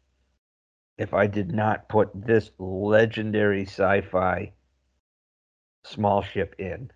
if 0.98 1.14
I 1.14 1.28
did 1.28 1.52
not 1.54 1.88
put 1.90 2.10
this 2.14 2.52
legendary 2.60 3.64
sci-fi 3.66 4.52
small 5.86 6.22
ship 6.22 6.56
in. 6.60 6.92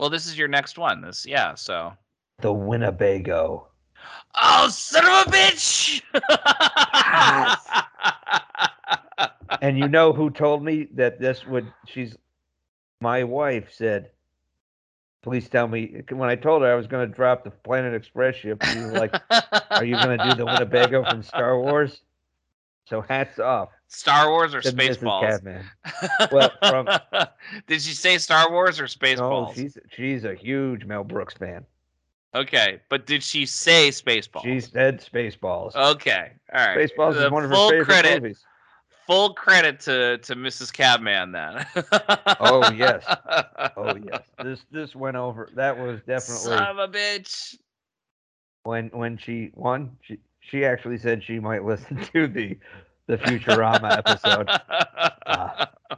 well, 0.00 0.10
this 0.10 0.26
is 0.26 0.36
your 0.36 0.48
next 0.48 0.76
one. 0.78 1.00
This, 1.00 1.24
yeah. 1.24 1.54
So, 1.54 1.92
The 2.40 2.52
Winnebago. 2.52 3.68
oh, 4.34 4.68
son 4.68 5.04
of 5.04 5.26
a 5.26 5.36
bitch! 5.36 6.02
And 9.62 9.78
you 9.78 9.88
know 9.88 10.12
who 10.12 10.30
told 10.30 10.62
me 10.64 10.88
that 10.94 11.20
this 11.20 11.46
would 11.46 11.72
she's 11.86 12.16
my 13.00 13.24
wife 13.24 13.72
said 13.72 14.10
please 15.24 15.48
tell 15.48 15.66
me 15.66 16.02
when 16.10 16.28
I 16.28 16.36
told 16.36 16.62
her 16.62 16.70
I 16.70 16.74
was 16.76 16.86
going 16.86 17.08
to 17.08 17.12
drop 17.12 17.44
the 17.44 17.50
Planet 17.50 17.94
Express 17.94 18.36
ship 18.36 18.62
she 18.62 18.78
was 18.78 18.92
like 18.92 19.14
are 19.70 19.84
you 19.84 19.96
going 19.96 20.18
to 20.18 20.24
do 20.28 20.34
the 20.34 20.44
Winnebago 20.44 21.02
from 21.02 21.22
Star 21.22 21.58
Wars? 21.58 22.02
So 22.86 23.00
hats 23.00 23.38
off 23.38 23.70
Star 23.88 24.28
Wars 24.30 24.54
or 24.54 24.60
to. 24.60 24.70
Spaceballs? 24.70 25.64
Well, 26.30 26.52
from- 26.68 26.88
Did 27.66 27.80
she 27.80 27.94
say 27.94 28.18
Star 28.18 28.50
Wars 28.52 28.78
or 28.78 28.84
Spaceballs? 28.84 29.48
No, 29.48 29.52
she's 29.54 29.78
she's 29.90 30.24
a 30.24 30.34
huge 30.34 30.84
Mel 30.84 31.02
Brooks 31.04 31.34
fan. 31.34 31.64
Okay, 32.34 32.80
but 32.90 33.06
did 33.06 33.22
she 33.22 33.46
say 33.46 33.90
Spaceballs? 33.90 34.42
She 34.42 34.60
said 34.60 35.00
Spaceballs. 35.00 35.74
okay. 35.74 36.32
All 36.52 36.66
right. 36.66 36.76
Spaceballs 36.76 37.14
The 37.14 37.26
is 37.26 37.32
one 37.32 37.44
of 37.44 37.50
her 37.50 37.70
favorite 37.70 37.84
credit, 37.86 38.22
movies. 38.22 38.44
Full 39.06 39.34
credit 39.34 39.80
to 39.80 40.18
to 40.18 40.34
Mrs. 40.34 40.72
Cabman 40.72 41.32
then. 41.32 41.66
Oh, 42.40 42.70
yes. 42.72 43.04
Oh 43.76 43.96
yes, 43.96 44.22
this 44.42 44.64
this 44.70 44.94
went 44.96 45.16
over. 45.16 45.48
That 45.54 45.76
was 45.76 46.00
definitely 46.06 46.56
Son 46.56 46.62
of 46.66 46.78
a 46.78 46.88
bitch. 46.88 47.56
when 48.62 48.88
when 48.88 49.16
she 49.18 49.50
won. 49.54 49.96
She 50.02 50.18
she 50.40 50.64
actually 50.64 50.98
said 50.98 51.22
she 51.22 51.38
might 51.40 51.64
listen 51.64 51.96
to 52.12 52.26
the 52.26 52.56
the 53.06 53.18
Futurama 53.18 53.98
episode. 53.98 54.48
Uh, 55.26 55.66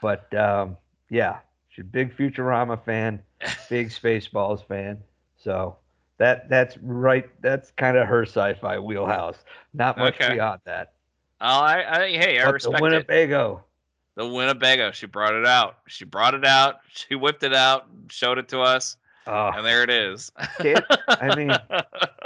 But 0.00 0.32
um, 0.34 0.76
yeah, 1.10 1.38
she's 1.70 1.82
a 1.82 1.86
big 1.86 2.16
Futurama 2.16 2.82
fan, 2.84 3.22
big 3.70 3.88
Spaceballs 3.90 4.66
fan. 4.66 4.98
So 5.36 5.76
that 6.18 6.48
that's 6.48 6.76
right. 6.78 7.28
That's 7.42 7.70
kind 7.72 7.96
of 7.96 8.06
her 8.08 8.22
sci-fi 8.24 8.78
wheelhouse. 8.78 9.38
Not 9.72 9.96
much 9.98 10.14
Okay. 10.20 10.34
beyond 10.34 10.60
that. 10.64 10.93
Oh, 11.46 11.60
I, 11.60 12.04
I 12.04 12.08
hey, 12.08 12.40
I 12.40 12.46
but 12.46 12.54
respect 12.54 12.74
it. 12.76 12.78
The 12.78 12.82
Winnebago. 12.82 13.62
The 14.16 14.26
Winnebago. 14.26 14.92
She 14.92 15.04
brought 15.04 15.34
it 15.34 15.44
out. 15.46 15.76
She 15.88 16.06
brought 16.06 16.32
it 16.34 16.44
out. 16.46 16.76
She 16.94 17.16
whipped 17.16 17.42
it 17.42 17.52
out, 17.52 17.86
showed 18.08 18.38
it 18.38 18.48
to 18.48 18.60
us, 18.60 18.96
Oh, 19.26 19.50
and 19.54 19.66
there 19.66 19.82
it 19.82 19.90
is. 19.90 20.30
kid, 20.58 20.82
I 21.08 21.34
mean, 21.34 21.50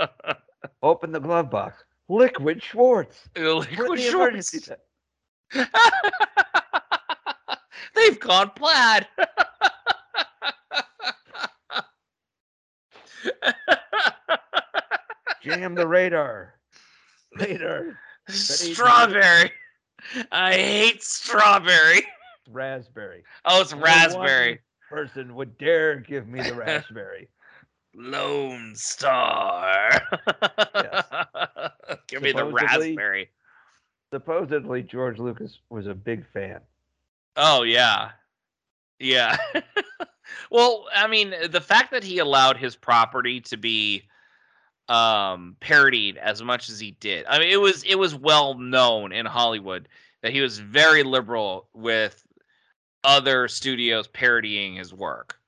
open 0.83 1.11
the 1.11 1.19
glove 1.21 1.51
box. 1.51 1.83
Liquid 2.09 2.62
Schwartz. 2.62 3.29
Liquid 3.37 3.99
shorts. 3.99 4.71
They've 7.95 8.21
gone 8.21 8.51
plaid. 8.55 9.09
Jam 15.43 15.75
the 15.75 15.87
radar. 15.89 16.55
Radar. 17.41 17.99
Strawberry. 18.29 19.53
I 20.33 20.53
hate 20.53 21.03
strawberry. 21.03 22.03
Raspberry. 22.51 23.24
Oh, 23.45 23.61
it's 23.61 23.74
raspberry. 23.74 24.61
Person 24.89 25.35
would 25.35 25.59
dare 25.59 25.97
give 25.97 26.29
me 26.29 26.41
the 26.43 26.55
raspberry. 26.55 27.29
Lone 27.95 28.74
Star. 28.74 29.91
yes. 30.74 31.05
Give 32.07 32.22
me 32.22 32.33
the 32.33 32.45
raspberry. 32.45 33.31
Supposedly, 34.12 34.83
George 34.83 35.18
Lucas 35.18 35.59
was 35.68 35.87
a 35.87 35.95
big 35.95 36.24
fan. 36.33 36.61
Oh 37.37 37.62
yeah, 37.62 38.11
yeah. 38.99 39.37
well, 40.51 40.87
I 40.95 41.07
mean, 41.07 41.35
the 41.51 41.61
fact 41.61 41.91
that 41.91 42.05
he 42.05 42.18
allowed 42.18 42.57
his 42.57 42.76
property 42.76 43.41
to 43.43 43.57
be 43.57 44.05
um 44.89 45.57
parodied 45.61 46.16
as 46.16 46.43
much 46.43 46.68
as 46.70 46.80
he 46.80 46.93
did. 46.93 47.26
I 47.28 47.39
mean, 47.39 47.51
it 47.51 47.61
was 47.61 47.82
it 47.84 47.97
was 47.97 48.14
well 48.14 48.55
known 48.59 49.12
in 49.12 49.26
Hollywood 49.26 49.89
that 50.22 50.32
he 50.32 50.41
was 50.41 50.59
very 50.59 51.03
liberal 51.03 51.68
with 51.74 52.24
other 53.05 53.49
studios 53.49 54.09
parodying 54.09 54.74
his 54.76 54.93
work. 54.95 55.39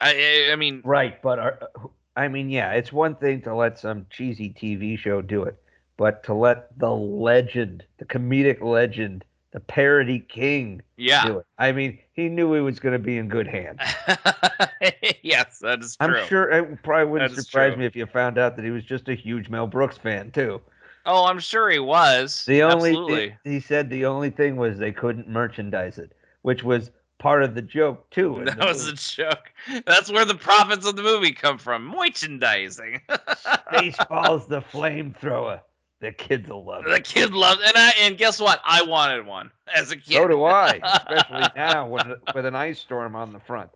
I 0.00 0.50
I 0.52 0.56
mean, 0.56 0.84
Right, 0.84 1.20
but 1.22 1.38
are, 1.38 1.70
I 2.16 2.28
mean, 2.28 2.48
yeah, 2.50 2.72
it's 2.72 2.92
one 2.92 3.16
thing 3.16 3.42
to 3.42 3.54
let 3.54 3.78
some 3.78 4.06
cheesy 4.10 4.50
TV 4.52 4.96
show 4.98 5.20
do 5.22 5.42
it, 5.44 5.56
but 5.96 6.22
to 6.24 6.34
let 6.34 6.78
the 6.78 6.90
legend, 6.90 7.84
the 7.98 8.04
comedic 8.06 8.62
legend, 8.62 9.24
the 9.52 9.60
parody 9.60 10.20
king 10.20 10.80
yeah. 10.96 11.26
do 11.26 11.38
it. 11.38 11.46
I 11.58 11.72
mean, 11.72 11.98
he 12.12 12.28
knew 12.28 12.52
he 12.54 12.60
was 12.60 12.78
going 12.78 12.92
to 12.92 12.98
be 12.98 13.18
in 13.18 13.28
good 13.28 13.46
hands. 13.46 13.80
yes, 15.22 15.58
that 15.58 15.80
is 15.80 15.96
true. 15.96 16.18
I'm 16.18 16.28
sure 16.28 16.50
it 16.50 16.82
probably 16.82 17.10
wouldn't 17.10 17.34
surprise 17.34 17.72
true. 17.72 17.80
me 17.80 17.86
if 17.86 17.96
you 17.96 18.06
found 18.06 18.38
out 18.38 18.56
that 18.56 18.64
he 18.64 18.70
was 18.70 18.84
just 18.84 19.08
a 19.08 19.14
huge 19.14 19.48
Mel 19.48 19.66
Brooks 19.66 19.96
fan 19.96 20.30
too. 20.30 20.60
Oh, 21.06 21.24
I'm 21.24 21.40
sure 21.40 21.70
he 21.70 21.78
was. 21.78 22.44
The 22.44 22.62
only 22.62 22.90
Absolutely. 22.90 23.28
thing, 23.30 23.36
he 23.44 23.60
said 23.60 23.90
the 23.90 24.04
only 24.04 24.30
thing 24.30 24.56
was 24.56 24.78
they 24.78 24.92
couldn't 24.92 25.28
merchandise 25.28 25.98
it, 25.98 26.12
which 26.42 26.62
was 26.62 26.90
part 27.18 27.42
of 27.42 27.54
the 27.54 27.62
joke 27.62 28.08
too. 28.10 28.42
That 28.44 28.58
was 28.58 28.86
a 28.86 28.94
joke. 28.94 29.52
That's 29.86 30.10
where 30.10 30.24
the 30.24 30.34
profits 30.34 30.86
of 30.86 30.96
the 30.96 31.02
movie 31.02 31.32
come 31.32 31.58
from. 31.58 31.86
Merchandising. 31.86 33.00
Spaceballs 33.08 34.46
the 34.48 34.60
flamethrower. 34.60 35.60
The 36.00 36.12
kids 36.12 36.48
will 36.48 36.64
love 36.64 36.86
it. 36.86 36.88
the 36.90 36.96
it. 36.96 37.04
kid 37.04 37.32
loves 37.34 37.60
and 37.64 37.72
I 37.76 37.92
and 38.00 38.16
guess 38.16 38.40
what? 38.40 38.60
I 38.64 38.82
wanted 38.82 39.26
one 39.26 39.50
as 39.74 39.90
a 39.90 39.96
kid. 39.96 40.14
So 40.14 40.28
do 40.28 40.44
I, 40.44 40.80
especially 40.84 41.44
now 41.54 41.86
with, 41.86 42.06
with 42.34 42.46
an 42.46 42.54
ice 42.54 42.78
storm 42.78 43.14
on 43.14 43.32
the 43.32 43.40
front. 43.40 43.70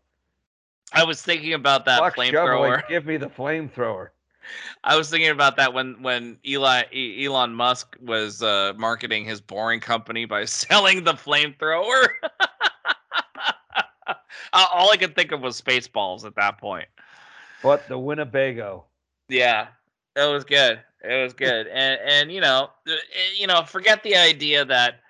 I 0.93 1.05
was 1.05 1.21
thinking 1.21 1.53
about 1.53 1.85
that 1.87 1.99
Fuck 2.01 2.17
flamethrower. 2.17 2.77
and 2.77 2.83
give 2.89 3.05
me 3.05 3.17
the 3.19 3.29
flamethrower. 3.29 4.09
I 4.85 4.97
was 4.97 5.11
thinking 5.11 5.31
about 5.31 5.57
that 5.57 5.73
when 5.75 6.03
when 6.03 6.39
Eli 6.47 6.85
E- 6.95 7.25
Elon 7.27 7.55
Musk 7.55 7.97
was 8.01 8.43
uh, 8.43 8.73
marketing 8.77 9.25
his 9.25 9.41
boring 9.41 9.81
company 9.81 10.25
by 10.25 10.45
selling 10.47 11.05
the 11.05 11.13
flamethrower. 11.15 12.07
All 14.53 14.91
I 14.93 14.97
could 14.97 15.17
think 15.17 15.33
of 15.33 15.41
was 15.41 15.61
Spaceballs 15.61 16.25
at 16.25 16.37
that 16.37 16.59
point. 16.59 16.87
But 17.63 17.89
the 17.89 17.99
Winnebago. 17.99 18.85
Yeah, 19.29 19.69
it 20.15 20.31
was 20.31 20.45
good. 20.45 20.81
It 21.07 21.23
was 21.23 21.33
good, 21.35 21.67
and 21.67 22.01
and 22.05 22.33
you 22.33 22.41
know, 22.41 22.71
eh, 22.89 22.93
you 23.37 23.47
know, 23.47 23.63
forget 23.65 24.03
the 24.03 24.17
idea 24.17 24.65
that 24.65 25.01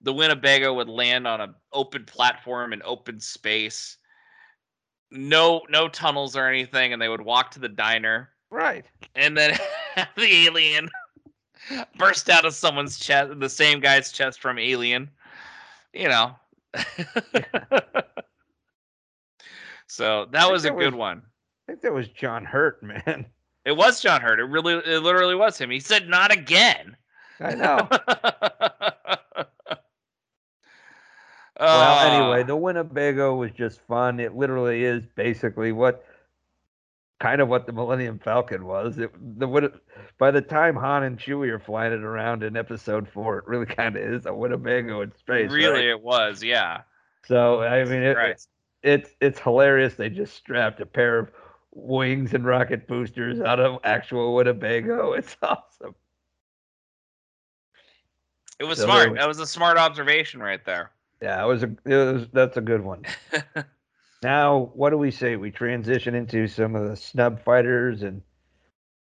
the 0.00 0.12
Winnebago 0.12 0.72
would 0.74 0.88
land 0.88 1.26
on 1.26 1.40
an 1.40 1.54
open 1.72 2.04
platform 2.04 2.72
in 2.72 2.80
open 2.84 3.18
space, 3.20 3.96
no 5.10 5.62
no 5.68 5.88
tunnels 5.88 6.36
or 6.36 6.46
anything, 6.46 6.92
and 6.92 7.02
they 7.02 7.08
would 7.08 7.20
walk 7.22 7.50
to 7.52 7.60
the 7.60 7.68
diner, 7.68 8.30
Right. 8.50 8.86
and 9.16 9.36
then 9.36 9.58
the 10.16 10.46
alien 10.46 10.88
burst 11.98 12.30
out 12.30 12.44
of 12.44 12.54
someone's 12.54 12.98
chest, 12.98 13.38
the 13.40 13.48
same 13.48 13.80
guy's 13.80 14.12
chest 14.12 14.40
from 14.40 14.58
Alien. 14.58 15.10
You 15.92 16.08
know. 16.08 16.36
so 19.86 20.26
that 20.32 20.50
was 20.50 20.64
a 20.64 20.70
good 20.70 20.94
was- 20.94 20.98
one. 20.98 21.22
I 21.68 21.72
think 21.72 21.82
that 21.82 21.92
was 21.92 22.08
John 22.08 22.44
Hurt, 22.44 22.82
man. 22.82 23.26
It 23.64 23.72
was 23.76 24.00
John 24.00 24.20
Hurt. 24.20 24.40
It 24.40 24.44
really, 24.44 24.74
it 24.74 25.02
literally 25.02 25.34
was 25.34 25.58
him. 25.58 25.70
He 25.70 25.80
said, 25.80 26.08
"Not 26.08 26.32
again." 26.32 26.96
I 27.40 27.54
know. 27.54 27.88
Uh, 27.90 29.44
well, 31.58 32.00
anyway, 32.32 32.42
the 32.42 32.56
Winnebago 32.56 33.34
was 33.36 33.50
just 33.52 33.80
fun. 33.86 34.20
It 34.20 34.34
literally 34.34 34.84
is 34.84 35.04
basically 35.14 35.72
what 35.72 36.04
kind 37.20 37.40
of 37.42 37.48
what 37.48 37.66
the 37.66 37.72
Millennium 37.72 38.18
Falcon 38.18 38.64
was. 38.64 38.98
It 38.98 39.10
the 39.38 39.46
Win- 39.46 39.72
by 40.18 40.30
the 40.30 40.40
time 40.40 40.74
Han 40.76 41.02
and 41.02 41.18
Chewie 41.18 41.50
are 41.50 41.58
flying 41.58 41.92
it 41.92 42.02
around 42.02 42.42
in 42.42 42.56
Episode 42.56 43.08
Four, 43.08 43.38
it 43.38 43.46
really 43.46 43.66
kind 43.66 43.96
of 43.96 44.02
is 44.02 44.26
a 44.26 44.34
Winnebago 44.34 45.02
in 45.02 45.12
space. 45.16 45.50
really, 45.50 45.80
right? 45.86 45.88
it 45.88 46.00
was. 46.02 46.42
Yeah. 46.42 46.82
So 47.26 47.60
I 47.62 47.84
mean, 47.84 48.02
it, 48.02 48.16
Right. 48.16 48.40
it's 48.82 49.10
it's 49.20 49.38
hilarious. 49.38 49.94
They 49.94 50.08
just 50.08 50.34
strapped 50.34 50.80
a 50.80 50.86
pair 50.86 51.18
of 51.18 51.30
wings 51.72 52.34
and 52.34 52.44
rocket 52.44 52.86
boosters 52.88 53.40
out 53.40 53.60
of 53.60 53.78
actual 53.84 54.34
Winnebago. 54.34 55.12
It's 55.18 55.36
awesome. 55.42 55.94
It 58.58 58.64
was 58.64 58.78
So 58.78 58.84
smart. 58.84 59.14
That 59.14 59.28
was 59.28 59.38
a 59.40 59.46
smart 59.46 59.78
observation 59.78 60.40
right 60.40 60.64
there. 60.64 60.90
Yeah, 61.22 61.42
it 61.42 61.46
was 61.46 61.62
a 61.62 61.70
it 61.84 62.12
was 62.14 62.26
that's 62.32 62.56
a 62.56 62.60
good 62.62 62.82
one. 62.82 63.04
Now, 64.22 64.70
what 64.74 64.90
do 64.90 64.98
we 64.98 65.10
say? 65.10 65.36
We 65.36 65.50
transition 65.50 66.14
into 66.14 66.46
some 66.46 66.76
of 66.76 66.86
the 66.86 66.94
snub 66.94 67.42
fighters 67.42 68.02
and 68.02 68.20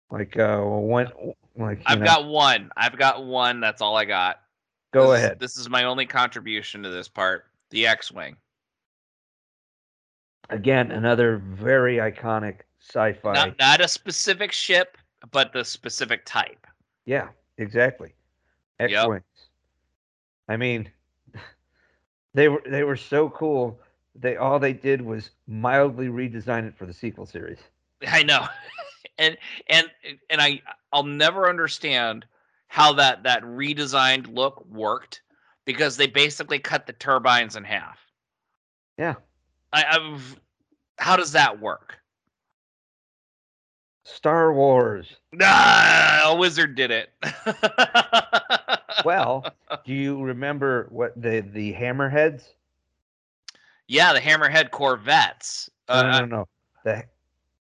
like 0.10 0.36
uh 0.40 0.58
when 0.62 1.08
like 1.56 1.84
I've 1.86 2.00
know, 2.00 2.06
got 2.06 2.26
one. 2.26 2.72
I've 2.76 2.98
got 2.98 3.24
one. 3.24 3.60
That's 3.60 3.84
all 3.84 3.96
I 3.96 4.06
got. 4.06 4.42
go 4.92 5.12
This 5.12 5.20
is- 5.20 5.26
ahead. 5.26 5.40
This 5.40 5.58
is 5.58 5.70
my 5.70 5.84
only 5.84 6.08
contribution 6.08 6.82
to 6.82 6.90
this 6.90 7.08
part. 7.08 7.46
The 7.70 7.86
X-wing. 7.86 8.36
Again, 10.50 10.92
another 10.92 11.38
very 11.38 11.98
iconic 11.98 12.62
sci-fi. 12.80 13.34
Not 13.34 13.58
not 13.60 13.82
a 13.82 13.88
specific 13.88 14.52
ship, 14.52 14.98
but 15.32 15.54
the 15.54 15.64
specific 15.64 16.26
type. 16.26 16.68
Yeah, 17.06 17.30
exactly. 17.58 18.14
Yep. 18.80 18.92
X-wings. 18.92 19.24
I 20.48 20.58
mean, 20.58 20.90
they 22.34 22.50
were 22.50 22.62
they 22.66 22.84
were 22.84 22.98
so 22.98 23.30
cool. 23.30 23.80
They 24.16 24.38
all 24.38 24.60
they 24.60 24.74
did 24.74 25.02
was 25.02 25.32
mildly 25.48 26.08
redesign 26.08 26.68
it 26.68 26.78
for 26.78 26.86
the 26.86 26.94
sequel 26.94 27.26
series. 27.26 27.60
I 28.08 28.24
know, 28.24 28.46
and 29.18 29.38
and 29.68 29.88
and 30.30 30.42
I 30.42 30.62
I'll 30.94 31.04
never 31.04 31.50
understand 31.50 32.26
how 32.68 32.94
that 32.94 33.24
that 33.24 33.44
redesigned 33.44 34.34
look 34.34 34.66
worked 34.66 35.22
because 35.66 35.98
they 35.98 36.08
basically 36.08 36.60
cut 36.60 36.86
the 36.86 36.94
turbines 36.94 37.56
in 37.56 37.64
half. 37.64 38.00
Yeah. 38.98 39.16
I, 39.76 39.84
I've 39.98 40.40
how 40.98 41.16
does 41.16 41.34
that 41.34 41.60
work? 41.60 42.00
Star 44.04 44.54
Wars. 44.54 45.08
Nah, 45.34 46.30
a 46.30 46.36
wizard 46.36 46.76
did 46.76 46.92
it. 46.92 47.10
Well, 49.04 49.46
do 49.86 49.94
you 49.94 50.24
remember 50.24 50.88
what 50.90 51.14
the 51.22 51.42
the 51.42 51.74
hammerheads? 51.74 52.44
yeah, 53.88 54.14
the 54.14 54.20
Hammerhead 54.20 54.72
Corvettes. 54.72 55.70
Uh, 55.88 56.02
no, 56.04 56.20
no, 56.20 56.26
no. 56.26 56.48
The 56.84 57.04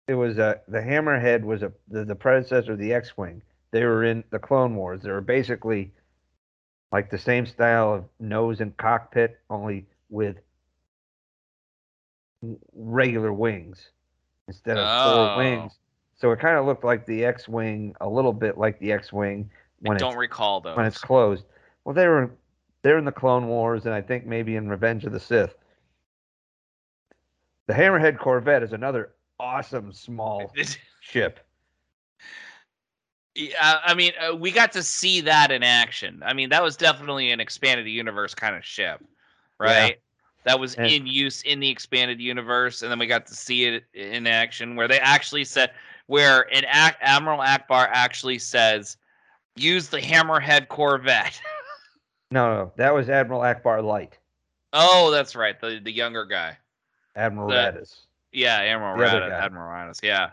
it 0.07 0.15
was 0.15 0.39
a 0.39 0.61
the 0.69 0.79
hammerhead 0.79 1.43
was 1.43 1.63
a 1.63 1.73
the, 1.89 2.05
the 2.05 2.15
predecessor 2.15 2.73
of 2.73 2.79
the 2.79 2.93
X-wing. 2.93 3.43
They 3.73 3.85
were 3.85 4.05
in 4.05 4.23
the 4.31 4.39
Clone 4.39 4.77
Wars. 4.77 5.03
They 5.03 5.11
were 5.11 5.21
basically 5.21 5.93
like 6.93 7.11
the 7.11 7.19
same 7.19 7.47
style 7.47 7.93
of 7.93 8.05
nose 8.21 8.61
and 8.61 8.77
cockpit, 8.77 9.39
only 9.51 9.87
with 10.11 10.37
regular 12.75 13.33
wings 13.33 13.91
instead 14.49 14.77
of 14.79 14.87
Oh. 14.87 15.13
four 15.35 15.37
wings. 15.39 15.79
So 16.17 16.31
it 16.33 16.39
kind 16.39 16.57
of 16.57 16.67
looked 16.67 16.85
like 16.85 17.05
the 17.07 17.25
X-wing, 17.25 17.95
a 18.01 18.09
little 18.09 18.33
bit 18.33 18.57
like 18.59 18.79
the 18.79 18.93
X-wing 18.93 19.51
I 19.85 19.89
when 19.89 19.99
don't 19.99 20.17
recall 20.17 20.61
those. 20.61 20.77
when 20.77 20.87
it's 20.87 20.99
closed. 20.99 21.45
Well, 21.85 21.95
they 21.95 22.07
were 22.07 22.31
they're 22.83 22.99
in 22.99 23.05
the 23.05 23.13
Clone 23.13 23.47
Wars, 23.47 23.87
and 23.87 23.95
I 23.95 24.03
think 24.03 24.27
maybe 24.27 24.57
in 24.57 24.69
Revenge 24.69 25.05
of 25.05 25.13
the 25.13 25.21
Sith. 25.21 25.55
The 27.67 27.75
Hammerhead 27.75 28.19
Corvette 28.19 28.63
is 28.63 28.73
another 28.73 29.13
awesome 29.39 29.93
small 29.93 30.53
ship. 31.01 31.41
Yeah, 33.35 33.79
I 33.83 33.95
mean, 33.95 34.13
uh, 34.21 34.37
we 34.37 34.51
got 34.53 34.73
to 34.73 34.83
see 34.83 35.23
that 35.23 35.51
in 35.51 35.63
action. 35.63 36.23
I 36.25 36.35
mean, 36.35 36.51
that 36.51 36.63
was 36.63 36.77
definitely 36.77 37.31
an 37.31 37.41
expanded 37.41 37.87
universe 37.87 38.35
kind 38.35 38.55
of 38.55 38.65
ship, 38.65 39.03
right? 39.59 39.99
That 40.45 40.59
was 40.59 40.75
And- 40.75 40.87
in 40.89 41.07
use 41.07 41.43
in 41.43 41.61
the 41.61 41.69
expanded 41.71 42.21
universe, 42.21 42.83
and 42.83 42.91
then 42.91 42.99
we 42.99 43.07
got 43.07 43.27
to 43.27 43.35
see 43.35 43.65
it 43.67 43.85
in 43.95 44.27
action, 44.27 44.75
where 44.77 44.89
they 44.89 44.99
actually 44.99 45.45
said, 45.45 45.73
where 46.07 46.43
an 46.53 46.65
Ac- 46.65 46.97
Admiral 47.01 47.39
Ackbar 47.41 47.89
actually 47.93 48.39
says, 48.41 48.97
"Use 49.57 49.89
the 49.89 50.01
Hammerhead 50.01 50.69
Corvette." 50.69 51.41
No, 52.33 52.55
no, 52.55 52.73
that 52.77 52.95
was 52.95 53.11
Admiral 53.11 53.43
Ackbar 53.43 53.85
Light, 53.85 54.19
oh, 54.73 55.11
that's 55.11 55.37
right, 55.37 55.61
the 55.61 55.81
the 55.85 55.93
younger 55.93 56.25
guy. 56.25 56.57
Admiral 57.15 57.49
The- 57.49 57.55
Raddus. 57.55 57.95
Yeah, 58.33 58.57
Admiral 58.57 58.97
The 58.97 59.05
Raddus. 59.05 59.31
Admiral 59.31 59.69
Raddus. 59.71 60.03
Yeah. 60.03 60.31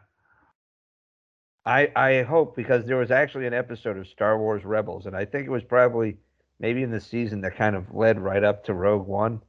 I 1.66 1.92
I 1.96 2.24
hope 2.24 2.56
because 2.56 2.86
there 2.86 2.96
was 2.98 3.12
actually 3.12 3.48
an 3.48 3.54
episode 3.54 3.98
of 3.98 4.08
Star 4.08 4.38
Wars 4.40 4.64
Rebels, 4.64 5.06
and 5.08 5.16
I 5.16 5.26
think 5.26 5.46
it 5.46 5.50
was 5.52 5.64
probably 5.64 6.18
maybe 6.60 6.84
in 6.84 6.92
the 6.92 7.02
season 7.02 7.42
that 7.42 7.56
kind 7.58 7.76
of 7.76 7.94
led 7.94 8.18
right 8.18 8.44
up 8.46 8.64
to 8.66 8.74
Rogue 8.74 9.06
One, 9.06 9.42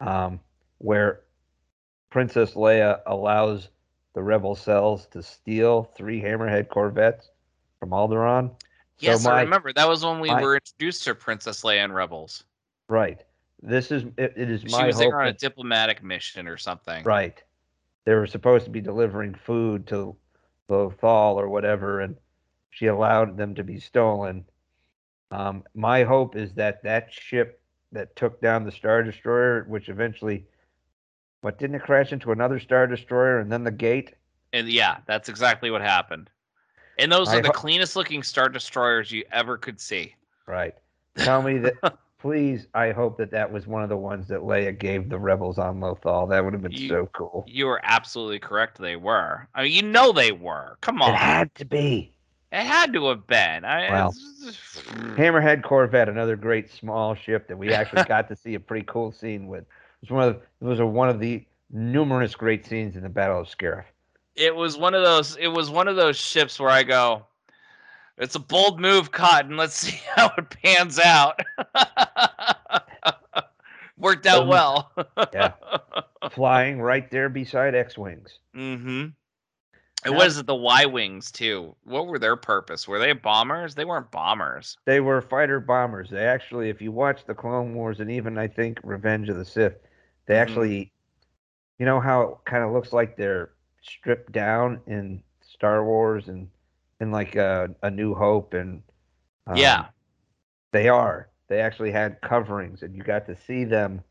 um, 0.00 0.40
where 0.78 1.22
Princess 2.10 2.52
Leia 2.54 3.00
allows 3.06 3.68
the 4.14 4.22
rebel 4.22 4.54
cells 4.54 5.06
to 5.08 5.22
steal 5.22 5.84
three 5.96 6.20
Hammerhead 6.20 6.68
Corvettes 6.68 7.30
from 7.78 7.90
Alderaan. 7.90 8.50
Yes, 8.98 9.24
my- 9.24 9.32
I 9.32 9.42
remember. 9.42 9.72
That 9.72 9.88
was 9.88 10.04
when 10.04 10.20
we 10.20 10.28
my- 10.28 10.40
were 10.40 10.54
introduced 10.56 11.04
to 11.04 11.14
Princess 11.14 11.62
Leia 11.62 11.84
and 11.84 11.94
Rebels. 11.94 12.44
Right. 12.88 13.22
This 13.62 13.90
is 13.90 14.04
it, 14.16 14.34
it 14.36 14.50
is 14.50 14.62
She 14.62 14.68
my 14.68 14.86
was 14.86 14.96
hope. 14.96 15.10
there 15.10 15.20
on 15.20 15.28
a 15.28 15.32
diplomatic 15.32 16.02
mission 16.02 16.46
or 16.46 16.56
something. 16.56 17.04
right. 17.04 17.42
They 18.04 18.14
were 18.14 18.26
supposed 18.26 18.64
to 18.66 18.70
be 18.70 18.80
delivering 18.80 19.34
food 19.34 19.86
to 19.88 20.16
Lothal 20.70 21.34
or 21.34 21.48
whatever, 21.48 22.00
and 22.00 22.16
she 22.70 22.86
allowed 22.86 23.36
them 23.36 23.54
to 23.56 23.64
be 23.64 23.80
stolen. 23.80 24.44
Um, 25.32 25.64
my 25.74 26.04
hope 26.04 26.36
is 26.36 26.54
that 26.54 26.82
that 26.84 27.12
ship 27.12 27.60
that 27.96 28.14
took 28.14 28.40
down 28.42 28.64
the 28.64 28.70
Star 28.72 29.02
Destroyer, 29.02 29.64
which 29.68 29.88
eventually, 29.88 30.44
what 31.40 31.58
didn't 31.58 31.76
it 31.76 31.82
crash 31.82 32.12
into 32.12 32.30
another 32.30 32.60
Star 32.60 32.86
Destroyer 32.86 33.38
and 33.40 33.50
then 33.50 33.64
the 33.64 33.70
gate? 33.70 34.14
And 34.52 34.68
yeah, 34.68 34.98
that's 35.06 35.28
exactly 35.28 35.70
what 35.70 35.80
happened. 35.80 36.30
And 36.98 37.10
those 37.10 37.28
I 37.28 37.38
are 37.38 37.42
the 37.42 37.48
ho- 37.48 37.52
cleanest 37.54 37.96
looking 37.96 38.22
star 38.22 38.48
destroyers 38.48 39.10
you 39.10 39.24
ever 39.32 39.56
could 39.58 39.80
see. 39.80 40.14
Right. 40.46 40.74
Tell 41.16 41.42
me 41.42 41.58
that, 41.58 41.98
please. 42.18 42.66
I 42.74 42.92
hope 42.92 43.18
that 43.18 43.30
that 43.32 43.50
was 43.50 43.66
one 43.66 43.82
of 43.82 43.88
the 43.88 43.96
ones 43.96 44.28
that 44.28 44.40
Leia 44.40 44.78
gave 44.78 45.08
the 45.08 45.18
rebels 45.18 45.58
on 45.58 45.80
Lothal. 45.80 46.28
That 46.28 46.44
would 46.44 46.52
have 46.52 46.62
been 46.62 46.72
You- 46.72 46.88
so 46.88 47.08
cool. 47.12 47.44
You 47.48 47.66
were 47.66 47.80
absolutely 47.82 48.38
correct. 48.38 48.78
They 48.78 48.96
were. 48.96 49.48
I 49.54 49.62
mean, 49.62 49.72
you 49.72 49.82
know 49.82 50.12
they 50.12 50.32
were. 50.32 50.76
Come 50.80 51.00
on. 51.02 51.10
It 51.10 51.16
had 51.16 51.54
to 51.56 51.64
be. 51.64 52.12
It 52.52 52.62
had 52.62 52.92
to 52.92 53.08
have 53.08 53.26
been. 53.26 53.64
I, 53.64 53.90
Well, 53.90 54.08
it's- 54.42 54.82
Hammerhead 55.16 55.62
Corvette, 55.64 56.08
another 56.08 56.36
great 56.36 56.70
small 56.70 57.14
ship 57.14 57.48
that 57.48 57.56
we 57.58 57.72
actually 57.72 58.04
got 58.08 58.28
to 58.28 58.36
see 58.36 58.54
a 58.54 58.60
pretty 58.60 58.84
cool 58.88 59.12
scene 59.12 59.46
with. 59.48 59.62
It 59.62 59.66
was 60.02 60.10
one 60.10 60.28
of 60.28 60.34
the, 60.34 60.40
it 60.66 60.68
was 60.68 60.80
a, 60.80 60.86
one 60.86 61.08
of 61.08 61.18
the 61.20 61.44
numerous 61.70 62.34
great 62.34 62.64
scenes 62.66 62.96
in 62.96 63.02
the 63.02 63.08
Battle 63.08 63.40
of 63.40 63.48
Scarif. 63.48 63.84
it 64.36 64.54
was 64.54 64.76
one 64.78 64.94
of 64.94 65.02
those. 65.02 65.36
It 65.36 65.48
was 65.48 65.70
one 65.70 65.88
of 65.88 65.96
those 65.96 66.16
ships 66.16 66.60
where 66.60 66.70
I 66.70 66.82
go, 66.84 67.26
"It's 68.18 68.34
a 68.36 68.38
bold 68.38 68.78
move, 68.78 69.10
Cotton. 69.10 69.56
Let's 69.56 69.74
see 69.80 69.98
how 70.14 70.30
it 70.38 70.48
pans 70.62 71.00
out." 71.00 71.40
Worked 73.98 74.26
out 74.26 74.42
Um, 74.42 74.48
well. 74.48 74.92
yeah. 75.32 75.52
Flying 76.30 76.80
right 76.82 77.10
there 77.10 77.28
beside 77.30 77.74
X-wings. 77.74 78.38
mm-hmm. 78.54 79.06
What 80.04 80.26
is? 80.26 80.42
The 80.42 80.54
Y 80.54 80.86
wings 80.86 81.32
too. 81.32 81.74
What 81.84 82.06
were 82.06 82.18
their 82.18 82.36
purpose? 82.36 82.86
Were 82.86 82.98
they 82.98 83.12
bombers? 83.12 83.74
They 83.74 83.84
weren't 83.84 84.10
bombers. 84.10 84.76
They 84.84 85.00
were 85.00 85.20
fighter 85.20 85.58
bombers. 85.58 86.10
They 86.10 86.24
actually, 86.26 86.68
if 86.68 86.80
you 86.80 86.92
watch 86.92 87.24
the 87.26 87.34
Clone 87.34 87.74
Wars 87.74 87.98
and 88.00 88.10
even 88.10 88.38
I 88.38 88.46
think 88.46 88.78
Revenge 88.84 89.28
of 89.28 89.36
the 89.36 89.44
Sith, 89.44 89.78
they 90.26 90.34
Mhm. 90.34 90.42
actually, 90.42 90.92
you 91.78 91.86
know 91.86 91.98
how 92.00 92.22
it 92.22 92.36
kind 92.44 92.62
of 92.62 92.72
looks 92.72 92.92
like 92.92 93.16
they're 93.16 93.50
stripped 93.82 94.32
down 94.32 94.80
in 94.86 95.22
Star 95.40 95.84
Wars 95.84 96.28
and 96.28 96.48
in 97.00 97.10
like 97.10 97.34
a, 97.34 97.74
a 97.82 97.90
New 97.90 98.14
Hope 98.14 98.54
and 98.54 98.82
um, 99.46 99.56
yeah. 99.56 99.86
they 100.72 100.88
are. 100.88 101.28
They 101.48 101.60
actually 101.60 101.92
had 101.92 102.20
coverings, 102.20 102.82
and 102.82 102.94
you 102.94 103.02
got 103.02 103.26
to 103.26 103.36
see 103.36 103.64
them 103.64 104.02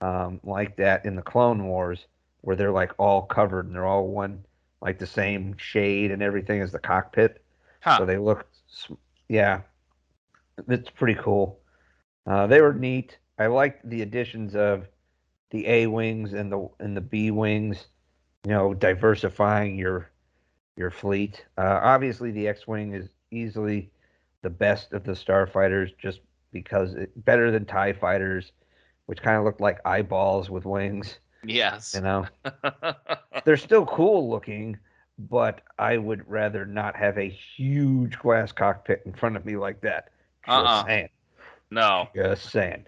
um, 0.00 0.40
like 0.44 0.76
that 0.76 1.04
in 1.04 1.14
the 1.14 1.22
Clone 1.22 1.64
Wars, 1.64 2.06
where 2.40 2.56
they're 2.56 2.70
like 2.70 2.92
all 2.98 3.22
covered 3.22 3.66
and 3.66 3.74
they're 3.74 3.86
all 3.86 4.06
one, 4.08 4.44
like 4.80 4.98
the 4.98 5.06
same 5.06 5.56
shade 5.58 6.10
and 6.10 6.22
everything 6.22 6.60
as 6.60 6.72
the 6.72 6.78
cockpit. 6.78 7.44
Huh. 7.80 7.98
So 7.98 8.06
they 8.06 8.18
look, 8.18 8.46
yeah, 9.28 9.62
it's 10.68 10.90
pretty 10.90 11.18
cool. 11.20 11.58
Uh, 12.26 12.46
they 12.46 12.60
were 12.60 12.74
neat. 12.74 13.18
I 13.38 13.46
liked 13.46 13.88
the 13.88 14.02
additions 14.02 14.54
of 14.54 14.86
the 15.50 15.66
A 15.66 15.86
wings 15.86 16.32
and 16.34 16.52
the 16.52 16.68
and 16.78 16.96
the 16.96 17.00
B 17.00 17.30
wings. 17.30 17.86
You 18.44 18.52
know, 18.52 18.74
diversifying 18.74 19.76
your 19.76 20.10
your 20.76 20.90
fleet. 20.90 21.44
Uh, 21.58 21.80
obviously, 21.82 22.30
the 22.30 22.48
X 22.48 22.66
wing 22.66 22.94
is 22.94 23.08
easily 23.30 23.90
the 24.42 24.50
best 24.50 24.92
of 24.92 25.04
the 25.04 25.12
starfighters, 25.12 25.90
just 25.98 26.20
because 26.52 26.94
it 26.94 27.24
better 27.24 27.50
than 27.50 27.64
Tie 27.64 27.92
fighters, 27.92 28.52
which 29.06 29.22
kind 29.22 29.36
of 29.36 29.44
looked 29.44 29.60
like 29.60 29.78
eyeballs 29.84 30.50
with 30.50 30.64
wings. 30.64 31.18
yes. 31.44 31.94
You 31.94 32.00
know, 32.00 32.26
they're 33.44 33.56
still 33.56 33.86
cool 33.86 34.28
looking, 34.30 34.78
but 35.18 35.62
I 35.78 35.98
would 35.98 36.28
rather 36.28 36.64
not 36.64 36.96
have 36.96 37.18
a 37.18 37.28
huge 37.28 38.18
glass 38.18 38.52
cockpit 38.52 39.02
in 39.06 39.12
front 39.12 39.36
of 39.36 39.44
me 39.44 39.56
like 39.56 39.80
that. 39.82 40.10
Just 40.46 40.66
Uh-uh. 40.66 40.84
saying. 40.86 41.08
no. 41.70 42.08
Just 42.14 42.50
saying. 42.50 42.86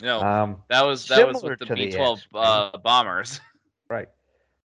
No. 0.00 0.20
Um, 0.20 0.62
that 0.68 0.84
was 0.84 1.06
that 1.08 1.26
was 1.26 1.42
with 1.42 1.58
the 1.58 1.74
B 1.74 1.90
twelve 1.90 2.22
uh, 2.34 2.76
bombers. 2.78 3.40
right. 3.88 4.08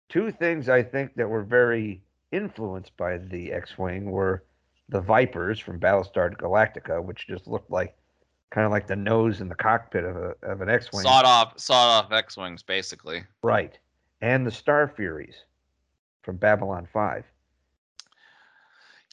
Two 0.09 0.31
things 0.31 0.69
I 0.69 0.83
think 0.83 1.15
that 1.17 1.29
were 1.29 1.43
very 1.43 2.01
influenced 2.31 2.97
by 2.97 3.19
the 3.19 3.53
X-wing 3.53 4.11
were 4.11 4.45
the 4.89 5.01
Vipers 5.01 5.59
from 5.59 5.81
Battlestar 5.81 6.37
Galactica, 6.37 7.03
which 7.03 7.27
just 7.27 7.49
looked 7.49 7.71
like 7.71 7.97
kind 8.51 8.65
of 8.65 8.71
like 8.71 8.87
the 8.87 8.95
nose 8.95 9.41
in 9.41 9.49
the 9.49 9.55
cockpit 9.55 10.05
of 10.05 10.17
a 10.17 10.35
of 10.43 10.61
an 10.61 10.71
X-wing. 10.71 11.03
Sawed 11.03 11.25
off 11.25 11.59
sawed 11.59 12.05
off 12.05 12.13
X 12.13 12.37
wings 12.37 12.63
basically. 12.63 13.25
Right. 13.43 13.79
And 14.21 14.47
the 14.47 14.51
Starfuries 14.51 15.35
from 16.23 16.37
Babylon 16.37 16.87
5. 16.93 17.25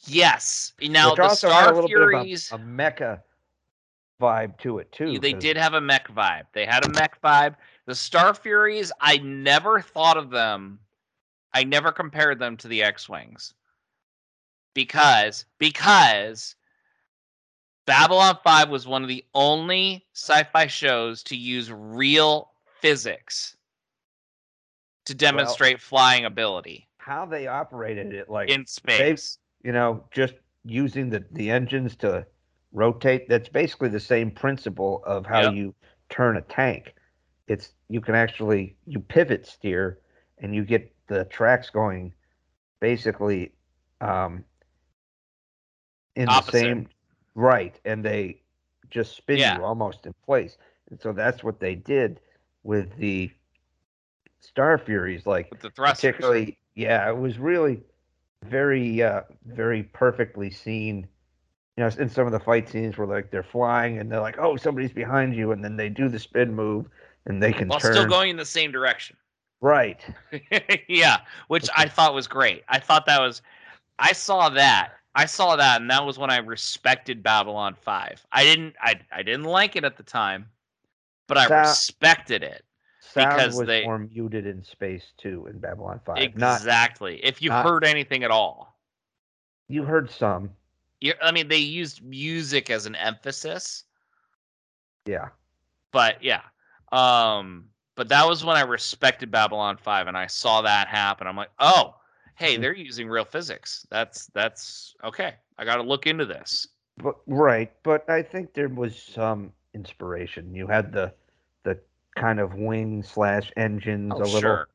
Yes. 0.06 0.72
Now 0.82 1.10
which 1.10 1.16
the 1.16 1.22
also 1.22 1.48
had 1.48 1.60
a 1.60 1.62
Star 1.62 1.74
little 1.74 1.88
Furies 1.88 2.50
bit 2.50 2.54
of 2.54 2.60
a, 2.60 2.64
a 2.64 2.66
mecha 2.66 3.22
vibe 4.20 4.58
to 4.58 4.78
it 4.78 4.90
too. 4.92 5.18
they 5.18 5.32
'cause- 5.32 5.42
did 5.42 5.56
have 5.56 5.74
a 5.74 5.80
mech 5.80 6.08
vibe. 6.08 6.46
They 6.52 6.66
had 6.66 6.84
a 6.84 6.88
mech 6.90 7.20
vibe. 7.22 7.56
The 7.86 7.92
Starfuries, 7.92 8.90
I 9.00 9.18
never 9.18 9.80
thought 9.80 10.16
of 10.16 10.30
them. 10.30 10.80
I 11.52 11.64
never 11.64 11.92
compared 11.92 12.38
them 12.38 12.56
to 12.58 12.68
the 12.68 12.82
X-wings. 12.82 13.54
Because 14.74 15.44
because 15.58 16.56
Babylon 17.86 18.38
5 18.42 18.70
was 18.70 18.86
one 18.88 19.02
of 19.02 19.08
the 19.08 19.24
only 19.34 20.04
sci-fi 20.14 20.66
shows 20.66 21.22
to 21.24 21.36
use 21.36 21.70
real 21.70 22.50
physics 22.80 23.53
to 25.06 25.14
demonstrate 25.14 25.80
flying 25.80 26.24
ability 26.24 26.88
how 26.98 27.26
they 27.26 27.46
operated 27.46 28.12
it 28.14 28.28
like 28.30 28.48
in 28.48 28.66
space. 28.66 29.38
you 29.62 29.72
know 29.72 30.04
just 30.10 30.34
using 30.64 31.10
the 31.10 31.24
the 31.32 31.50
engines 31.50 31.94
to 31.96 32.26
rotate 32.72 33.28
that's 33.28 33.48
basically 33.48 33.88
the 33.88 34.00
same 34.00 34.30
principle 34.30 35.02
of 35.06 35.26
how 35.26 35.42
Yep. 35.42 35.54
you 35.54 35.74
turn 36.08 36.36
a 36.36 36.40
tank 36.42 36.94
it's 37.46 37.72
you 37.88 38.00
can 38.00 38.14
actually 38.14 38.76
you 38.86 38.98
pivot 39.00 39.46
steer 39.46 39.98
and 40.38 40.54
you 40.54 40.64
get 40.64 40.90
the 41.08 41.24
tracks 41.26 41.68
going 41.70 42.12
basically 42.80 43.52
um 44.00 44.44
in 46.16 46.28
Opposite. 46.28 46.52
the 46.52 46.58
same 46.58 46.88
right 47.34 47.78
and 47.84 48.04
they 48.04 48.40
just 48.90 49.16
spin 49.16 49.38
Yeah. 49.38 49.58
you 49.58 49.64
almost 49.64 50.06
in 50.06 50.14
place 50.24 50.56
and 50.90 51.00
so 51.00 51.12
that's 51.12 51.42
what 51.44 51.60
they 51.60 51.74
did 51.74 52.20
with 52.62 52.96
the 52.96 53.30
Starfuries 54.52 55.26
like 55.26 55.50
with 55.50 55.60
the 55.60 55.70
thrusters. 55.70 56.12
particularly 56.12 56.58
yeah 56.74 57.08
it 57.08 57.16
was 57.16 57.38
really 57.38 57.80
very 58.44 59.02
uh 59.02 59.22
very 59.46 59.84
perfectly 59.84 60.50
seen 60.50 61.06
you 61.76 61.84
know 61.84 61.90
in 61.98 62.08
some 62.08 62.26
of 62.26 62.32
the 62.32 62.40
fight 62.40 62.68
scenes 62.68 62.96
where 62.98 63.06
like 63.06 63.30
they're 63.30 63.42
flying 63.42 63.98
and 63.98 64.10
they're 64.10 64.20
like 64.20 64.38
oh 64.38 64.56
somebody's 64.56 64.92
behind 64.92 65.34
you 65.34 65.52
and 65.52 65.64
then 65.64 65.76
they 65.76 65.88
do 65.88 66.08
the 66.08 66.18
spin 66.18 66.54
move 66.54 66.86
and 67.26 67.42
they 67.42 67.52
can 67.52 67.68
while 67.68 67.80
turn 67.80 67.92
still 67.92 68.06
going 68.06 68.30
in 68.30 68.36
the 68.36 68.44
same 68.44 68.70
direction. 68.70 69.16
right 69.60 70.04
yeah, 70.88 71.18
which 71.48 71.68
I 71.74 71.88
thought 71.88 72.14
was 72.14 72.26
great. 72.26 72.64
I 72.68 72.78
thought 72.78 73.06
that 73.06 73.20
was 73.20 73.42
I 73.98 74.12
saw 74.12 74.48
that. 74.50 74.92
I 75.14 75.26
saw 75.26 75.56
that 75.56 75.80
and 75.80 75.90
that 75.90 76.04
was 76.04 76.18
when 76.18 76.30
I 76.30 76.38
respected 76.38 77.22
Babylon 77.22 77.76
5. 77.80 78.26
I 78.32 78.44
didn't 78.44 78.74
I 78.80 79.00
I 79.12 79.22
didn't 79.22 79.44
like 79.44 79.76
it 79.76 79.84
at 79.84 79.96
the 79.96 80.02
time, 80.02 80.50
but 81.28 81.38
I 81.38 81.46
Sa- 81.46 81.60
respected 81.60 82.42
it. 82.42 82.64
Sound 83.14 83.36
Because 83.36 83.56
was 83.56 83.66
they- 83.66 83.84
more 83.84 83.98
muted 83.98 84.46
in 84.46 84.62
space 84.62 85.12
too 85.16 85.46
in 85.50 85.58
babylon 85.58 86.00
5 86.04 86.36
not 86.36 86.58
Exactly. 86.58 87.24
if 87.24 87.40
you 87.40 87.48
not- 87.50 87.64
heard 87.64 87.84
anything 87.84 88.24
at 88.24 88.30
all. 88.30 88.78
you 89.68 89.82
heard 89.84 90.10
some 90.10 90.50
I 91.22 91.32
mean 91.32 91.48
they 91.48 91.58
used 91.58 92.02
music 92.02 92.70
as 92.70 92.86
an 92.86 92.94
emphasis, 92.96 93.84
yeah 95.06 95.28
but 95.92 96.22
yeah. 96.22 96.42
Um 96.92 97.68
but 97.96 98.08
that 98.08 98.26
was 98.26 98.44
when 98.44 98.56
I 98.56 98.62
respected 98.62 99.30
Babylon 99.30 99.76
5 99.76 100.08
and 100.08 100.16
I 100.16 100.26
saw 100.26 100.62
that 100.62 100.88
happen. 100.88 101.28
I'm 101.28 101.36
like, 101.36 101.50
"Oh, 101.60 101.94
hey, 102.34 102.56
Mhm. 102.56 102.60
they're 102.60 102.74
using 102.74 103.08
real 103.08 103.24
physics. 103.24 103.86
That's 103.90 104.26
that's 104.28 104.94
okay. 105.04 105.34
I 105.58 105.64
got 105.64 105.76
to 105.76 105.82
look 105.82 106.06
into 106.06 106.24
this." 106.26 106.68
but 106.98 107.16
right 107.26 107.72
but 107.82 108.08
i 108.08 108.22
think 108.22 108.54
there 108.54 108.68
was 108.68 108.96
some 108.96 109.52
inspiration 109.74 110.54
you 110.54 110.64
had 110.68 110.92
the 110.92 111.12
kind 112.16 112.40
of 112.40 112.54
wing 112.54 113.02
slash 113.02 113.52
engines 113.56 114.12
Oh, 114.14 114.18
a 114.22 114.24
little 114.24 114.40
sure. 114.40 114.68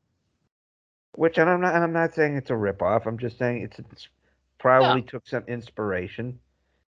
Which 1.16 1.38
and 1.38 1.50
I'm 1.50 1.62
not 1.62 1.74
and 1.76 1.84
I'm 1.84 1.94
not 1.94 2.14
saying 2.14 2.36
it's 2.38 2.50
a 2.50 2.54
ripoff. 2.54 3.06
I'm 3.06 3.18
just 3.18 3.38
saying 3.38 3.64
it's, 3.64 3.80
it's 3.80 4.08
probably 4.60 5.02
took 5.02 5.28
some 5.28 5.44
inspiration 5.48 6.40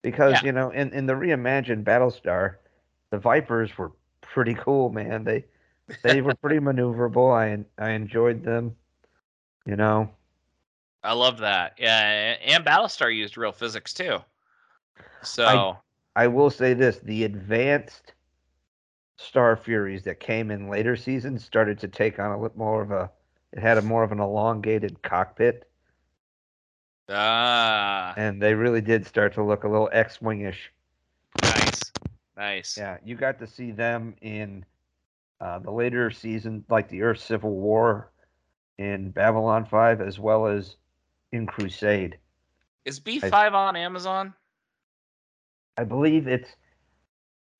because 0.01 0.33
Yeah. 0.33 0.45
you 0.45 0.51
know 0.51 0.69
in, 0.71 0.93
in 0.93 1.05
the 1.05 1.13
reimagined 1.13 1.83
Battlestar, 1.83 2.55
the 3.09 3.17
Vipers 3.17 3.77
were 3.77 3.91
pretty 4.21 4.53
cool, 4.53 4.89
man. 4.89 5.23
They 5.23 5.45
they 6.03 6.21
were 6.21 6.35
pretty 6.35 6.59
maneuverable. 6.59 7.33
I 7.35 7.65
I 7.83 7.91
enjoyed 7.91 8.43
them. 8.43 8.75
You 9.65 9.75
know, 9.75 10.09
I 11.03 11.13
love 11.13 11.39
that. 11.39 11.73
Yeah, 11.77 12.35
and 12.43 12.63
Battlestar 12.65 13.13
used 13.13 13.37
real 13.37 13.51
physics 13.51 13.93
too. 13.93 14.19
So 15.23 15.77
I 16.15 16.27
will 16.27 16.49
say 16.49 16.73
this: 16.73 16.99
the 16.99 17.23
advanced 17.25 18.13
Starfuries 19.21 20.03
that 20.03 20.19
came 20.19 20.51
in 20.51 20.69
later 20.69 20.95
seasons 20.95 21.43
started 21.45 21.79
to 21.79 21.87
take 21.87 22.19
on 22.19 22.31
a 22.31 22.39
little 22.41 22.57
more 22.57 22.81
of 22.81 22.91
a. 22.91 23.11
It 23.53 23.59
had 23.59 23.77
a 23.77 23.81
more 23.81 24.03
of 24.03 24.11
an 24.11 24.19
elongated 24.19 25.01
cockpit, 25.03 25.69
ah, 27.09 28.13
and 28.17 28.41
they 28.41 28.53
really 28.53 28.81
did 28.81 29.05
start 29.05 29.33
to 29.33 29.43
look 29.43 29.63
a 29.63 29.69
little 29.69 29.89
X-wingish. 29.91 30.69
nice, 31.41 31.93
nice. 32.37 32.77
Yeah, 32.77 32.97
you 33.03 33.15
got 33.15 33.39
to 33.39 33.47
see 33.47 33.71
them 33.71 34.15
in 34.21 34.65
uh, 35.39 35.59
the 35.59 35.71
later 35.71 36.09
season, 36.11 36.65
like 36.69 36.89
the 36.89 37.01
Earth 37.03 37.19
Civil 37.19 37.51
War 37.51 38.11
in 38.77 39.11
Babylon 39.11 39.65
5, 39.65 40.01
as 40.01 40.19
well 40.19 40.47
as 40.47 40.77
in 41.31 41.45
Crusade. 41.47 42.17
Is 42.85 42.99
B 42.99 43.19
five 43.19 43.53
on 43.53 43.75
Amazon? 43.75 44.33
I 45.77 45.83
believe 45.83 46.27
it's, 46.27 46.55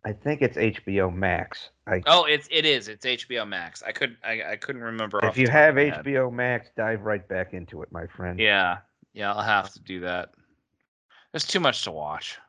I 0.04 0.14
think 0.14 0.42
it's 0.42 0.58
HBO 0.58 1.14
Max. 1.14 1.70
I, 1.88 2.02
Oh, 2.08 2.26
it's 2.26 2.48
it 2.52 2.66
is. 2.66 2.88
It's 2.88 3.06
HBO 3.06 3.48
Max. 3.48 3.84
I 3.84 3.92
could 3.92 4.18
I, 4.24 4.42
I 4.52 4.56
couldn't 4.56 4.82
remember. 4.82 5.20
if 5.24 5.38
you 5.38 5.48
have 5.50 5.76
my 5.76 5.82
head. 5.84 6.04
HBO 6.06 6.32
Max, 6.34 6.70
dive 6.76 7.02
right 7.04 7.28
back 7.28 7.54
into 7.54 7.82
it, 7.84 7.92
my 7.92 8.08
friend. 8.08 8.40
yeah, 8.40 8.80
yeah, 9.14 9.32
I'll 9.34 9.44
have 9.44 9.72
to 9.74 9.80
do 9.80 10.00
that. 10.02 10.30
There's 11.32 11.46
too 11.46 11.60
much 11.60 11.84
to 11.84 11.92
watch. 11.92 12.40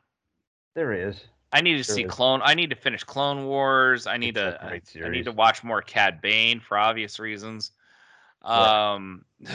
There 0.75 0.93
is. 0.93 1.23
I 1.51 1.61
need 1.61 1.73
to 1.83 1.87
There 1.87 1.95
see 1.95 2.03
is. 2.05 2.11
Clone. 2.11 2.41
I 2.43 2.55
need 2.55 2.71
to 2.71 2.75
finish 2.75 3.03
Clone 3.03 3.45
Wars. 3.45 4.07
I 4.07 4.17
need 4.17 4.35
It's 4.35 4.57
to. 4.57 4.67
great 4.91 5.05
I 5.05 5.09
need 5.09 5.25
to 5.25 5.31
watch 5.31 5.63
more 5.63 5.81
Cad 5.83 6.19
Bane 6.21 6.59
for 6.59 6.77
obvious 6.77 7.19
reasons. 7.19 7.71
Right. 8.43 8.93
Um. 8.95 9.23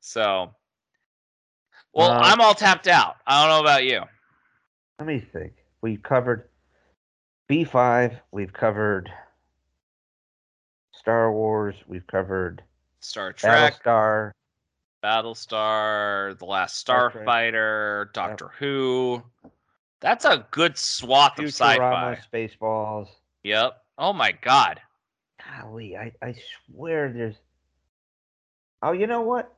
so. 0.00 0.54
Well, 1.94 2.10
Uh, 2.10 2.20
I'm 2.22 2.40
all 2.40 2.54
tapped 2.54 2.88
out. 2.88 3.16
I 3.26 3.42
don't 3.42 3.50
know 3.54 3.60
about 3.60 3.84
you. 3.84 4.00
Let 5.02 5.08
me 5.08 5.18
think. 5.18 5.54
We've 5.80 6.00
covered 6.00 6.44
B5, 7.50 8.20
we've 8.30 8.52
covered 8.52 9.10
Star 10.92 11.32
Wars, 11.32 11.74
we've 11.88 12.06
covered 12.06 12.62
Star 13.00 13.32
Trek, 13.32 13.82
Battlestar. 13.82 14.30
Battlestar, 15.02 16.38
The 16.38 16.44
Last 16.44 16.76
Star. 16.76 17.10
Starfighter, 17.10 18.12
Doctor 18.12 18.52
Who. 18.60 19.24
That's 19.98 20.24
a 20.24 20.46
good 20.52 20.78
swath 20.78 21.36
of 21.40 21.46
Futurama, 21.46 22.16
sci-fi. 22.16 22.18
Spaceballs. 22.32 23.08
Yep. 23.42 23.82
Oh 23.98 24.12
my 24.12 24.30
god. 24.30 24.78
Golly, 25.44 25.96
I, 25.96 26.12
I 26.22 26.36
swear 26.70 27.12
there's. 27.12 27.34
Oh, 28.84 28.92
you 28.92 29.08
know 29.08 29.22
what? 29.22 29.52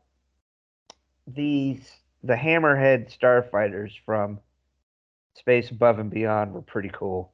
These 1.27 1.87
the 2.23 2.33
Hammerhead 2.35 3.15
starfighters 3.15 3.93
from 4.07 4.39
Space 5.35 5.71
Above 5.71 5.99
and 5.99 6.11
Beyond 6.11 6.53
were 6.53 6.63
pretty 6.63 6.91
cool. 6.93 7.33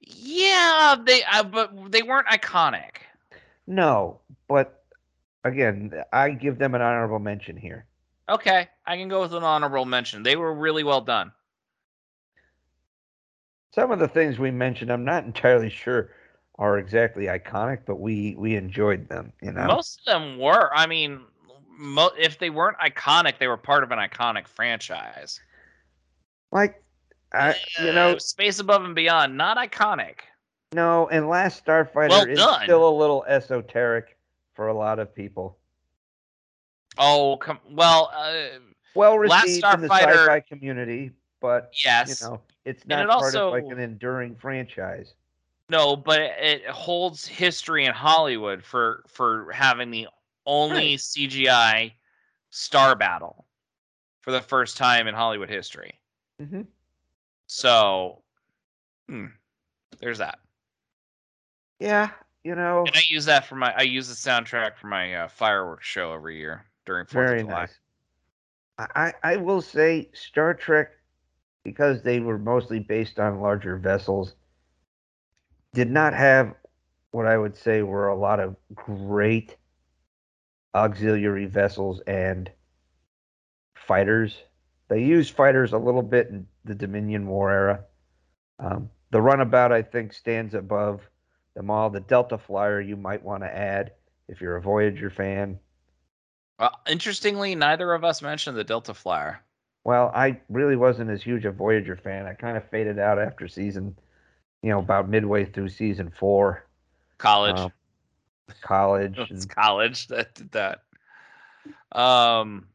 Yeah, 0.00 0.96
they 1.04 1.22
uh, 1.24 1.44
but 1.44 1.92
they 1.92 2.02
weren't 2.02 2.26
iconic. 2.28 2.96
No, 3.66 4.20
but 4.48 4.82
again, 5.44 5.92
I 6.12 6.30
give 6.30 6.58
them 6.58 6.74
an 6.74 6.82
honorable 6.82 7.18
mention 7.18 7.56
here. 7.56 7.86
Okay, 8.28 8.68
I 8.86 8.96
can 8.96 9.08
go 9.08 9.20
with 9.20 9.34
an 9.34 9.44
honorable 9.44 9.84
mention. 9.84 10.22
They 10.22 10.36
were 10.36 10.54
really 10.54 10.84
well 10.84 11.00
done. 11.00 11.32
Some 13.72 13.92
of 13.92 13.98
the 13.98 14.08
things 14.08 14.38
we 14.38 14.50
mentioned, 14.50 14.90
I'm 14.90 15.04
not 15.04 15.24
entirely 15.24 15.70
sure 15.70 16.10
are 16.56 16.78
exactly 16.78 17.24
iconic, 17.26 17.80
but 17.86 18.00
we 18.00 18.34
we 18.36 18.56
enjoyed 18.56 19.08
them. 19.08 19.32
You 19.42 19.52
know, 19.52 19.66
Most 19.66 20.00
of 20.00 20.04
them 20.06 20.38
were. 20.38 20.70
I 20.74 20.86
mean, 20.86 21.20
mo- 21.68 22.12
if 22.18 22.38
they 22.38 22.50
weren't 22.50 22.78
iconic, 22.78 23.38
they 23.38 23.46
were 23.48 23.56
part 23.56 23.84
of 23.84 23.90
an 23.92 23.98
iconic 23.98 24.48
franchise. 24.48 25.40
Like 26.52 26.82
I, 27.32 27.54
you 27.82 27.92
know, 27.92 28.12
Uh, 28.12 28.18
Space 28.18 28.58
Above 28.58 28.84
and 28.84 28.94
Beyond, 28.94 29.36
not 29.36 29.56
iconic. 29.56 30.20
no, 30.72 31.08
and 31.08 31.28
Last 31.28 31.64
Starfighter 31.64 32.08
Well 32.08 32.24
is 32.26 32.38
done. 32.38 32.62
still 32.64 32.88
a 32.88 32.90
little 32.96 33.24
esoteric 33.24 34.16
for 34.54 34.66
a 34.68 34.74
lot 34.74 34.98
of 34.98 35.14
people. 35.14 35.58
Oh, 36.98 37.36
come. 37.36 37.60
Well, 37.70 38.10
uh, 38.14 38.58
Well 38.94 39.18
received 39.18 39.64
in 39.64 39.80
the 39.80 39.88
sci-fi 39.88 40.40
community, 40.40 41.12
but 41.40 41.70
yes. 41.84 42.20
you 42.20 42.28
know, 42.28 42.40
it's 42.64 42.84
not 42.86 43.04
it 43.04 43.08
part 43.08 43.34
of 43.34 43.52
like 43.52 43.64
an 43.70 43.78
enduring 43.78 44.34
franchise. 44.36 45.14
No, 45.68 45.94
but 45.94 46.20
it 46.20 46.66
holds 46.66 47.24
history 47.28 47.84
in 47.84 47.92
Hollywood 47.92 48.64
for 48.64 49.04
for 49.06 49.52
having 49.52 49.92
the 49.92 50.08
only 50.46 50.74
Right. 50.90 50.98
CGI 50.98 51.92
star 52.50 52.96
battle 52.96 53.46
for 54.20 54.32
the 54.32 54.40
first 54.40 54.76
time 54.76 55.06
in 55.06 55.14
Hollywood 55.14 55.48
history. 55.48 55.99
Hmm 56.40 56.66
So, 57.48 58.22
hmm, 59.08 59.26
there's 60.00 60.18
that. 60.18 60.40
Yeah, 61.80 62.10
you 62.44 62.54
know, 62.54 62.92
And 62.92 62.96
I 62.96 63.02
use 63.08 63.24
that 63.26 63.46
for 63.46 63.56
my 63.56 63.74
I 63.76 63.82
use 63.82 64.08
the 64.08 64.14
soundtrack 64.14 64.76
for 64.76 64.88
my 64.88 65.14
uh, 65.14 65.28
fireworks 65.28 65.86
show 65.86 66.12
every 66.12 66.38
year 66.38 66.66
during 66.86 67.06
Fourth 67.06 67.30
of 67.32 67.38
July. 67.38 67.68
nice. 67.68 67.80
I, 68.78 68.86
I 68.96 69.34
I 69.34 69.36
will 69.36 69.62
say 69.62 70.10
Star 70.12 70.54
Trek, 70.54 70.90
because 71.64 72.02
they 72.02 72.20
were 72.20 72.38
mostly 72.38 72.80
based 72.80 73.20
on 73.20 73.40
larger 73.40 73.76
vessels, 73.76 74.34
did 75.72 75.90
not 75.90 76.14
have 76.14 76.54
what 77.10 77.26
I 77.26 77.36
would 77.38 77.56
say 77.56 77.82
were 77.82 78.08
a 78.08 78.16
lot 78.16 78.40
of 78.40 78.56
great 78.74 79.56
auxiliary 80.74 81.46
vessels 81.46 82.00
and 82.08 82.50
fighters. 83.74 84.44
They 84.90 85.02
used 85.02 85.34
fighters 85.34 85.72
a 85.72 85.78
little 85.78 86.02
bit 86.02 86.28
in 86.28 86.46
the 86.64 86.74
Dominion 86.74 87.26
War 87.26 87.50
era. 87.50 87.84
Um, 88.58 88.90
the 89.10 89.22
runabout, 89.22 89.72
I 89.72 89.82
think, 89.82 90.12
stands 90.12 90.52
above 90.52 91.00
them 91.54 91.70
all. 91.70 91.88
The 91.88 92.00
Delta 92.00 92.36
Flyer, 92.36 92.80
you 92.80 92.96
might 92.96 93.22
want 93.22 93.42
to 93.42 93.56
add 93.56 93.92
if 94.28 94.42
you're 94.42 94.56
a 94.56 94.60
Voyager 94.60 95.08
fan. 95.08 95.58
Well, 96.58 96.78
interestingly, 96.86 97.54
neither 97.54 97.94
of 97.94 98.04
us 98.04 98.20
mentioned 98.20 98.56
the 98.56 98.64
Delta 98.64 98.92
Flyer. 98.92 99.40
Well, 99.84 100.12
I 100.14 100.40
really 100.50 100.76
wasn't 100.76 101.10
as 101.10 101.22
huge 101.22 101.46
a 101.46 101.52
Voyager 101.52 101.96
fan. 101.96 102.26
I 102.26 102.34
kind 102.34 102.58
of 102.58 102.68
faded 102.68 102.98
out 102.98 103.18
after 103.18 103.48
season, 103.48 103.96
you 104.62 104.70
know, 104.70 104.80
about 104.80 105.08
midway 105.08 105.46
through 105.46 105.70
season 105.70 106.12
four, 106.18 106.66
College. 107.20 107.58
Um, 107.58 107.72
college. 108.62 109.18
it's 109.30 109.44
and, 109.44 109.48
college 109.48 110.08
that 110.08 110.34
did 110.34 110.50
that. 110.52 110.82
Um, 111.92 112.66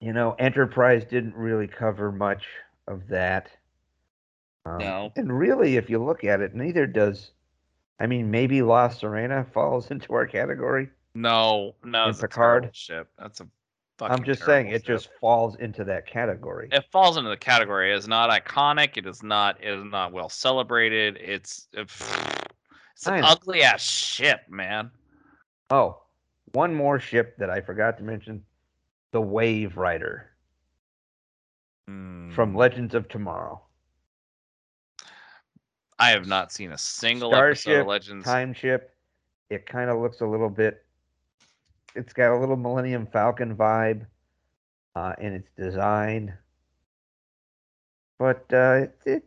you 0.00 0.12
know, 0.12 0.34
Enterprise 0.38 1.04
didn't 1.04 1.34
really 1.34 1.66
cover 1.66 2.10
much 2.10 2.44
of 2.88 3.06
that. 3.08 3.50
Um, 4.66 4.78
No. 4.78 5.12
And 5.16 5.36
really, 5.36 5.76
if 5.76 5.88
you 5.90 6.02
look 6.02 6.24
at 6.24 6.40
it, 6.40 6.54
neither 6.54 6.86
does. 6.86 7.30
I 7.98 8.06
mean, 8.06 8.30
maybe 8.30 8.62
La 8.62 8.88
Sirena 8.88 9.50
falls 9.52 9.90
into 9.90 10.12
our 10.14 10.26
category. 10.26 10.88
no, 11.14 11.74
no, 11.84 12.08
it's 12.08 12.18
a 12.18 12.22
Picard? 12.28 12.62
terrible 12.62 12.72
ship. 12.74 13.10
That's 13.18 13.40
a 13.40 13.46
fucking. 13.98 14.16
I'm 14.16 14.24
just 14.24 14.44
saying, 14.44 14.66
terrible 14.66 14.76
it 14.76 14.84
just 14.86 15.08
falls 15.20 15.56
into 15.56 15.84
that 15.84 16.06
category. 16.06 16.68
it 16.72 16.84
falls 16.90 17.16
into 17.18 17.28
the 17.30 17.36
category. 17.36 17.92
It 17.92 17.96
is 17.96 18.08
not 18.08 18.30
iconic. 18.30 18.96
It 18.96 19.06
is 19.06 19.22
not. 19.22 19.62
It 19.62 19.78
is 19.78 19.84
not 19.84 20.12
well 20.12 20.28
celebrated. 20.30 21.18
It's 21.20 21.68
it's 21.74 22.02
I 23.06 23.18
an 23.18 23.24
ugly 23.24 23.62
ass 23.62 23.82
ship, 23.82 24.40
man. 24.48 24.90
Oh, 25.70 26.02
one 26.52 26.74
more 26.74 26.98
ship 26.98 27.36
that 27.38 27.48
I 27.50 27.60
forgot 27.60 27.96
to 27.98 28.02
mention 28.04 28.42
the 29.12 29.20
Waverider 29.20 30.24
Hmm. 31.86 32.30
from 32.30 32.54
Legends 32.54 32.94
of 32.94 33.08
Tomorrow. 33.08 33.60
I 35.98 36.10
have 36.10 36.26
not 36.26 36.52
seen 36.52 36.72
a 36.72 36.78
single 36.78 37.34
episode 37.34 37.80
of 37.80 37.86
Legends. 37.86 38.24
time 38.24 38.52
ship. 38.54 38.94
It 39.50 39.66
kind 39.66 39.90
of 39.90 39.98
looks 40.00 40.20
a 40.20 40.26
little 40.26 40.48
bit. 40.48 40.84
It's 41.94 42.12
got 42.12 42.32
a 42.34 42.38
little 42.38 42.56
Millennium 42.56 43.06
Falcon 43.06 43.56
vibe 43.56 44.06
uh, 44.94 45.14
in 45.18 45.32
its 45.34 45.48
design, 45.56 46.38
but 48.18 48.44
uh, 48.52 48.82
it, 48.84 48.98
it 49.04 49.24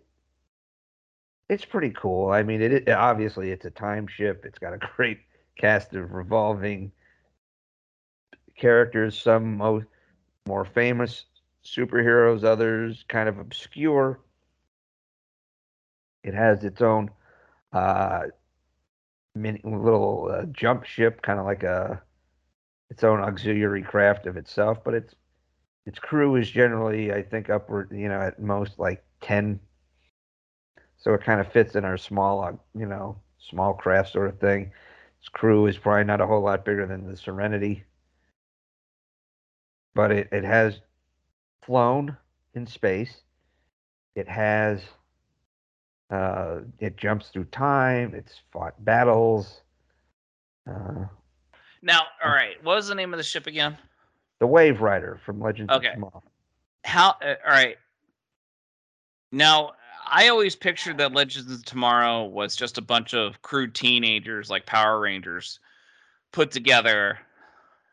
it's 1.50 1.66
pretty 1.66 1.92
cool. 1.92 2.30
I 2.32 2.42
mean, 2.42 2.62
it, 2.62 2.72
it 2.72 2.90
obviously 2.90 3.52
it's 3.52 3.66
a 3.66 3.70
time 3.72 4.08
ship. 4.08 4.46
It's 4.46 4.58
got 4.60 4.74
a 4.74 4.80
great 4.96 5.20
cast 5.58 5.94
of 5.94 6.14
revolving 6.14 6.92
characters. 8.56 9.20
Some 9.20 9.58
mo- 9.58 9.84
more 10.48 10.66
famous 10.66 11.26
superheroes, 11.64 12.44
others 12.44 13.06
kind 13.08 13.30
of 13.30 13.40
obscure. 13.40 14.20
It 16.24 16.34
has 16.34 16.64
its 16.64 16.82
own 16.82 17.12
uh, 17.72 18.24
mini 19.36 19.62
little 19.64 20.30
uh, 20.32 20.46
jump 20.46 20.86
ship, 20.86 21.22
kind 21.22 21.40
of 21.40 21.46
like 21.46 21.64
a 21.64 22.02
its 22.90 23.04
own 23.04 23.20
auxiliary 23.20 23.82
craft 23.82 24.28
of 24.28 24.38
itself. 24.38 24.84
But 24.84 24.94
its 24.94 25.16
its 25.86 26.00
crew 26.00 26.36
is 26.36 26.50
generally, 26.50 27.12
I 27.12 27.22
think, 27.22 27.50
upward, 27.50 27.92
you 27.92 28.08
know, 28.08 28.22
at 28.22 28.40
most 28.40 28.80
like 28.80 29.04
ten. 29.22 29.60
So 30.98 31.14
it 31.14 31.24
kind 31.24 31.42
of 31.42 31.52
fits 31.52 31.76
in 31.76 31.84
our 31.86 31.98
small, 31.98 32.44
uh, 32.44 32.54
you 32.74 32.86
know, 32.86 33.18
small 33.38 33.74
craft 33.74 34.12
sort 34.14 34.30
of 34.30 34.40
thing. 34.40 34.72
Its 35.20 35.30
crew 35.30 35.66
is 35.68 35.78
probably 35.78 36.06
not 36.06 36.22
a 36.22 36.28
whole 36.28 36.42
lot 36.42 36.64
bigger 36.66 36.86
than 36.86 37.06
the 37.10 37.18
Serenity, 37.18 37.84
but 39.96 40.12
it, 40.12 40.28
it 40.32 40.44
has 40.44 40.80
flown 41.66 42.18
in 42.56 42.66
space. 42.68 43.22
It 44.16 44.28
has 44.28 44.82
uh, 46.10 46.60
it 46.80 46.98
jumps 46.98 47.30
through 47.30 47.46
time. 47.46 48.14
It's 48.14 48.34
fought 48.52 48.74
battles. 48.86 49.62
Uh, 50.70 51.06
Now, 51.82 52.02
all 52.24 52.32
right. 52.32 52.64
What 52.64 52.76
was 52.76 52.88
the 52.88 52.96
name 52.96 53.14
of 53.14 53.18
the 53.18 53.24
ship 53.24 53.48
again? 53.48 53.78
the 54.40 54.48
Waverider 54.48 55.20
from 55.22 55.40
Legends 55.40 55.72
Okay. 55.72 55.88
of 55.88 55.94
Tomorrow. 55.94 56.24
How? 56.84 57.12
Uh, 57.22 57.36
all 57.46 57.52
right. 57.52 57.78
Now, 59.32 59.72
I 60.06 60.28
always 60.28 60.56
pictured 60.56 60.98
that 60.98 61.14
Legends 61.14 61.50
of 61.52 61.64
Tomorrow 61.64 62.26
was 62.26 62.56
just 62.56 62.78
a 62.78 62.82
bunch 62.82 63.14
of 63.14 63.42
crude 63.42 63.74
teenagers 63.74 64.50
like 64.50 64.66
Power 64.66 65.00
Rangers 65.00 65.60
put 66.34 66.52
together. 66.52 67.20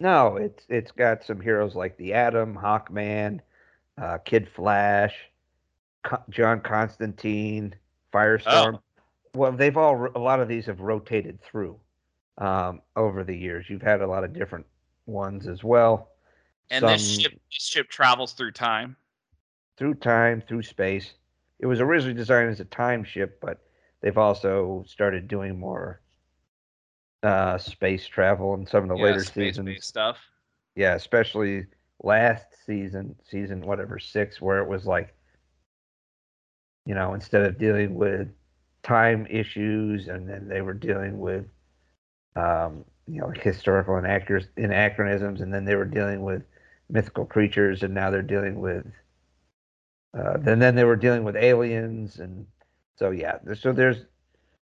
No, 0.00 0.36
it's 0.36 0.64
it's 0.68 0.90
got 0.92 1.22
some 1.24 1.40
heroes 1.40 1.74
like 1.74 1.96
the 1.98 2.14
Atom, 2.14 2.56
Hawkman, 2.56 3.40
uh, 4.00 4.18
Kid 4.18 4.48
Flash, 4.48 5.14
Co- 6.02 6.22
John 6.30 6.60
Constantine, 6.62 7.74
Firestorm. 8.12 8.80
Well, 9.34 9.52
they've 9.52 9.76
all 9.76 10.08
a 10.14 10.18
lot 10.18 10.40
of 10.40 10.48
these 10.48 10.66
have 10.66 10.80
rotated 10.80 11.40
through 11.42 11.78
um, 12.38 12.80
over 12.96 13.22
the 13.22 13.36
years. 13.36 13.68
You've 13.68 13.82
had 13.82 14.00
a 14.00 14.06
lot 14.06 14.24
of 14.24 14.32
different 14.32 14.66
ones 15.06 15.46
as 15.46 15.62
well. 15.62 16.08
And 16.70 16.88
this 16.88 17.20
ship, 17.20 17.32
this 17.52 17.66
ship 17.66 17.88
travels 17.90 18.32
through 18.32 18.52
time. 18.52 18.96
through 19.76 19.94
time, 19.94 20.42
through 20.46 20.62
space. 20.62 21.14
It 21.58 21.66
was 21.66 21.80
originally 21.80 22.14
designed 22.14 22.50
as 22.50 22.60
a 22.60 22.64
time 22.64 23.04
ship, 23.04 23.38
but 23.40 23.58
they've 24.00 24.16
also 24.16 24.84
started 24.86 25.28
doing 25.28 25.58
more 25.58 26.00
uh, 27.22 27.58
space 27.58 28.06
travel 28.06 28.54
in 28.54 28.66
some 28.66 28.82
of 28.84 28.88
the 28.88 28.96
Yeah, 28.96 29.04
later 29.04 29.24
seasons. 29.24 29.80
stuff. 29.80 30.18
Yeah, 30.74 30.94
especially 30.94 31.66
last 32.02 32.46
season, 32.66 33.16
season 33.24 33.62
whatever 33.66 33.98
six, 33.98 34.40
where 34.40 34.58
it 34.60 34.68
was 34.68 34.86
like, 34.86 35.14
you 36.86 36.94
know, 36.94 37.14
instead 37.14 37.42
of 37.42 37.58
dealing 37.58 37.94
with 37.94 38.28
time 38.82 39.26
issues, 39.28 40.08
and 40.08 40.28
then 40.28 40.48
they 40.48 40.60
were 40.62 40.74
dealing 40.74 41.18
with 41.18 41.46
um, 42.36 42.84
you 43.06 43.20
know 43.20 43.26
like 43.28 43.42
historical 43.42 43.96
inaccur- 43.96 44.48
anachronisms, 44.56 45.40
and 45.40 45.52
then 45.52 45.64
they 45.64 45.76
were 45.76 45.84
dealing 45.84 46.22
with 46.22 46.42
mythical 46.88 47.24
creatures, 47.26 47.82
and 47.82 47.94
now 47.94 48.10
they're 48.10 48.22
dealing 48.22 48.60
with. 48.60 48.86
Uh, 50.16 50.36
then 50.38 50.58
then 50.58 50.74
they 50.74 50.84
were 50.84 50.96
dealing 50.96 51.24
with 51.24 51.36
aliens, 51.36 52.18
and 52.18 52.46
so 52.96 53.10
yeah, 53.10 53.38
so 53.54 53.72
there's 53.72 54.04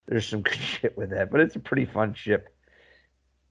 there's 0.06 0.28
some 0.28 0.42
good 0.42 0.54
shit 0.54 0.96
with 0.96 1.10
that, 1.10 1.30
but 1.30 1.40
it's 1.40 1.56
a 1.56 1.60
pretty 1.60 1.84
fun 1.84 2.14
ship. 2.14 2.54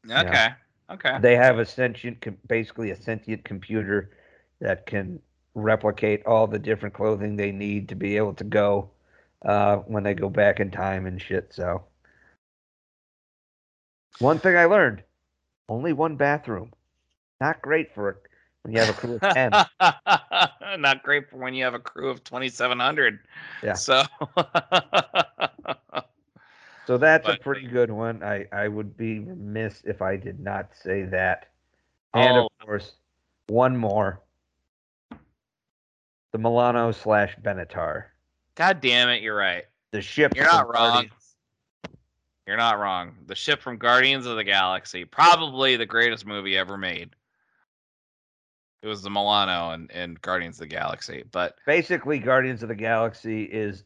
Okay. 0.10 0.50
Okay. 0.90 1.18
They 1.20 1.36
have 1.36 1.58
a 1.60 1.66
sentient, 1.66 2.24
basically 2.48 2.92
a 2.92 2.96
sentient 2.96 3.44
computer 3.44 4.12
that 4.62 4.86
can 4.86 5.20
replicate 5.56 6.26
all 6.26 6.48
the 6.48 6.60
different 6.60 6.94
clothing 6.94 7.36
they 7.36 7.52
need 7.52 7.90
to 7.90 7.96
be 7.96 8.18
able 8.18 8.34
to 8.36 8.44
go 8.44 8.92
uh, 9.44 9.78
when 9.78 10.04
they 10.04 10.14
go 10.14 10.30
back 10.30 10.60
in 10.60 10.70
time 10.70 11.06
and 11.08 11.22
shit. 11.22 11.54
So, 11.54 11.84
one 14.20 14.38
thing 14.40 14.56
I 14.56 14.66
learned: 14.66 15.02
only 15.68 15.94
one 15.94 16.16
bathroom. 16.18 16.72
Not 17.42 17.62
great 17.62 17.94
for 17.94 18.22
when 18.62 18.74
you 18.74 18.80
have 18.80 18.90
a 18.90 18.94
crew 18.94 19.16
of 19.16 19.22
ten. 19.22 19.52
Not 20.80 21.04
great 21.04 21.30
for 21.30 21.38
when 21.38 21.54
you 21.56 21.64
have 21.64 21.74
a 21.74 21.80
crew 21.80 22.10
of 22.10 22.24
2,700. 22.24 23.20
Yeah. 23.64 23.74
So. 23.74 24.04
So 26.88 26.98
that's 26.98 27.28
a 27.28 27.38
pretty 27.38 27.68
good 27.68 27.90
one. 27.90 28.24
I, 28.24 28.46
I 28.52 28.68
would 28.68 28.96
be 28.96 29.20
remiss 29.20 29.82
if 29.86 30.02
I 30.02 30.16
did 30.18 30.40
not 30.40 30.70
say 30.84 31.04
that. 31.04 31.48
And 32.14 32.38
Oh. 32.38 32.46
of 32.62 32.66
course, 32.68 32.94
one 33.48 33.76
more. 33.76 34.22
The 36.32 36.38
Milano 36.38 36.92
slash 36.92 37.36
Benatar. 37.42 38.06
God 38.56 38.82
damn 38.82 39.10
it, 39.10 39.22
you're 39.22 39.36
right. 39.36 39.66
The 39.92 40.02
ship. 40.02 40.36
You're 40.36 40.46
not 40.46 40.72
wrong. 40.74 41.10
You're 42.46 42.58
not 42.58 42.78
wrong. 42.80 43.16
The 43.26 43.36
ship 43.36 43.62
from 43.62 43.78
Guardians 43.78 44.26
of 44.28 44.36
the 44.36 44.44
Galaxy, 44.44 45.06
probably 45.06 45.78
the 45.78 45.86
greatest 45.86 46.26
movie 46.26 46.58
ever 46.58 46.78
made. 46.78 47.10
It 48.84 48.88
was 48.88 49.02
the 49.02 49.10
Milano 49.10 49.72
and, 49.72 49.90
and 49.92 50.22
Guardians 50.22 50.58
of 50.58 50.60
the 50.70 50.76
Galaxy. 50.76 51.24
But 51.32 51.56
Basically, 51.66 52.20
Guardians 52.20 52.62
of 52.62 52.70
the 52.70 52.76
Galaxy 52.76 53.44
is 53.46 53.84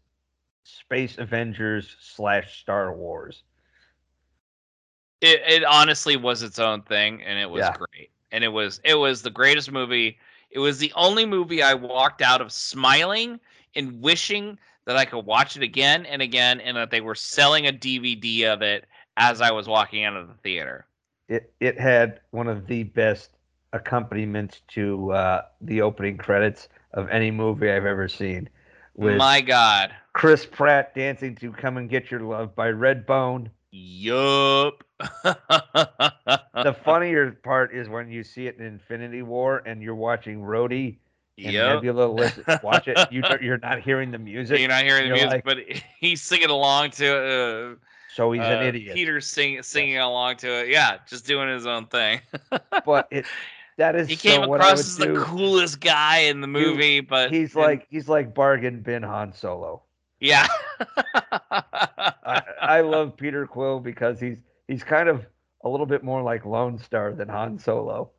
Space 0.80 1.18
Avengers 1.18 1.96
slash 2.00 2.60
Star 2.60 2.94
Wars. 2.94 3.44
it, 5.22 5.42
it 5.48 5.64
honestly 5.64 6.16
was 6.18 6.42
its 6.44 6.60
own 6.60 6.82
thing 6.84 7.22
and 7.24 7.40
it 7.40 7.50
was 7.50 7.70
Yeah. 7.70 7.72
great. 7.72 8.12
And 8.32 8.44
it 8.44 8.50
was 8.50 8.80
it 8.84 8.96
was 8.96 9.22
the 9.22 9.30
greatest 9.30 9.72
movie. 9.72 10.18
It 10.52 10.60
was 10.60 10.80
the 10.80 10.92
only 10.96 11.26
movie 11.26 11.62
I 11.62 11.74
walked 11.74 12.22
out 12.22 12.42
of 12.42 12.52
smiling 12.52 13.40
and 13.76 14.02
wishing 14.02 14.58
that 14.86 14.98
I 14.98 15.06
could 15.06 15.26
watch 15.26 15.56
it 15.56 15.64
again 15.64 16.06
and 16.06 16.22
again 16.22 16.60
and 16.62 16.78
that 16.78 16.92
they 16.92 17.02
were 17.02 17.16
selling 17.16 17.68
a 17.68 17.72
DVD 17.72 18.46
of 18.46 18.62
it 18.62 18.86
as 19.18 19.42
I 19.42 19.52
was 19.52 19.68
walking 19.68 20.04
out 20.06 20.16
of 20.16 20.28
the 20.28 20.34
theater. 20.36 20.86
It 21.28 21.54
it 21.60 21.80
had 21.80 22.20
one 22.32 22.48
of 22.48 22.68
the 22.68 22.84
best 22.84 23.32
accompaniments 23.74 24.62
to 24.70 25.12
uh, 25.12 25.46
the 25.62 25.82
opening 25.82 26.18
credits 26.18 26.68
of 26.94 27.10
any 27.10 27.32
movie 27.32 27.70
I've 27.72 27.86
ever 27.86 28.08
seen. 28.08 28.50
With 28.96 29.18
My 29.18 29.42
god. 29.42 29.94
Chris 30.14 30.46
Pratt 30.46 30.94
dancing 30.96 31.36
to 31.38 31.52
"Come 31.52 31.78
and 31.78 31.90
Get 31.90 32.12
Your 32.12 32.22
Love" 32.22 32.56
by 32.56 32.72
Redbone. 32.72 33.50
Yup. 33.72 34.84
The 36.62 36.76
funnier 36.84 37.32
part 37.32 37.74
is 37.74 37.88
when 37.88 38.10
you 38.12 38.22
see 38.24 38.48
it 38.48 38.58
in 38.58 38.66
Infinity 38.66 39.22
War 39.22 39.64
and 39.66 39.82
you're 39.82 39.96
watching 39.96 40.42
Rhodey 40.42 40.98
and 41.38 41.54
Yup. 41.54 41.76
Nebula 41.76 42.06
listen, 42.12 42.44
watch 42.64 42.88
it. 42.90 42.98
You 43.12 43.24
you're 43.42 43.60
not 43.60 43.80
hearing 43.80 44.12
the 44.12 44.18
music, 44.20 44.60
You're 44.60 44.68
not 44.68 44.84
hearing 44.84 45.04
the 45.04 45.08
You're 45.18 45.28
music, 45.30 45.32
like- 45.32 45.44
but 45.46 45.58
he's 46.00 46.22
singing 46.22 46.50
along 46.50 46.92
to 46.92 47.06
it. 47.06 47.72
Uh, 47.72 47.76
so 48.14 48.32
he's 48.34 48.42
an 48.44 48.60
uh, 48.60 48.64
idiot. 48.64 48.96
Peter's 48.96 49.28
singing 49.28 49.64
singing 49.64 50.00
along 50.00 50.36
to 50.38 50.50
it. 50.64 50.70
Yeah, 50.70 50.98
just 51.08 51.26
doing 51.26 51.48
his 51.48 51.66
own 51.66 51.86
thing. 51.86 52.20
But 52.86 53.08
it 53.12 53.26
that 53.80 53.96
is 53.96 54.08
he 54.08 54.16
so 54.16 54.22
came 54.30 54.42
I 54.42 54.46
across 54.56 54.80
as 54.80 54.98
the 54.98 55.16
coolest 55.26 55.80
guy 55.82 56.20
in 56.20 56.42
the 56.42 56.48
movie, 56.48 57.00
but 57.00 57.32
He's 57.32 57.56
and- 57.56 57.64
like 57.64 57.88
he's 57.90 58.08
like 58.08 58.34
bargain 58.36 58.82
bin 58.82 59.04
Han 59.04 59.34
Solo. 59.34 59.82
yeah. 60.20 60.48
I, 61.52 62.42
I 62.62 62.82
love 62.82 63.18
Peter 63.18 63.48
Quill 63.48 63.80
because 63.80 64.20
he's 64.20 64.38
he's 64.68 64.84
kind 64.84 65.10
of 65.10 65.26
a 65.64 65.70
little 65.70 65.86
bit 65.86 66.04
more 66.04 66.22
like 66.22 66.46
Lone 66.46 66.78
Starr 66.78 67.14
than 67.14 67.28
Han 67.30 67.58
Solo. 67.58 68.12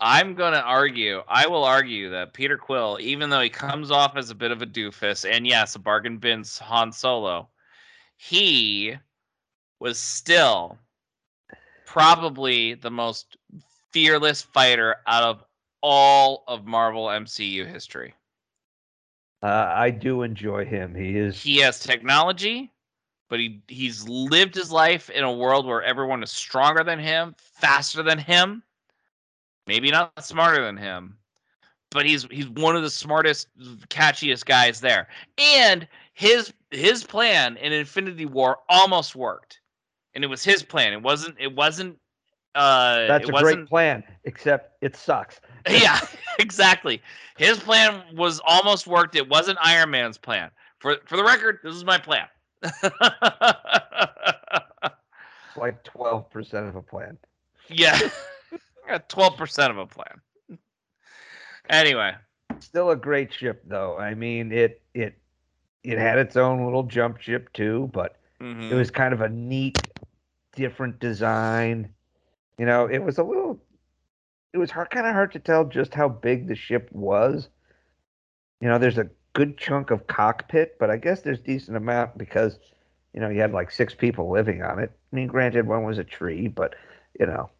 I'm 0.00 0.34
gonna 0.34 0.58
argue. 0.64 1.22
I 1.28 1.46
will 1.46 1.64
argue 1.64 2.10
that 2.10 2.32
Peter 2.34 2.58
Quill, 2.58 2.98
even 3.00 3.30
though 3.30 3.40
he 3.40 3.48
comes 3.48 3.90
off 3.90 4.16
as 4.16 4.30
a 4.30 4.34
bit 4.34 4.50
of 4.50 4.60
a 4.62 4.66
doofus, 4.66 5.28
and 5.28 5.46
yes, 5.46 5.74
a 5.76 5.78
bargain 5.78 6.18
bin's 6.18 6.58
Han 6.58 6.90
Solo, 6.92 7.48
he 8.16 8.96
was 9.78 9.98
still 10.00 10.76
probably 11.86 12.74
the 12.74 12.90
most 12.90 13.36
fearless 13.92 14.42
fighter 14.42 14.96
out 15.06 15.22
of 15.22 15.44
all 15.82 16.44
of 16.48 16.66
Marvel 16.66 17.06
MCU 17.06 17.66
history. 17.66 18.14
Uh, 19.42 19.72
I 19.74 19.90
do 19.90 20.22
enjoy 20.22 20.64
him. 20.64 20.94
He 20.94 21.16
is 21.18 21.42
He 21.42 21.58
has 21.58 21.80
technology, 21.80 22.70
but 23.28 23.40
he 23.40 23.60
he's 23.66 24.08
lived 24.08 24.54
his 24.54 24.70
life 24.70 25.10
in 25.10 25.24
a 25.24 25.32
world 25.32 25.66
where 25.66 25.82
everyone 25.82 26.22
is 26.22 26.30
stronger 26.30 26.84
than 26.84 27.00
him, 27.00 27.34
faster 27.38 28.02
than 28.02 28.18
him, 28.18 28.62
maybe 29.66 29.90
not 29.90 30.24
smarter 30.24 30.64
than 30.64 30.76
him, 30.76 31.16
but 31.90 32.06
he's 32.06 32.24
he's 32.30 32.48
one 32.48 32.76
of 32.76 32.82
the 32.82 32.90
smartest, 32.90 33.48
catchiest 33.88 34.44
guys 34.44 34.80
there. 34.80 35.08
And 35.38 35.86
his 36.14 36.52
his 36.70 37.04
plan 37.04 37.56
in 37.56 37.72
Infinity 37.72 38.26
War 38.26 38.58
almost 38.68 39.16
worked, 39.16 39.60
and 40.14 40.22
it 40.22 40.28
was 40.28 40.44
his 40.44 40.62
plan. 40.62 40.92
It 40.92 41.02
wasn't. 41.02 41.36
It 41.40 41.54
wasn't. 41.54 41.98
Uh, 42.54 43.06
that's 43.06 43.28
a 43.28 43.32
great 43.32 43.66
plan, 43.66 44.04
except 44.24 44.76
it 44.82 44.96
sucks. 44.96 45.40
yeah, 45.70 46.00
exactly. 46.38 47.00
His 47.36 47.58
plan 47.58 48.02
was 48.14 48.40
almost 48.46 48.86
worked. 48.86 49.16
It 49.16 49.28
wasn't 49.28 49.58
Iron 49.62 49.90
Man's 49.90 50.18
plan. 50.18 50.50
For 50.78 50.96
for 51.06 51.16
the 51.16 51.24
record, 51.24 51.60
this 51.62 51.74
is 51.74 51.84
my 51.84 51.98
plan. 51.98 52.26
It's 52.62 52.82
like 55.56 55.82
twelve 55.84 56.30
percent 56.30 56.68
of 56.68 56.76
a 56.76 56.82
plan. 56.82 57.18
yeah, 57.68 57.98
twelve 59.08 59.36
percent 59.36 59.70
of 59.70 59.78
a 59.78 59.86
plan. 59.86 60.20
Anyway, 61.70 62.12
Still 62.62 62.90
a 62.90 62.96
great 62.96 63.32
ship 63.32 63.62
though. 63.66 63.98
I 63.98 64.14
mean 64.14 64.52
it 64.52 64.82
it 64.94 65.18
it 65.82 65.98
had 65.98 66.18
its 66.18 66.36
own 66.36 66.64
little 66.64 66.84
jump 66.84 67.20
ship 67.20 67.52
too, 67.52 67.90
but 67.92 68.16
mhm. 68.40 68.70
it 68.70 68.74
was 68.74 68.90
kind 68.90 69.12
of 69.12 69.20
a 69.20 69.28
neat, 69.28 69.88
different 70.54 71.00
design. 71.00 71.92
You 72.62 72.66
know, 72.66 72.86
it 72.86 73.00
was 73.02 73.18
a 73.18 73.24
little. 73.24 73.60
It 74.52 74.58
was 74.58 74.70
hard, 74.70 74.90
kind 74.90 75.04
of 75.04 75.14
hard 75.14 75.32
to 75.32 75.40
tell 75.40 75.64
just 75.64 75.92
how 75.92 76.08
big 76.08 76.46
the 76.46 76.54
ship 76.54 76.88
was. 76.92 77.48
You 78.60 78.68
know, 78.68 78.78
there's 78.78 78.98
a 78.98 79.10
good 79.32 79.58
chunk 79.58 79.90
of 79.90 80.06
cockpit, 80.06 80.78
but 80.78 80.88
I 80.88 80.96
guess 80.96 81.22
there's 81.22 81.40
decent 81.40 81.76
amount 81.76 82.16
because, 82.16 82.60
you 83.14 83.20
know, 83.20 83.30
you 83.30 83.40
had 83.40 83.50
like 83.50 83.72
six 83.72 83.96
people 83.96 84.30
living 84.30 84.62
on 84.62 84.78
it. 84.78 84.92
I 85.12 85.16
mean, 85.16 85.26
granted, 85.26 85.66
one 85.66 85.82
was 85.82 85.98
a 85.98 86.04
tree, 86.04 86.46
but 86.46 86.76
you 87.18 87.26
know, 87.26 87.50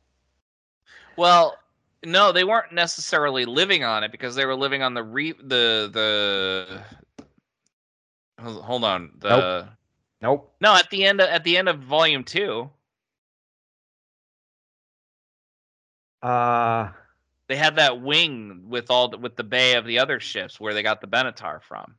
well, 1.17 1.57
no, 2.05 2.31
they 2.31 2.45
weren't 2.45 2.73
necessarily 2.73 3.45
living 3.45 3.83
on 3.83 4.05
it 4.05 4.13
because 4.13 4.37
they 4.37 4.47
were 4.47 4.55
living 4.55 4.83
on 4.83 4.95
the 4.95 5.03
re 5.03 5.33
the 5.33 5.91
the. 5.93 6.81
Hold 8.41 8.85
on. 8.85 9.11
The 9.19 9.69
nope. 10.21 10.55
no 10.61 10.77
at 10.77 10.91
the 10.91 11.05
end 11.05 11.21
of, 11.21 11.29
at 11.29 11.43
the 11.43 11.59
end 11.59 11.69
of 11.69 11.81
volume 11.81 12.23
two, 12.23 12.71
Uh, 16.23 16.91
they 17.49 17.57
had 17.57 17.77
that 17.77 18.01
wing 18.01 18.67
with 18.69 18.91
all 18.91 19.09
the, 19.09 19.19
with 19.19 19.37
the 19.37 19.45
bay 19.45 19.75
of 19.75 19.85
the 19.85 19.99
other 19.99 20.21
ships 20.21 20.61
where 20.61 20.73
they 20.75 20.83
got 20.83 21.01
the 21.01 21.07
Benatar 21.07 21.61
from. 21.63 21.97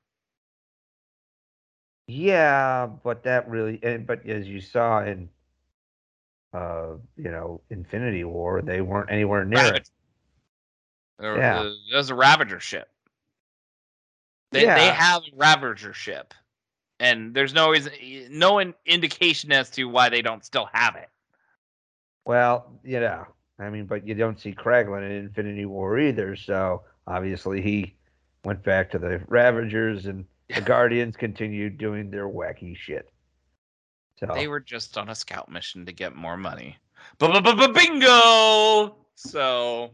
yeah, 2.07 2.85
but 2.85 3.23
that 3.23 3.49
really, 3.49 3.79
and 3.81 4.05
but 4.05 4.25
as 4.27 4.47
you 4.47 4.59
saw 4.59 5.03
in, 5.03 5.29
uh, 6.53 6.93
you 7.17 7.31
know, 7.31 7.61
Infinity 7.69 8.23
War, 8.25 8.61
they 8.61 8.81
weren't 8.81 9.09
anywhere 9.11 9.45
near 9.45 9.59
it. 9.59 9.63
Ravage- 9.63 9.89
There- 11.19 11.37
Yeah. 11.37 11.59
uh, 11.61 11.71
It 11.91 11.95
was 11.95 12.09
a 12.09 12.15
Ravager 12.15 12.59
ship. 12.59 12.89
They, 14.51 14.65
they 14.65 14.87
have 14.91 15.23
a 15.23 15.35
Ravager 15.35 15.93
ship, 15.93 16.33
and 16.99 17.33
there's 17.33 17.53
no 17.53 17.69
reason, 17.71 17.91
no 18.37 18.59
indication 18.85 19.51
as 19.51 19.69
to 19.71 19.85
why 19.85 20.09
they 20.09 20.21
don't 20.21 20.43
still 20.45 20.69
have 20.73 20.95
it. 20.95 21.09
Well, 22.25 22.79
you 22.83 22.99
know, 22.99 23.25
I 23.59 23.69
mean, 23.69 23.85
but 23.85 24.07
you 24.07 24.15
don't 24.15 24.39
see 24.39 24.53
Kraglin 24.53 25.05
in 25.05 25.11
Infinity 25.11 25.65
War 25.65 25.99
either, 25.99 26.35
so 26.35 26.83
obviously 27.07 27.61
he 27.61 27.95
went 28.43 28.63
back 28.63 28.91
to 28.91 28.99
the 28.99 29.21
Ravagers 29.27 30.05
and 30.05 30.25
the 30.53 30.61
Guardians 30.61 31.15
continued 31.15 31.77
doing 31.77 32.09
their 32.09 32.27
wacky 32.27 32.75
shit. 32.75 33.09
So 34.19 34.27
They 34.33 34.47
were 34.47 34.59
just 34.59 34.97
on 34.97 35.09
a 35.09 35.15
scout 35.15 35.49
mission 35.49 35.85
to 35.85 35.91
get 35.91 36.15
more 36.15 36.37
money. 36.37 36.77
Bingo! 37.73 38.95
So 39.15 39.91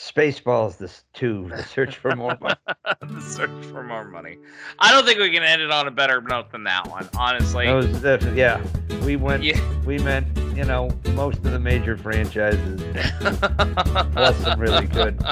Spaceballs 0.00 0.78
this 0.78 1.04
two, 1.12 1.46
the 1.54 1.62
search 1.62 1.96
for 1.96 2.16
more 2.16 2.38
money. 2.40 2.54
the 3.02 3.20
search 3.20 3.64
for 3.66 3.82
more 3.82 4.04
money. 4.04 4.38
I 4.78 4.92
don't 4.92 5.04
think 5.04 5.18
we 5.20 5.30
can 5.30 5.42
end 5.42 5.60
it 5.60 5.70
on 5.70 5.88
a 5.88 5.90
better 5.90 6.22
note 6.22 6.50
than 6.50 6.64
that 6.64 6.88
one, 6.88 7.06
honestly. 7.18 7.66
That 7.66 8.22
was 8.24 8.36
yeah. 8.36 8.64
We 9.04 9.16
went 9.16 9.44
Yeah. 9.44 9.60
we 9.84 9.98
meant, 9.98 10.34
you 10.38 10.60
you 10.60 10.64
know, 10.64 10.90
most 11.12 11.38
of 11.38 11.44
the 11.44 11.58
major 11.58 11.96
franchises, 11.96 12.82
plus 14.12 14.36
some 14.38 14.58
really 14.58 14.86
good 14.86 15.22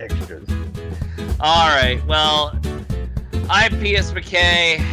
extras. 0.00 0.48
All 1.40 1.68
right. 1.68 2.00
Well, 2.06 2.58
I'm 3.48 3.78
P.S. 3.80 4.12
McKay. 4.12 4.84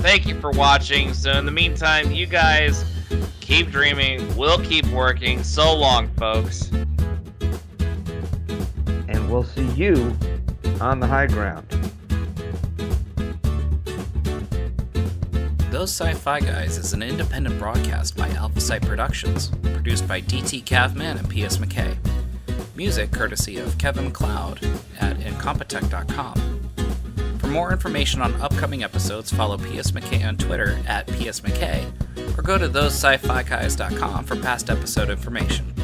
Thank 0.00 0.26
you 0.26 0.40
for 0.40 0.50
watching. 0.50 1.12
So, 1.14 1.32
in 1.32 1.44
the 1.44 1.52
meantime, 1.52 2.10
you 2.10 2.26
guys 2.26 2.84
keep 3.40 3.70
dreaming. 3.70 4.36
We'll 4.36 4.64
keep 4.64 4.86
working. 4.86 5.44
So 5.44 5.74
long, 5.74 6.08
folks. 6.14 6.70
We'll 9.36 9.44
see 9.44 9.68
you 9.72 10.16
on 10.80 10.98
the 10.98 11.06
high 11.06 11.26
ground. 11.26 11.68
Those 15.70 15.90
Sci-Fi 15.90 16.40
Guys 16.40 16.78
is 16.78 16.94
an 16.94 17.02
independent 17.02 17.58
broadcast 17.58 18.16
by 18.16 18.30
Alpha 18.30 18.62
Site 18.62 18.80
Productions, 18.80 19.50
produced 19.74 20.08
by 20.08 20.22
DT 20.22 20.64
Cavman 20.64 21.18
and 21.18 21.28
P.S. 21.28 21.58
McKay. 21.58 21.98
Music 22.74 23.12
courtesy 23.12 23.58
of 23.58 23.76
Kevin 23.76 24.06
MacLeod 24.06 24.64
at 25.00 25.18
incompetech.com. 25.18 26.70
For 27.38 27.46
more 27.48 27.72
information 27.72 28.22
on 28.22 28.32
upcoming 28.40 28.82
episodes, 28.82 29.30
follow 29.30 29.58
PS 29.58 29.90
McKay 29.90 30.26
on 30.26 30.38
Twitter 30.38 30.78
at 30.86 31.06
PS 31.08 31.40
McKay, 31.40 31.84
or 32.38 32.40
go 32.40 32.56
to 32.56 32.70
thosesciFiGuys.com 32.70 34.24
for 34.24 34.36
past 34.36 34.70
episode 34.70 35.10
information. 35.10 35.74